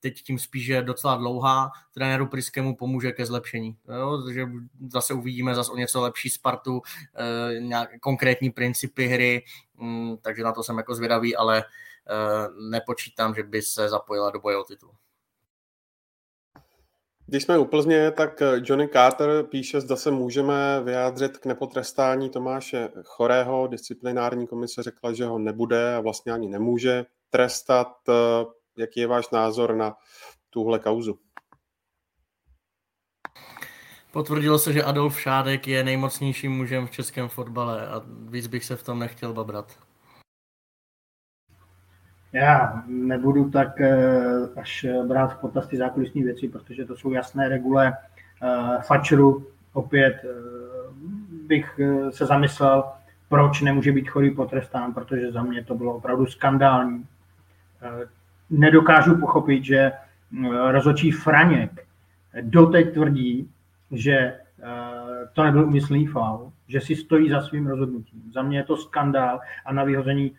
[0.00, 3.76] teď tím spíš je docela dlouhá, trenéru Priskému pomůže ke zlepšení.
[3.98, 4.30] Jo?
[4.32, 4.46] že
[4.92, 6.82] zase uvidíme zase o něco lepší Spartu,
[7.14, 9.44] eh, nějak konkrétní principy hry,
[9.74, 11.64] mm, takže na to jsem jako zvědavý, ale
[12.10, 14.90] eh, nepočítám, že by se zapojila do boje o titul.
[17.30, 22.30] Když jsme u Plzně, tak eh, Johnny Carter píše, zda se můžeme vyjádřit k nepotrestání
[22.30, 23.66] Tomáše Chorého.
[23.66, 27.88] Disciplinární komise řekla, že ho nebude a vlastně ani nemůže trestat.
[28.08, 28.12] Eh,
[28.76, 29.96] jaký je váš názor na
[30.50, 31.18] tuhle kauzu?
[34.12, 38.76] Potvrdilo se, že Adolf Šádek je nejmocnějším mužem v českém fotbale a víc bych se
[38.76, 39.89] v tom nechtěl babrat.
[42.32, 43.94] Já nebudu tak eh,
[44.56, 47.92] až brát v potaz ty zákulisní věci, protože to jsou jasné regule
[48.42, 49.46] eh, fačru.
[49.72, 50.28] Opět eh,
[51.46, 51.80] bych
[52.10, 52.84] se zamyslel,
[53.28, 57.06] proč nemůže být chorý potrestán, protože za mě to bylo opravdu skandální.
[58.50, 59.92] Nedokážu pochopit, že
[60.70, 61.86] rozočí Franěk
[62.40, 63.50] doteď tvrdí,
[63.90, 64.34] že
[65.32, 68.22] to nebyl umyslný faul, že si stojí za svým rozhodnutím.
[68.34, 70.32] Za mě je to skandál a na vyhození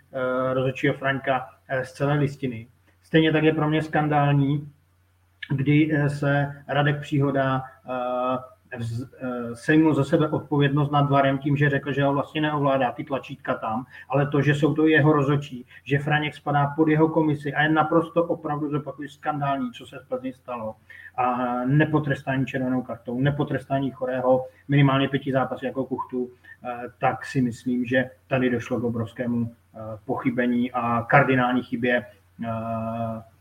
[0.54, 1.50] rozočího Franka
[1.84, 2.68] z celé listiny.
[3.04, 4.72] Stejně tak je pro mě skandální,
[5.50, 8.38] kdy se Radek Příhoda Eh,
[9.54, 13.54] sejmul za sebe odpovědnost nad Varem tím, že řekl, že ho vlastně neovládá ty tlačítka
[13.54, 17.64] tam, ale to, že jsou to jeho rozočí, že Franěk spadá pod jeho komisi a
[17.64, 20.76] je naprosto opravdu zopakuju skandální, co se v Plzni stalo.
[21.18, 26.30] A nepotrestání červenou kartou, nepotrestání chorého minimálně pěti zápasů jako kuchtu,
[26.64, 32.06] eh, tak si myslím, že tady došlo k obrovskému eh, pochybení a kardinální chybě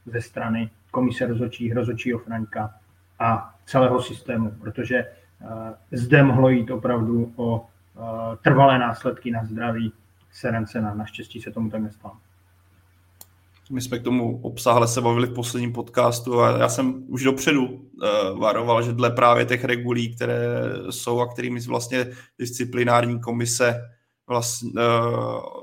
[0.07, 2.75] ze strany komise rozhodčích, rozhodčího Franka
[3.19, 5.05] a celého systému, protože
[5.43, 7.67] Eh, zde mohlo jít opravdu o
[7.97, 9.93] eh, trvalé následky na zdraví
[10.33, 10.95] Serencena.
[10.95, 12.15] Naštěstí se tomu tak nestalo.
[13.71, 17.67] My jsme k tomu obsáhle se bavili v posledním podcastu a já jsem už dopředu
[17.67, 20.39] uh, varoval, že dle právě těch regulí, které
[20.91, 22.07] jsou a kterými vlastně
[22.39, 23.81] disciplinární komise
[24.27, 24.71] vlastně,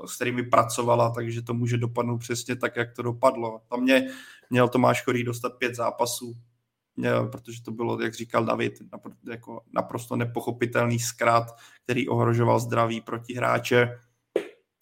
[0.06, 3.60] s kterými pracovala, takže to může dopadnout přesně tak, jak to dopadlo.
[3.70, 4.06] Tam mě
[4.50, 6.34] měl Tomáš Chorý dostat pět zápasů
[7.30, 8.72] protože to bylo, jak říkal David,
[9.30, 11.46] jako naprosto nepochopitelný zkrát,
[11.84, 13.98] který ohrožoval zdraví proti hráče.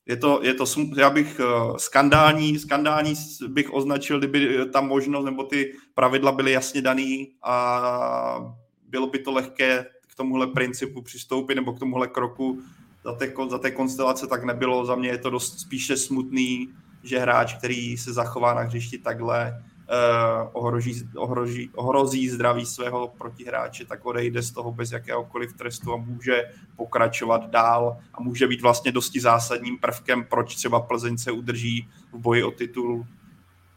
[0.07, 0.65] Je to, je to,
[0.97, 1.45] já bych eh,
[1.77, 3.15] skandální, skandální
[3.49, 8.55] bych označil, kdyby ta možnost nebo ty pravidla byly jasně daný a
[8.89, 12.63] bylo by to lehké k tomuhle principu přistoupit nebo k tomuhle kroku
[13.05, 14.85] za té, za té konstelace tak nebylo.
[14.85, 16.69] Za mě je to dost spíše smutný,
[17.03, 23.85] že hráč, který se zachová na hřišti takhle, uh, ohroží, ohroží, ohrozí zdraví svého protihráče,
[23.85, 26.45] tak odejde z toho bez jakéhokoliv trestu a může
[26.77, 32.19] pokračovat dál a může být vlastně dosti zásadním prvkem, proč třeba Plzeň se udrží v
[32.19, 33.07] boji o titul.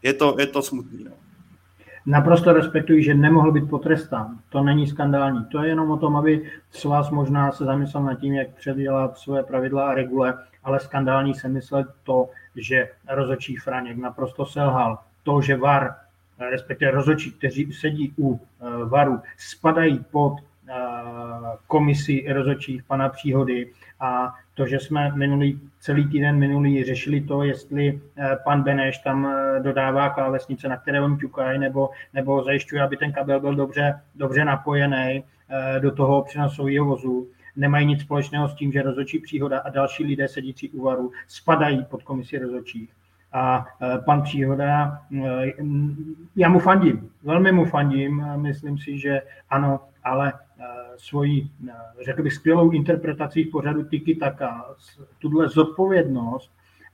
[0.03, 1.03] Je to, je to smutný.
[1.03, 1.11] No.
[2.05, 4.39] Naprosto respektuji, že nemohl být potrestán.
[4.49, 5.45] To není skandální.
[5.45, 9.17] To je jenom o tom, aby s vás možná se zamyslel nad tím, jak předělat
[9.17, 15.41] své pravidla a regule, ale skandální se myslet to, že rozočí Franěk naprosto selhal to,
[15.41, 15.95] že VAR,
[16.49, 20.73] respektive rozhodčí, kteří sedí u eh, VARu, spadají pod eh,
[21.67, 28.01] komisi rozhodčích pana Příhody a to, že jsme minulý, celý týden minulý řešili to, jestli
[28.17, 33.11] eh, pan Beneš tam dodává klávesnice, na které on ťukají, nebo, nebo zajišťuje, aby ten
[33.11, 35.23] kabel byl dobře, dobře napojený
[35.79, 40.27] do toho přenosového vozu, nemají nic společného s tím, že rozhodčí příhoda a další lidé
[40.27, 42.89] sedící u varu spadají pod komisi rozhodčích.
[43.33, 45.53] A e, pan Příhoda, e,
[46.35, 50.63] já mu fandím, velmi mu fandím, myslím si, že ano, ale e,
[50.97, 51.49] svoji,
[52.05, 54.65] řekl bych, skvělou interpretací pořadu Tiki Taka,
[55.19, 56.51] tuhle zodpovědnost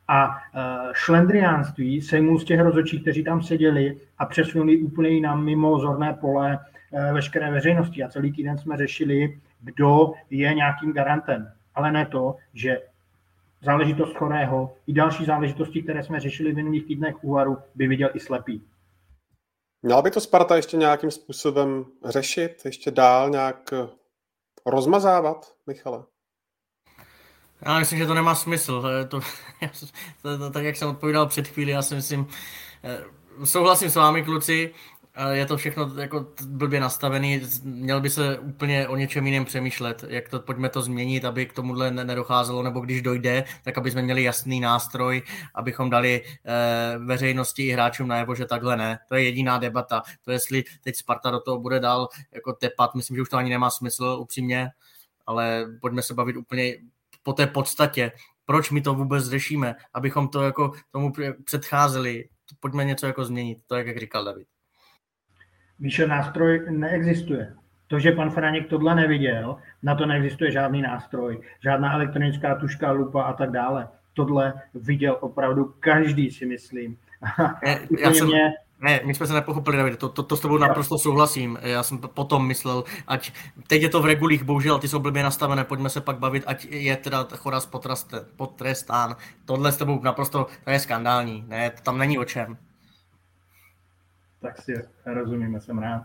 [0.07, 0.37] a
[0.93, 6.13] šlendriánství se mu z těch rozočí, kteří tam seděli a přesunuli úplně jinam mimo zorné
[6.13, 6.59] pole
[7.13, 8.03] veškeré veřejnosti.
[8.03, 11.47] A celý týden jsme řešili, kdo je nějakým garantem.
[11.75, 12.81] Ale ne to, že
[13.65, 18.19] záležitost chorého i další záležitosti, které jsme řešili v minulých týdnech úvaru, by viděl i
[18.19, 18.63] slepý.
[19.81, 23.73] Měla by to Sparta ještě nějakým způsobem řešit, ještě dál nějak
[24.65, 26.03] rozmazávat, Michale?
[27.61, 28.81] Já myslím, že to nemá smysl.
[28.81, 29.27] To, to,
[30.37, 32.27] to, tak, jak jsem odpovídal před chvíli, já si myslím,
[32.83, 33.03] eh,
[33.45, 34.73] souhlasím s vámi, kluci,
[35.31, 40.29] je to všechno jako blbě nastavený, měl by se úplně o něčem jiném přemýšlet, jak
[40.29, 44.23] to, pojďme to změnit, aby k tomuhle nedocházelo, nebo když dojde, tak aby jsme měli
[44.23, 45.21] jasný nástroj,
[45.53, 48.99] abychom dali eh, veřejnosti i hráčům najevo, že takhle ne.
[49.09, 50.03] To je jediná debata.
[50.25, 53.49] To jestli teď Sparta do toho bude dál jako tepat, myslím, že už to ani
[53.49, 54.69] nemá smysl upřímně,
[55.25, 56.75] ale pojďme se bavit úplně
[57.23, 58.11] po té podstatě,
[58.45, 61.13] proč my to vůbec řešíme, abychom to jako tomu
[61.45, 62.29] předcházeli,
[62.59, 64.54] pojďme něco jako změnit, to je, jak říkal David.
[65.79, 67.53] Výše nástroj neexistuje.
[67.87, 73.23] To, že pan Franěk tohle neviděl, na to neexistuje žádný nástroj, žádná elektronická tuška, lupa
[73.23, 73.87] a tak dále.
[74.13, 76.97] Tohle viděl opravdu každý, si myslím.
[77.65, 78.53] Ne, já jsem, mě...
[78.81, 81.57] ne, my jsme se nepochopili, David, to, to, to s tobou naprosto souhlasím.
[81.61, 83.31] Já jsem potom myslel, ať
[83.67, 86.65] teď je to v regulích, bohužel, ty jsou blbě nastavené, pojďme se pak bavit, ať
[86.65, 87.69] je teda Choraz
[88.35, 89.15] potrestán.
[89.45, 92.57] Tohle s tebou naprosto, to je skandální, ne, tam není o čem
[94.45, 94.73] tak si
[95.05, 96.03] rozumíme, jsem rád.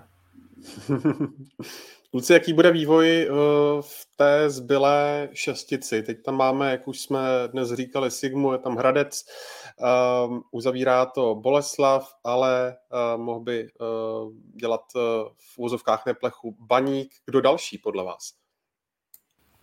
[2.14, 3.28] Luci, jaký bude vývoj eh,
[3.80, 6.02] v té zbylé šestici?
[6.02, 7.20] Teď tam máme, jak už jsme
[7.52, 9.24] dnes říkali, Sigmu, je tam Hradec,
[10.26, 15.02] um, uzavírá to Boleslav, ale uh, mohl by uh, dělat uh,
[15.38, 17.12] v úzovkách neplechu Baník.
[17.26, 18.32] Kdo další podle vás?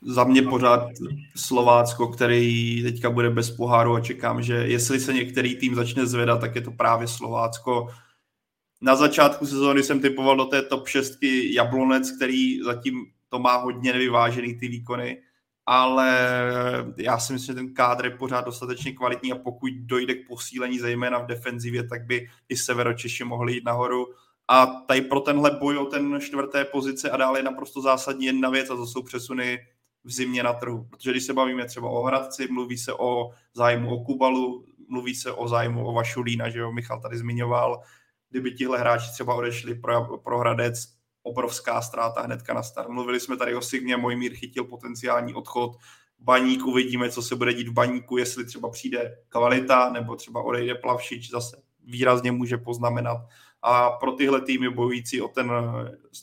[0.01, 0.89] za mě pořád
[1.35, 6.41] Slovácko, který teďka bude bez poháru a čekám, že jestli se některý tým začne zvedat,
[6.41, 7.87] tak je to právě Slovácko.
[8.81, 11.23] Na začátku sezóny jsem typoval do té top 6
[11.53, 15.21] Jablonec, který zatím to má hodně nevyvážený ty výkony,
[15.65, 16.29] ale
[16.97, 20.79] já si myslím, že ten kádr je pořád dostatečně kvalitní a pokud dojde k posílení
[20.79, 24.07] zejména v defenzivě, tak by i Severočeši mohli jít nahoru.
[24.47, 28.49] A tady pro tenhle boj o ten čtvrté pozice a dále je naprosto zásadní jedna
[28.49, 29.59] věc a to jsou přesuny
[30.03, 30.87] v zimě na trhu.
[30.89, 35.31] Protože když se bavíme třeba o Hradci, mluví se o zájmu o Kubalu, mluví se
[35.31, 37.81] o zájmu o Vašulína, že jo, Michal tady zmiňoval.
[38.37, 40.87] Kdyby tihle hráči třeba odešli pro, pro Hradec,
[41.23, 42.89] obrovská ztráta hnedka na start.
[42.89, 45.77] Mluvili jsme tady o Signě, Mojmír chytil potenciální odchod,
[46.19, 50.75] Baník, uvidíme, co se bude dít v Baníku, jestli třeba přijde kvalita, nebo třeba odejde
[50.75, 53.17] Plavšič, zase výrazně může poznamenat.
[53.61, 55.51] A pro tyhle týmy bojující o ten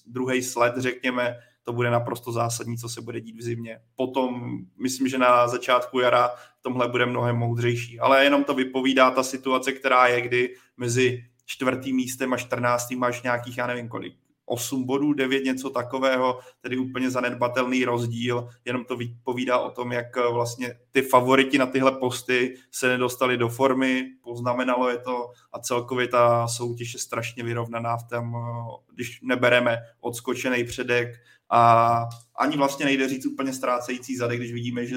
[0.07, 3.81] druhý sled, řekněme, to bude naprosto zásadní, co se bude dít v zimě.
[3.95, 6.31] Potom myslím, že na začátku jara
[6.61, 8.01] tomhle bude mnohem moudřejší.
[8.01, 13.22] Ale jenom to vypovídá ta situace, která je, kdy mezi čtvrtým místem a čtrnáctým máš
[13.22, 14.14] nějakých, já nevím kolik,
[14.46, 20.16] 8 bodů, 9, něco takového, tedy úplně zanedbatelný rozdíl, jenom to povídá o tom, jak
[20.16, 25.58] eh, vlastně ty favoriti na tyhle posty se nedostali do formy, poznamenalo je to a
[25.58, 31.08] celkově ta soutěž je strašně vyrovnaná v tom, eh, když nebereme odskočený předek
[31.50, 31.94] a
[32.38, 34.96] ani vlastně nejde říct úplně ztrácející zadek, když vidíme, že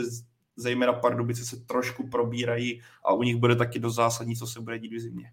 [0.55, 4.79] zejména Pardubice se trošku probírají a u nich bude taky dost zásadní, co se bude
[4.79, 5.31] dít v zimě.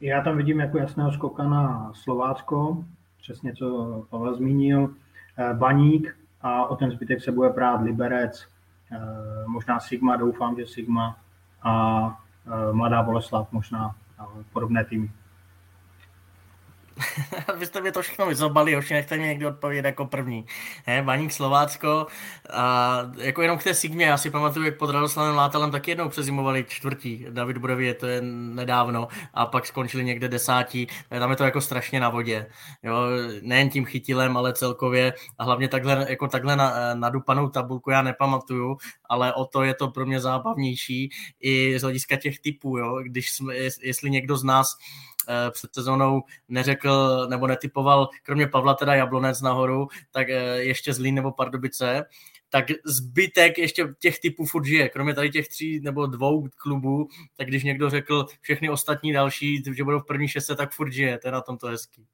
[0.00, 2.84] Já tam vidím jako jasného skoka na Slovácko,
[3.20, 4.94] přesně co Pavel zmínil,
[5.38, 8.46] eh, Baník a o ten zbytek se bude prát Liberec,
[8.92, 8.98] eh,
[9.46, 11.18] možná Sigma, doufám, že Sigma
[11.62, 13.94] a eh, Mladá Boleslav možná
[14.52, 15.10] podobné týmy.
[17.58, 20.46] Vy jste mi to všechno vyzobali, už nechte mě někdy odpovědět jako první.
[20.84, 22.06] He, Baník Slovácko
[22.50, 26.08] a jako jenom k té Sigmě, já si pamatuju, jak pod Radoslavem Látelem taky jednou
[26.08, 31.44] přezimovali čtvrtí, David Budově, to je nedávno, a pak skončili někde desátí, tam je to
[31.44, 32.46] jako strašně na vodě.
[32.82, 32.96] Jo,
[33.42, 38.76] nejen tím chytilem, ale celkově a hlavně takhle, jako takhle na, nadupanou tabulku já nepamatuju,
[39.08, 41.10] ale o to je to pro mě zábavnější
[41.40, 44.76] i z hlediska těch typů, jo, když jsme, jestli někdo z nás
[45.50, 51.32] před sezónou neřekl nebo netypoval, kromě Pavla teda Jablonec nahoru, tak eh, ještě Zlín nebo
[51.32, 52.04] Pardubice,
[52.50, 54.88] tak zbytek ještě těch typů furt žije.
[54.88, 59.84] Kromě tady těch tří nebo dvou klubů, tak když někdo řekl všechny ostatní další, že
[59.84, 61.18] budou v první šestce, tak furt žije.
[61.18, 62.06] To je na tom to hezký.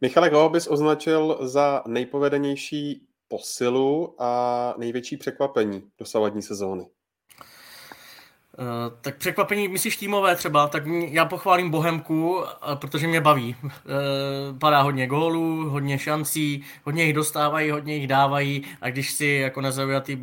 [0.00, 6.86] Michale, koho bys označil za nejpovedenější posilu a největší překvapení dosavadní sezóny?
[8.58, 12.44] Uh, tak překvapení, myslíš týmové třeba, tak já pochválím Bohemku, uh,
[12.74, 13.56] protože mě baví.
[13.62, 13.70] Uh,
[14.58, 19.60] padá hodně gólů, hodně šancí, hodně jich dostávají, hodně jich dávají a když si jako
[19.60, 20.22] nezaujatý uh,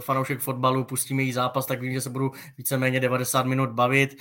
[0.00, 4.16] fanoušek fotbalu pustíme jí zápas, tak vím, že se budu víceméně 90 minut bavit.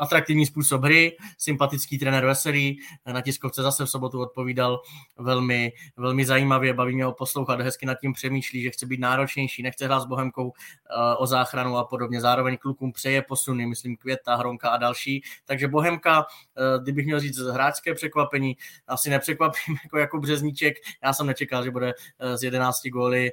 [0.00, 2.78] Atraktivní způsob hry, sympatický trenér veselý,
[3.12, 4.82] na tiskovce zase v sobotu odpovídal
[5.18, 9.62] velmi, velmi zajímavě, baví mě ho poslouchat, hezky nad tím přemýšlí, že chce být náročnější,
[9.62, 14.36] nechce hrát s Bohemkou eh, o záchranu a podobně, zároveň klukům přeje posuny, myslím Květa,
[14.36, 18.56] Hronka a další, takže Bohemka, eh, kdybych měl říct hráčské překvapení,
[18.86, 23.30] asi nepřekvapím jako, jako Březníček, já jsem nečekal, že bude eh, z 11 góly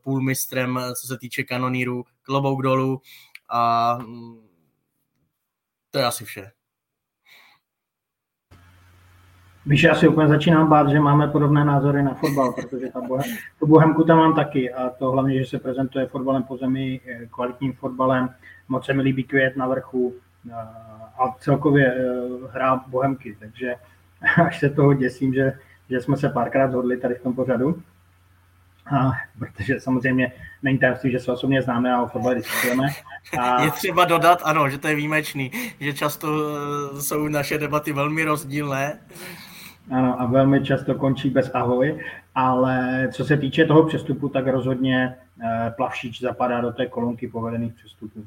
[0.00, 3.00] půl mistrem, co se týče kanonýru, klobouk dolů
[3.48, 4.45] a mm,
[5.96, 6.50] to je asi vše.
[9.66, 13.36] Víš, já si úplně začínám bát, že máme podobné názory na fotbal, protože ta bohem,
[13.58, 17.26] tu bohemku tam mám taky a to hlavně, že se prezentuje fotbalem po zemi, eh,
[17.26, 18.28] kvalitním fotbalem,
[18.68, 20.14] moc se mi líbí květ na vrchu
[20.50, 20.54] eh,
[21.18, 22.02] a celkově eh,
[22.50, 23.74] hrá bohemky, takže
[24.46, 25.58] až se toho děsím, že,
[25.90, 27.82] že jsme se párkrát zhodli tady v tom pořadu.
[28.90, 30.32] A, protože samozřejmě
[30.62, 32.88] není tajemství, že se osobně známe a o fotbale diskutujeme.
[33.38, 33.62] A...
[33.64, 35.50] Je třeba dodat, ano, že to je výjimečný,
[35.80, 38.98] že často eh, jsou naše debaty velmi rozdílné.
[39.90, 42.04] Ano, a velmi často končí bez ahoj,
[42.34, 47.74] ale co se týče toho přestupu, tak rozhodně eh, Plavšič zapadá do té kolonky povedených
[47.74, 48.26] přestupů.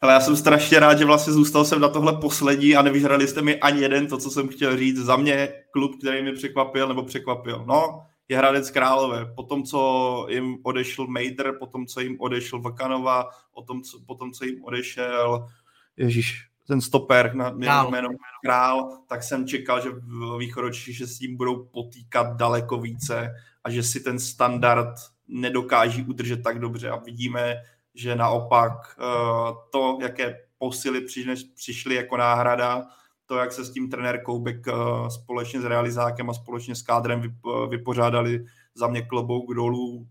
[0.00, 3.42] Ale já jsem strašně rád, že vlastně zůstal jsem na tohle poslední a nevyžrali jste
[3.42, 4.98] mi ani jeden to, co jsem chtěl říct.
[4.98, 7.64] Za mě klub, který mi překvapil nebo překvapil.
[7.66, 9.26] No, je Hradec Králové.
[9.34, 14.00] Po tom, co jim odešel Mejder, po tom, co jim odešel Vakanova, po tom, co,
[14.06, 15.48] po tom, co jim odešel
[15.96, 18.08] Ježíš, ten stoper na jméno
[18.44, 23.34] Král, tak jsem čekal, že v východočí, že s tím budou potýkat daleko více
[23.64, 24.94] a že si ten standard
[25.28, 27.54] nedokáží udržet tak dobře a vidíme,
[27.94, 31.06] že naopak eh, to, jaké posily
[31.54, 32.86] přišly jako náhrada,
[33.26, 34.66] to, jak se s tím trenér Koubek
[35.08, 37.22] společně s realizákem a společně s kádrem
[37.68, 38.44] vypořádali
[38.74, 40.08] za mě klobouk dolů.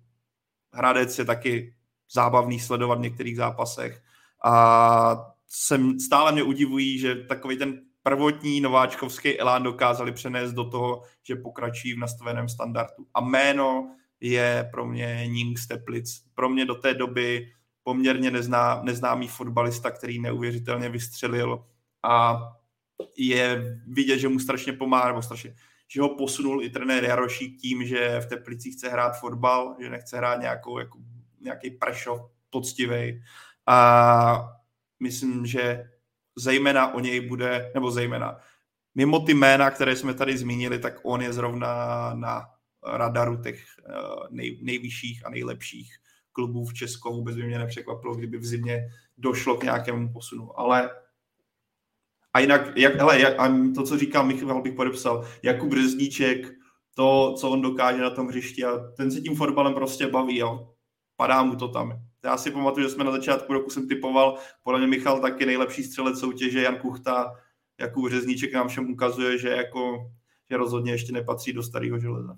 [0.73, 1.75] Hradec je taky
[2.11, 4.01] zábavný sledovat v některých zápasech
[4.43, 11.03] a jsem, stále mě udivují, že takový ten prvotní nováčkovský elán dokázali přenést do toho,
[11.23, 13.05] že pokračují v nastaveném standardu.
[13.13, 16.23] A jméno je pro mě Ning Steplic.
[16.35, 17.51] Pro mě do té doby
[17.83, 21.65] poměrně nezná, neznámý fotbalista, který neuvěřitelně vystřelil
[22.03, 22.41] a
[23.17, 25.55] je vidět, že mu strašně pomáhá, nebo strašně,
[25.87, 30.17] že ho posunul i trenér Jarošík tím, že v Teplicích chce hrát fotbal, že nechce
[30.17, 30.99] hrát nějakou, jako,
[31.41, 33.23] nějaký prešov poctivý.
[33.67, 34.49] A
[34.99, 35.89] myslím, že
[36.35, 38.39] zejména o něj bude, nebo zejména,
[38.95, 41.75] mimo ty jména, které jsme tady zmínili, tak on je zrovna
[42.13, 42.45] na
[42.85, 43.93] radaru těch eh,
[44.29, 45.95] nej, nejvyšších a nejlepších
[46.31, 47.13] klubů v Česku.
[47.13, 50.59] Vůbec by mě nepřekvapilo, kdyby v zimě došlo k nějakému posunu.
[50.59, 50.89] Ale
[52.35, 56.51] a jinak, jak, hele, jak, a to, co říkal Michal, bych podepsal, Jakub Řezníček,
[56.95, 60.73] to, co on dokáže na tom hřišti a ten se tím fotbalem prostě baví, jo.
[61.15, 62.01] Padá mu to tam.
[62.23, 65.83] Já si pamatuju, že jsme na začátku roku jsem typoval, podle mě Michal taky nejlepší
[65.83, 67.33] střelec soutěže, Jan Kuchta,
[67.79, 70.11] Jakub Řezníček nám všem ukazuje, že jako
[70.51, 72.37] že rozhodně ještě nepatří do starého železa.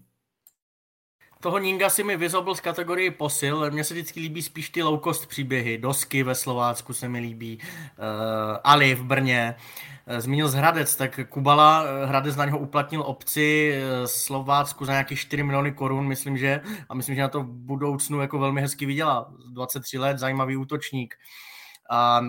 [1.39, 3.71] Toho Ninga si mi vyzobl z kategorii posil.
[3.71, 5.77] Mně se vždycky líbí spíš ty low cost příběhy.
[5.77, 7.59] Dosky ve Slovácku se mi líbí.
[7.61, 9.55] Uh, Ali v Brně.
[10.11, 14.91] Uh, zmínil z Hradec, tak Kubala, uh, Hradec na něho uplatnil obci uh, Slovácku za
[14.91, 16.61] nějakých 4 miliony korun, myslím, že.
[16.89, 19.33] A myslím, že na to v budoucnu jako velmi hezky vydělá.
[19.49, 21.15] 23 let, zajímavý útočník.
[21.89, 22.21] A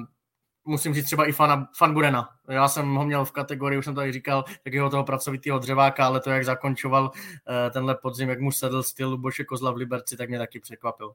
[0.68, 2.28] musím říct třeba i fan, fan Burena.
[2.48, 6.06] Já jsem ho měl v kategorii, už jsem to tady říkal, takového toho pracovitého dřeváka,
[6.06, 10.16] ale to, jak zakončoval uh, tenhle podzim, jak mu sedl styl Boše Kozla v Liberci,
[10.16, 11.12] tak mě taky překvapil.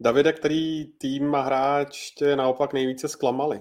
[0.00, 3.60] Davide, který tým a hráč tě naopak nejvíce zklamali?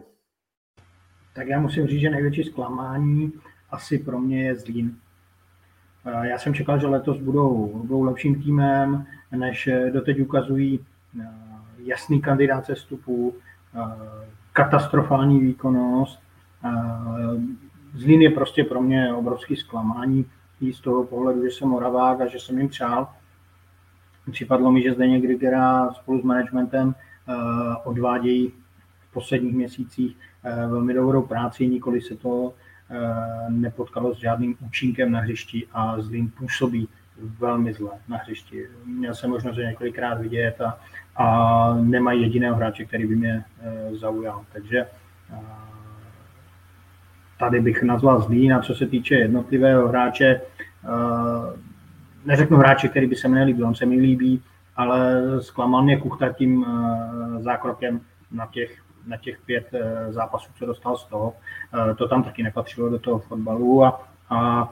[1.35, 3.33] Tak já musím říct, že největší zklamání
[3.69, 4.99] asi pro mě je Zlín.
[6.05, 10.85] Eh, já jsem čekal, že letos budou, budou lepším týmem, než doteď ukazují
[11.21, 11.47] eh,
[11.87, 13.35] jasný kandidát sestupu,
[13.75, 16.19] eh, katastrofální výkonnost.
[16.65, 16.69] Eh,
[17.93, 20.25] Zlín je prostě pro mě obrovský zklamání
[20.61, 23.07] i z toho pohledu, že jsem Moravák a že jsem jim přál.
[24.31, 27.33] Připadlo mi, že Zdeněk Grigera spolu s managementem eh,
[27.83, 28.53] odvádějí
[29.09, 30.17] v posledních měsících
[30.67, 32.53] velmi dobrou práci, nikoli se to
[33.49, 36.87] nepotkalo s žádným účinkem na hřišti a Zlín působí
[37.19, 38.67] velmi zle na hřišti.
[38.85, 40.79] Měl jsem možnost několikrát vidět a,
[41.17, 44.45] a nemají jediného hráče, který by mě e, zaujal.
[44.53, 44.87] Takže e,
[47.39, 50.41] tady bych nazval Zlín a co se týče jednotlivého hráče, e,
[52.25, 54.41] neřeknu hráče, který by se mi nelíbil, on se mi líbí,
[54.75, 56.65] ale zklamal mě Kuchta tím
[57.39, 59.71] zákrokem na těch, na těch pět
[60.09, 61.33] zápasů, co dostal z toho.
[61.95, 64.69] To tam taky nepatřilo do toho fotbalu a, a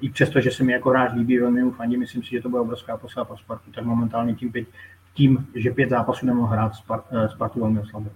[0.00, 2.48] i přesto, že se mi jako hráč líbí, velmi mu fandí, myslím si, že to
[2.48, 4.68] byla obrovská posila pro Spartu, tak momentálně tím, pět,
[5.16, 6.72] tím že pět zápasů nemohl hrát,
[7.10, 8.12] eh, Spartu velmi oslabil.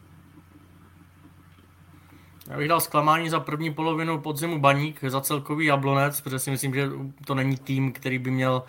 [2.51, 6.75] Já bych dal zklamání za první polovinu podzimu Baník, za celkový Jablonec, protože si myslím,
[6.75, 6.91] že
[7.27, 8.63] to není tým, který by měl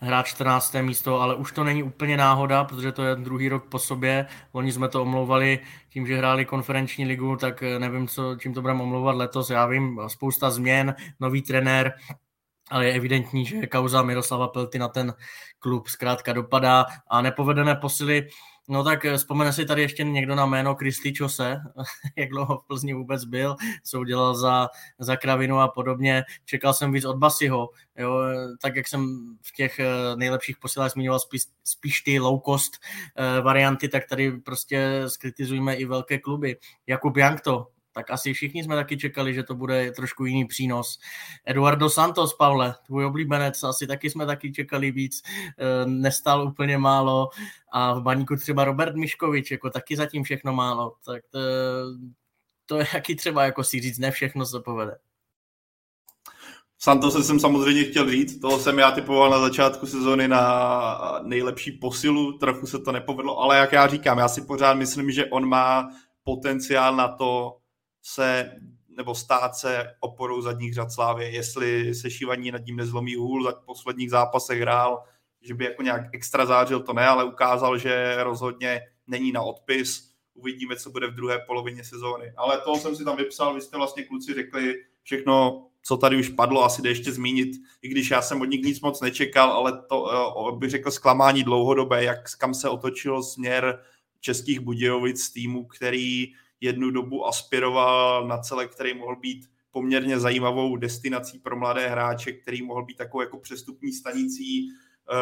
[0.00, 0.82] hrát 14.
[0.82, 4.26] místo, ale už to není úplně náhoda, protože to je druhý rok po sobě.
[4.54, 5.58] Loni jsme to omlouvali
[5.90, 9.50] tím, že hráli konferenční ligu, tak nevím, co, čím to budeme omlouvat letos.
[9.50, 11.92] Já vím, spousta změn, nový trenér,
[12.70, 15.14] ale je evidentní, že kauza Miroslava Pelty na ten
[15.58, 18.28] klub zkrátka dopadá a nepovedené posily
[18.70, 21.56] No tak eh, vzpomene si tady ještě někdo na jméno Kristý Čose,
[22.16, 24.68] jak dlouho v Plzni vůbec byl, co udělal za,
[24.98, 26.22] za Kravinu a podobně.
[26.44, 28.20] Čekal jsem víc od Basiho, jo,
[28.62, 29.06] tak jak jsem
[29.42, 29.86] v těch eh,
[30.16, 32.72] nejlepších posilách zmiňoval spíš, spíš ty low cost
[33.42, 36.56] varianty, tak tady prostě skritizujeme i velké kluby.
[36.86, 40.98] Jakub Jankto, tak asi všichni jsme taky čekali, že to bude trošku jiný přínos.
[41.46, 47.28] Eduardo Santos, Pavle, tvůj oblíbenec, asi taky jsme taky čekali víc, eh, nestal úplně málo
[47.72, 51.38] a v baníku třeba Robert Miškovič, jako taky zatím všechno málo, tak to,
[52.66, 54.98] to je taky třeba jako si říct, ne všechno se povede.
[56.82, 62.38] Santos jsem samozřejmě chtěl říct, toho jsem já typoval na začátku sezóny na nejlepší posilu,
[62.38, 65.90] trochu se to nepovedlo, ale jak já říkám, já si pořád myslím, že on má
[66.24, 67.59] potenciál na to
[68.02, 68.52] se
[68.96, 73.52] nebo stát se oporou zadních řad Slávy, jestli se šívaní nad ním nezlomí hůl, za
[73.52, 75.04] posledních zápasech hrál,
[75.42, 80.10] že by jako nějak extra zářil, to ne, ale ukázal, že rozhodně není na odpis.
[80.34, 82.32] Uvidíme, co bude v druhé polovině sezóny.
[82.36, 86.28] Ale to jsem si tam vypsal, vy jste vlastně kluci řekli všechno, co tady už
[86.28, 87.50] padlo, asi jde ještě zmínit,
[87.82, 90.10] i když já jsem od nich nic moc nečekal, ale to
[90.52, 93.82] eh, bych řekl zklamání dlouhodobé, jak kam se otočil směr
[94.20, 101.38] českých Budějovic týmu, který jednu dobu aspiroval na celek, který mohl být poměrně zajímavou destinací
[101.38, 105.14] pro mladé hráče, který mohl být takovou jako přestupní stanicí eh,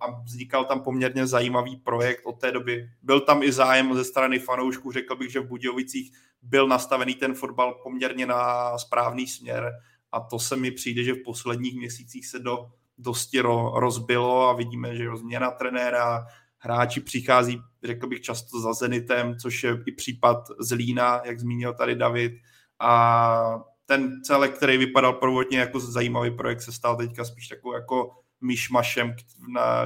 [0.00, 2.88] a vznikal tam poměrně zajímavý projekt od té doby.
[3.02, 6.12] Byl tam i zájem ze strany fanoušků, řekl bych, že v Budějovicích
[6.42, 9.72] byl nastavený ten fotbal poměrně na správný směr
[10.12, 14.52] a to se mi přijde, že v posledních měsících se do dosti ro, rozbilo a
[14.52, 16.26] vidíme, že změna trenéra,
[16.64, 21.94] hráči přichází, řekl bych, často za Zenitem, což je i případ Zlína, jak zmínil tady
[21.94, 22.32] David,
[22.80, 28.10] a ten celek, který vypadal prvotně jako zajímavý projekt, se stal teďka spíš takovou jako
[28.40, 29.14] myšmašem,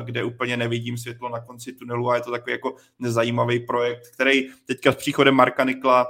[0.04, 4.48] kde úplně nevidím světlo na konci tunelu a je to takový jako nezajímavý projekt, který
[4.66, 6.06] teďka s příchodem Marka Nikla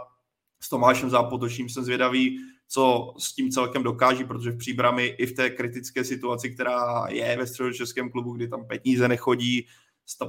[0.60, 2.38] s Tomášem Zápotočím jsem zvědavý,
[2.68, 7.36] co s tím celkem dokáží, protože v příbrami i v té kritické situaci, která je
[7.36, 9.66] ve středočeském klubu, kdy tam peníze nechodí,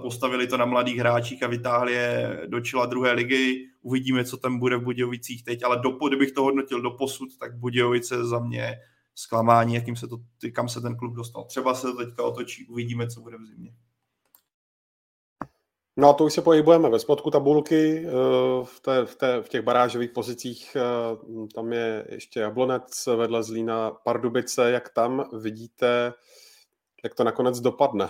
[0.01, 3.65] postavili to na mladých hráčích a vytáhli je do čela druhé ligy.
[3.81, 7.57] Uvidíme, co tam bude v Budějovicích teď, ale do, kdybych to hodnotil do posud, tak
[7.57, 8.77] Budějovice za mě
[9.15, 10.17] zklamání, jakým se to,
[10.53, 11.43] kam se ten klub dostal.
[11.43, 13.71] Třeba se to teďka otočí, uvidíme, co bude v zimě.
[15.97, 18.11] No a to už se pohybujeme ve spodku tabulky, eh,
[18.63, 23.91] v, té, v, té, v těch barážových pozicích, eh, tam je ještě Jablonec vedle Zlína
[23.91, 26.13] Pardubice, jak tam vidíte,
[27.03, 28.09] jak to nakonec dopadne?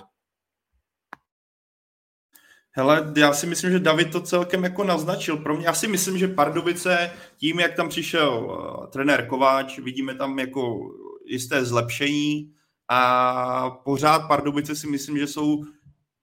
[2.79, 5.37] Hele, já si myslím, že David to celkem jako naznačil.
[5.37, 10.15] Pro mě, já si myslím, že Pardubice, tím, jak tam přišel uh, trenér Kováč, vidíme
[10.15, 10.79] tam jako
[11.25, 12.53] jisté zlepšení
[12.89, 15.63] a pořád Pardubice si myslím, že jsou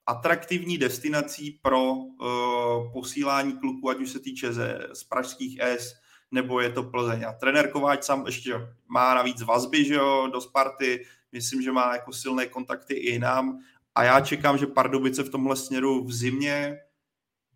[0.07, 5.93] atraktivní destinací pro uh, posílání kluků, ať už se týče ze, z pražských S,
[6.31, 7.25] nebo je to Plzeň.
[7.25, 8.55] A trenér Kováč sám ještě
[8.89, 13.59] má navíc vazby že jo, do Sparty, myslím, že má jako silné kontakty i nám
[13.97, 16.79] a já čekám, že Pardubice v tomhle směru v zimě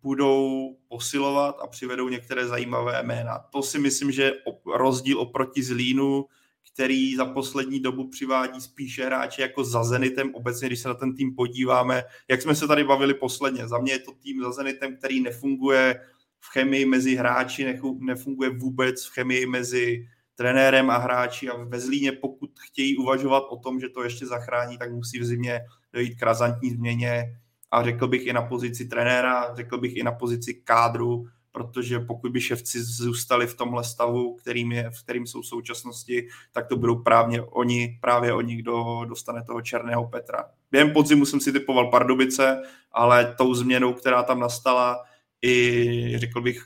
[0.01, 3.39] budou posilovat a přivedou některé zajímavé jména.
[3.39, 4.33] To si myslím, že je
[4.75, 6.25] rozdíl oproti Zlínu,
[6.73, 10.35] který za poslední dobu přivádí spíše hráče jako za Zenitem.
[10.35, 13.91] Obecně, když se na ten tým podíváme, jak jsme se tady bavili posledně, za mě
[13.91, 16.01] je to tým za Zenitem, který nefunguje
[16.39, 22.11] v chemii mezi hráči, nefunguje vůbec v chemii mezi trenérem a hráči a ve Zlíně,
[22.11, 25.61] pokud chtějí uvažovat o tom, že to ještě zachrání, tak musí v zimě
[25.93, 27.37] dojít k razantní změně
[27.71, 32.31] a řekl bych i na pozici trenéra, řekl bych i na pozici kádru, protože pokud
[32.31, 36.77] by ševci zůstali v tomhle stavu, kterým, je, v kterým jsou v současnosti, tak to
[36.77, 40.45] budou právě oni, právě oni, kdo dostane toho černého Petra.
[40.71, 42.61] Během podzimu jsem si typoval Pardubice,
[42.91, 45.03] ale tou změnou, která tam nastala,
[45.41, 46.65] i řekl bych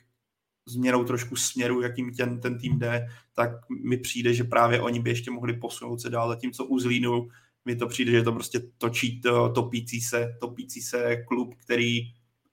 [0.68, 3.52] změnou trošku směru, jakým ten, ten tým jde, tak
[3.84, 7.28] mi přijde, že právě oni by ještě mohli posunout se dál, zatímco u Zlínu
[7.66, 12.02] mi to přijde, že to prostě točí to, topící se, topící se klub, který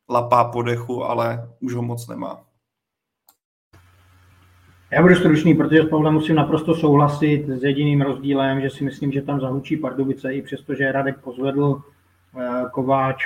[0.08, 2.44] lapá po dechu, ale už ho moc nemá.
[4.90, 9.12] Já budu stručný, protože s Pavlem musím naprosto souhlasit s jediným rozdílem, že si myslím,
[9.12, 11.82] že tam zahučí Pardubice, i přestože Radek pozvedl
[12.38, 13.16] eh, Kováč.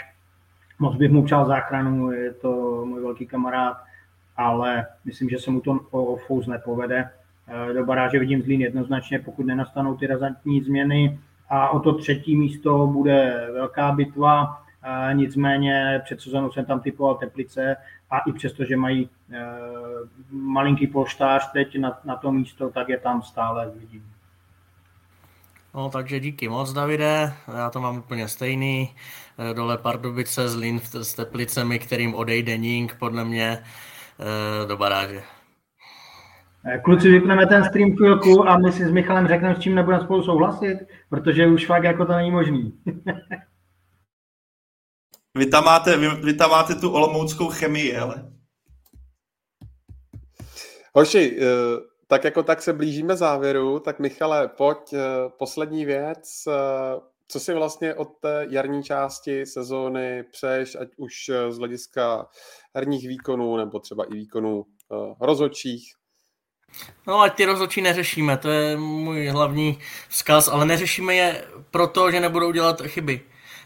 [0.79, 3.77] Moc bych mu přál záchranu, je to můj velký kamarád,
[4.37, 7.11] ale myslím, že se mu to o Fous nepovede.
[7.49, 11.19] Eh, do baráže vidím Zlín jednoznačně, pokud nenastanou ty razantní změny
[11.49, 14.63] a o to třetí místo bude velká bitva,
[15.13, 17.77] nicméně před sezónou jsem tam typoval Teplice
[18.11, 19.47] a i přesto, že mají e,
[20.31, 24.13] malinký polštář teď na, na to místo, tak je tam stále vidím.
[25.75, 27.33] No, takže díky moc, Davide.
[27.57, 28.95] Já to mám úplně stejný.
[29.51, 35.23] E, dole Pardubice, Zlín s Teplicemi, kterým odejde Ning, podle mě, e, do baráže.
[36.69, 40.05] Eh, kluci, vypneme ten stream chvilku a my si s Michalem řekneme, s čím nebudeme
[40.05, 40.79] spolu souhlasit,
[41.11, 42.83] protože už fakt jako to není možný.
[45.39, 48.33] vy, tam máte, vy, vy tam máte tu olomouckou chemii, ale.
[50.95, 51.47] Hoši, eh,
[52.07, 54.99] tak jako tak se blížíme závěru, tak Michale, pojď, eh,
[55.39, 56.45] poslední věc.
[57.29, 61.13] Co si vlastně od té jarní části sezóny přeješ, ať už
[61.49, 62.27] z hlediska
[62.75, 64.65] herních výkonů, nebo třeba i výkonů
[65.21, 65.95] rozhodčích?
[67.07, 69.79] No ať ty rozhodčí neřešíme, to je můj hlavní
[70.09, 73.21] vzkaz, ale neřešíme je proto, že nebudou dělat chyby.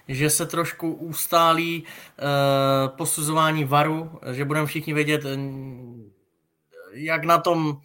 [0.09, 5.22] Že se trošku ustálí uh, posuzování varu, že budeme všichni vědět,
[6.93, 7.81] jak na tom,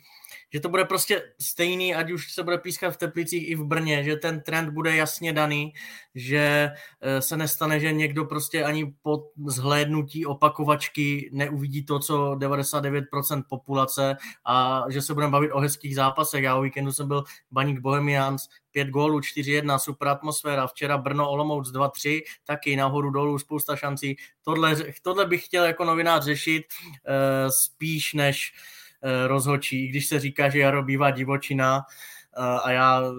[0.55, 4.03] že to bude prostě stejný, ať už se bude pískat v Teplicích i v Brně,
[4.03, 5.73] že ten trend bude jasně daný,
[6.15, 6.69] že
[7.01, 14.17] eh, se nestane, že někdo prostě ani po zhlédnutí opakovačky neuvidí to, co 99% populace
[14.45, 16.43] a že se budeme bavit o hezkých zápasech.
[16.43, 21.71] Já o víkendu jsem byl Baník Bohemians, pět gólů, 4-1, super atmosféra, včera Brno Olomouc
[21.71, 24.15] 2-3, taky nahoru dolů, spousta šancí.
[24.43, 28.53] Tohle, tohle bych chtěl jako novinář řešit uh, spíš než
[29.03, 31.77] uh, rozhočí, když se říká, že Jaro bývá divočina
[32.37, 33.15] uh, a já uh,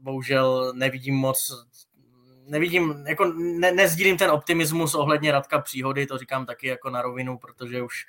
[0.00, 1.66] bohužel nevidím moc
[2.46, 7.38] nevidím, jako ne, nezdílím ten optimismus ohledně Radka Příhody, to říkám taky jako na rovinu,
[7.38, 8.06] protože už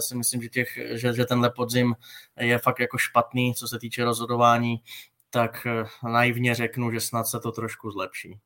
[0.00, 1.94] si myslím, že, těch, že, že tenhle podzim
[2.40, 4.80] je fakt jako špatný, co se týče rozhodování
[5.32, 8.38] tak eh, naivně řeknu, že snad se to trošku zlepší.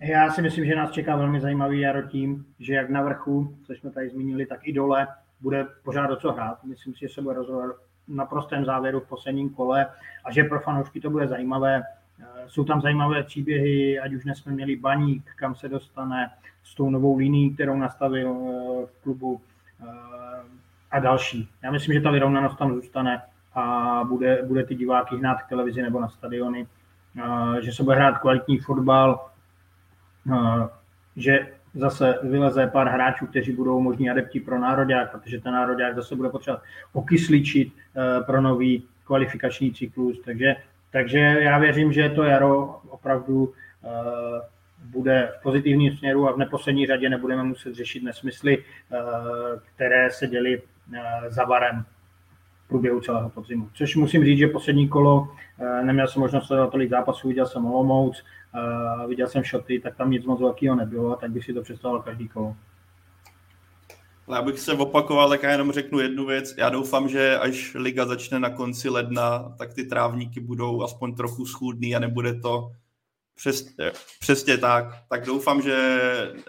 [0.00, 3.72] Já si myslím, že nás čeká velmi zajímavý jaro tím, že jak na vrchu, co
[3.72, 5.06] jsme tady zmínili, tak i dole
[5.40, 6.64] bude pořád o co hrát.
[6.64, 7.76] Myslím si, že se bude rozhodovat
[8.08, 9.86] na prostém závěru v posledním kole
[10.24, 11.82] a že pro fanoušky to bude zajímavé.
[12.20, 16.30] Eh, jsou tam zajímavé příběhy, ať už jsme měli baník, kam se dostane
[16.64, 19.40] s tou novou linií, kterou nastavil eh, v klubu
[20.90, 21.48] a další.
[21.62, 23.22] Já myslím, že ta vyrovnanost tam zůstane
[23.54, 26.66] a bude, bude ty diváky hnát k televizi nebo na stadiony,
[27.60, 29.27] že se bude hrát kvalitní fotbal,
[31.16, 36.16] že zase vyleze pár hráčů, kteří budou možní adepti pro národák, protože ten národák zase
[36.16, 36.62] bude potřebovat
[36.92, 40.20] okysličit e, pro nový kvalifikační cyklus.
[40.24, 40.56] Takže,
[40.90, 43.52] takže já věřím, že to jaro opravdu
[43.84, 43.88] e,
[44.84, 48.64] bude v pozitivním směru a v neposlední řadě nebudeme muset řešit nesmysly,
[49.74, 50.62] které se děly
[51.28, 51.84] za varem
[52.68, 53.68] průběhu celého podzimu.
[53.74, 55.28] Což musím říct, že poslední kolo,
[55.58, 58.24] eh, neměl jsem možnost sledovat tolik zápasů, viděl jsem Olomouc,
[58.54, 62.02] eh, viděl jsem šoty, tak tam nic moc velkého nebylo, tak bych si to představoval
[62.02, 62.56] každý kolo.
[64.30, 66.54] Já bych se opakoval, tak já jenom řeknu jednu věc.
[66.58, 71.46] Já doufám, že až liga začne na konci ledna, tak ty trávníky budou aspoň trochu
[71.46, 72.72] schůdný a nebude to
[73.34, 73.66] přes,
[74.20, 74.84] přesně tak.
[75.08, 76.00] Tak doufám, že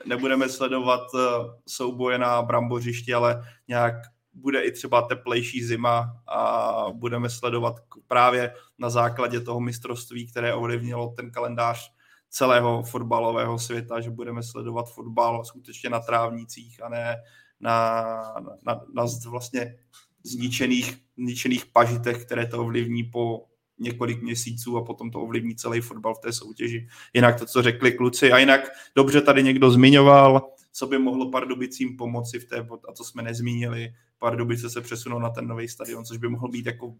[0.05, 1.19] nebudeme sledovat eh,
[1.67, 3.95] souboje na brambořišti, ale nějak
[4.33, 7.75] bude i třeba teplejší zima a budeme sledovat
[8.07, 11.93] právě na základě toho mistrovství, které ovlivnilo ten kalendář
[12.29, 17.17] celého fotbalového světa, že budeme sledovat fotbal skutečně na trávnicích a ne
[17.59, 18.03] na,
[18.63, 19.75] na, na vlastně
[20.23, 23.45] zničených, zničených pažitech, které to ovlivní po
[23.79, 26.87] několik měsíců a potom to ovlivní celý fotbal v té soutěži.
[27.13, 28.31] Jinak to, co řekli kluci.
[28.31, 28.61] A jinak
[28.95, 33.93] dobře tady někdo zmiňoval, co by mohlo Pardubicím pomoci v té, a to jsme nezmínili,
[34.19, 36.95] Pardubice se přesunou na ten nový stadion, což by mohl být jako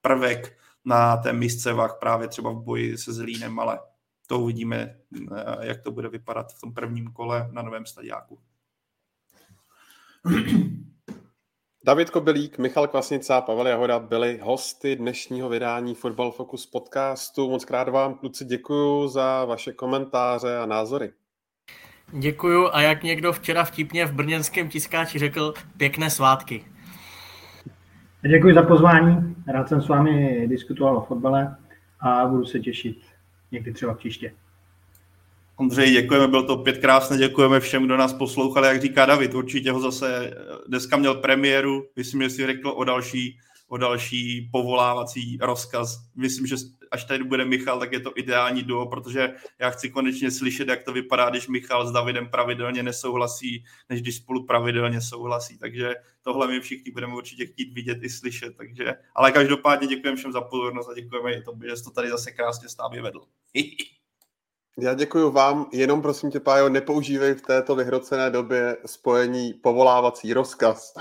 [0.00, 3.78] prvek na té misce vach právě třeba v boji se Zlínem, ale
[4.26, 4.96] to uvidíme,
[5.36, 8.38] eh, jak to bude vypadat v tom prvním kole na novém stadiáku.
[11.84, 17.50] David Kobelík, Michal Kvasnica, Pavel Jahoda byli hosty dnešního vydání Football Focus podcastu.
[17.50, 21.12] Moc krát vám, kluci, děkuji za vaše komentáře a názory.
[22.18, 26.64] Děkuju a jak někdo včera vtipně v brněnském tiskáči řekl, pěkné svátky.
[28.28, 31.56] Děkuji za pozvání, rád jsem s vámi diskutoval o fotbale
[32.00, 32.96] a budu se těšit
[33.52, 34.34] někdy třeba příště.
[35.56, 39.72] Ondřej, děkujeme, byl to pět krásné, děkujeme všem, kdo nás poslouchali, jak říká David, určitě
[39.72, 40.34] ho zase
[40.68, 43.38] dneska měl premiéru, myslím, že si řekl o další
[43.68, 45.98] o další povolávací rozkaz.
[46.16, 46.56] Myslím, že
[46.94, 50.82] až tady bude Michal, tak je to ideální duo, protože já chci konečně slyšet, jak
[50.82, 55.58] to vypadá, když Michal s Davidem pravidelně nesouhlasí, než když spolu pravidelně souhlasí.
[55.58, 58.56] Takže tohle my všichni budeme určitě chtít vidět i slyšet.
[58.56, 62.30] Takže, ale každopádně děkujeme všem za pozornost a děkujeme i že jsi to tady zase
[62.30, 63.20] krásně stávě vedl.
[64.78, 70.94] Já děkuji vám, jenom prosím tě, Pájo, nepoužívej v této vyhrocené době spojení povolávací rozkaz.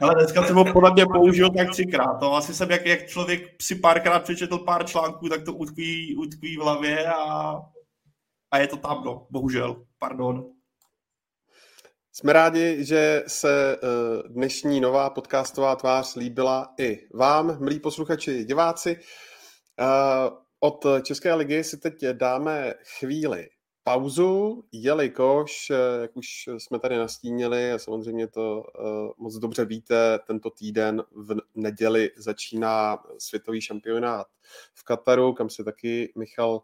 [0.00, 2.18] Ale dneska jsem ho podle mě použil tak třikrát.
[2.20, 6.56] To asi jsem, jak, jak člověk si párkrát přečetl pár článků, tak to utkví, utkví
[6.56, 7.56] v hlavě a,
[8.50, 9.84] a je to tam, no, bohužel.
[9.98, 10.44] Pardon.
[12.12, 13.88] Jsme rádi, že se eh,
[14.28, 18.96] dnešní nová podcastová tvář líbila i vám, milí posluchači, diváci.
[19.80, 20.30] Eh,
[20.60, 23.48] od České ligy si teď dáme chvíli
[23.84, 30.18] pauzu, jelikož, eh, jak už jsme tady nastínili, a samozřejmě to uh, moc dobře víte,
[30.26, 34.26] tento týden v neděli začíná světový šampionát
[34.74, 36.62] v Kataru, kam se taky Michal uh,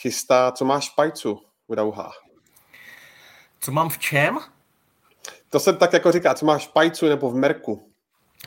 [0.00, 0.52] chystá.
[0.52, 2.10] Co máš v pajcu v Dauhá?
[3.60, 4.38] Co mám v čem?
[5.50, 7.92] To se tak jako říká, co máš v pajcu nebo v Merku?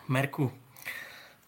[0.07, 0.51] Merku.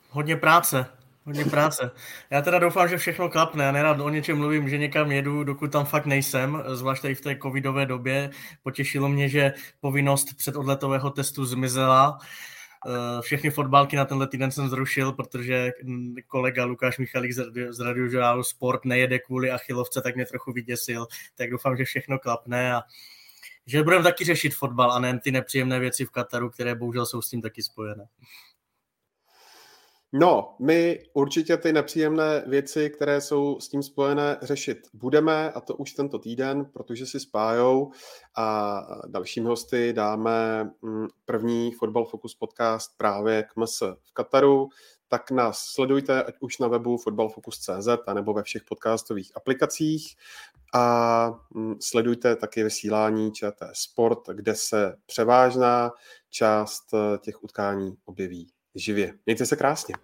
[0.09, 1.02] Hodně práce.
[1.25, 1.91] Hodně práce.
[2.29, 3.63] Já teda doufám, že všechno klapne.
[3.63, 7.21] Já nerad o něčem mluvím, že někam jedu, dokud tam fakt nejsem, zvlášť tady v
[7.21, 8.29] té covidové době.
[8.63, 12.17] Potěšilo mě, že povinnost předodletového testu zmizela.
[12.87, 15.71] Eh, všechny fotbalky na tenhle týden jsem zrušil, protože
[16.27, 17.31] kolega Lukáš Michalík
[17.69, 21.07] z radiožurnálu Sport nejede kvůli achilovce, tak mě trochu vyděsil.
[21.35, 22.81] Tak doufám, že všechno klapne a
[23.65, 27.21] že budeme taky řešit fotbal a ne ty nepříjemné věci v Kataru, které bohužel jsou
[27.21, 28.05] s tím taky spojené.
[30.15, 35.75] No, my určitě ty nepříjemné věci, které jsou s tím spojené, řešit budeme, a to
[35.75, 37.91] už tento týden, protože si spájou.
[38.37, 44.69] A dalším hosty dáme mm, první Football Focus podcast právě k MS v Kataru,
[45.07, 50.15] tak nás sledujte ať už na webu footballfocus.cz nebo ve všech podcastových aplikacích.
[50.73, 55.91] A mm, sledujte taky vysílání ČT Sport, kde se převážná
[56.29, 56.83] část
[57.21, 59.13] těch utkání objeví živě.
[59.25, 59.95] Mějte se krásně.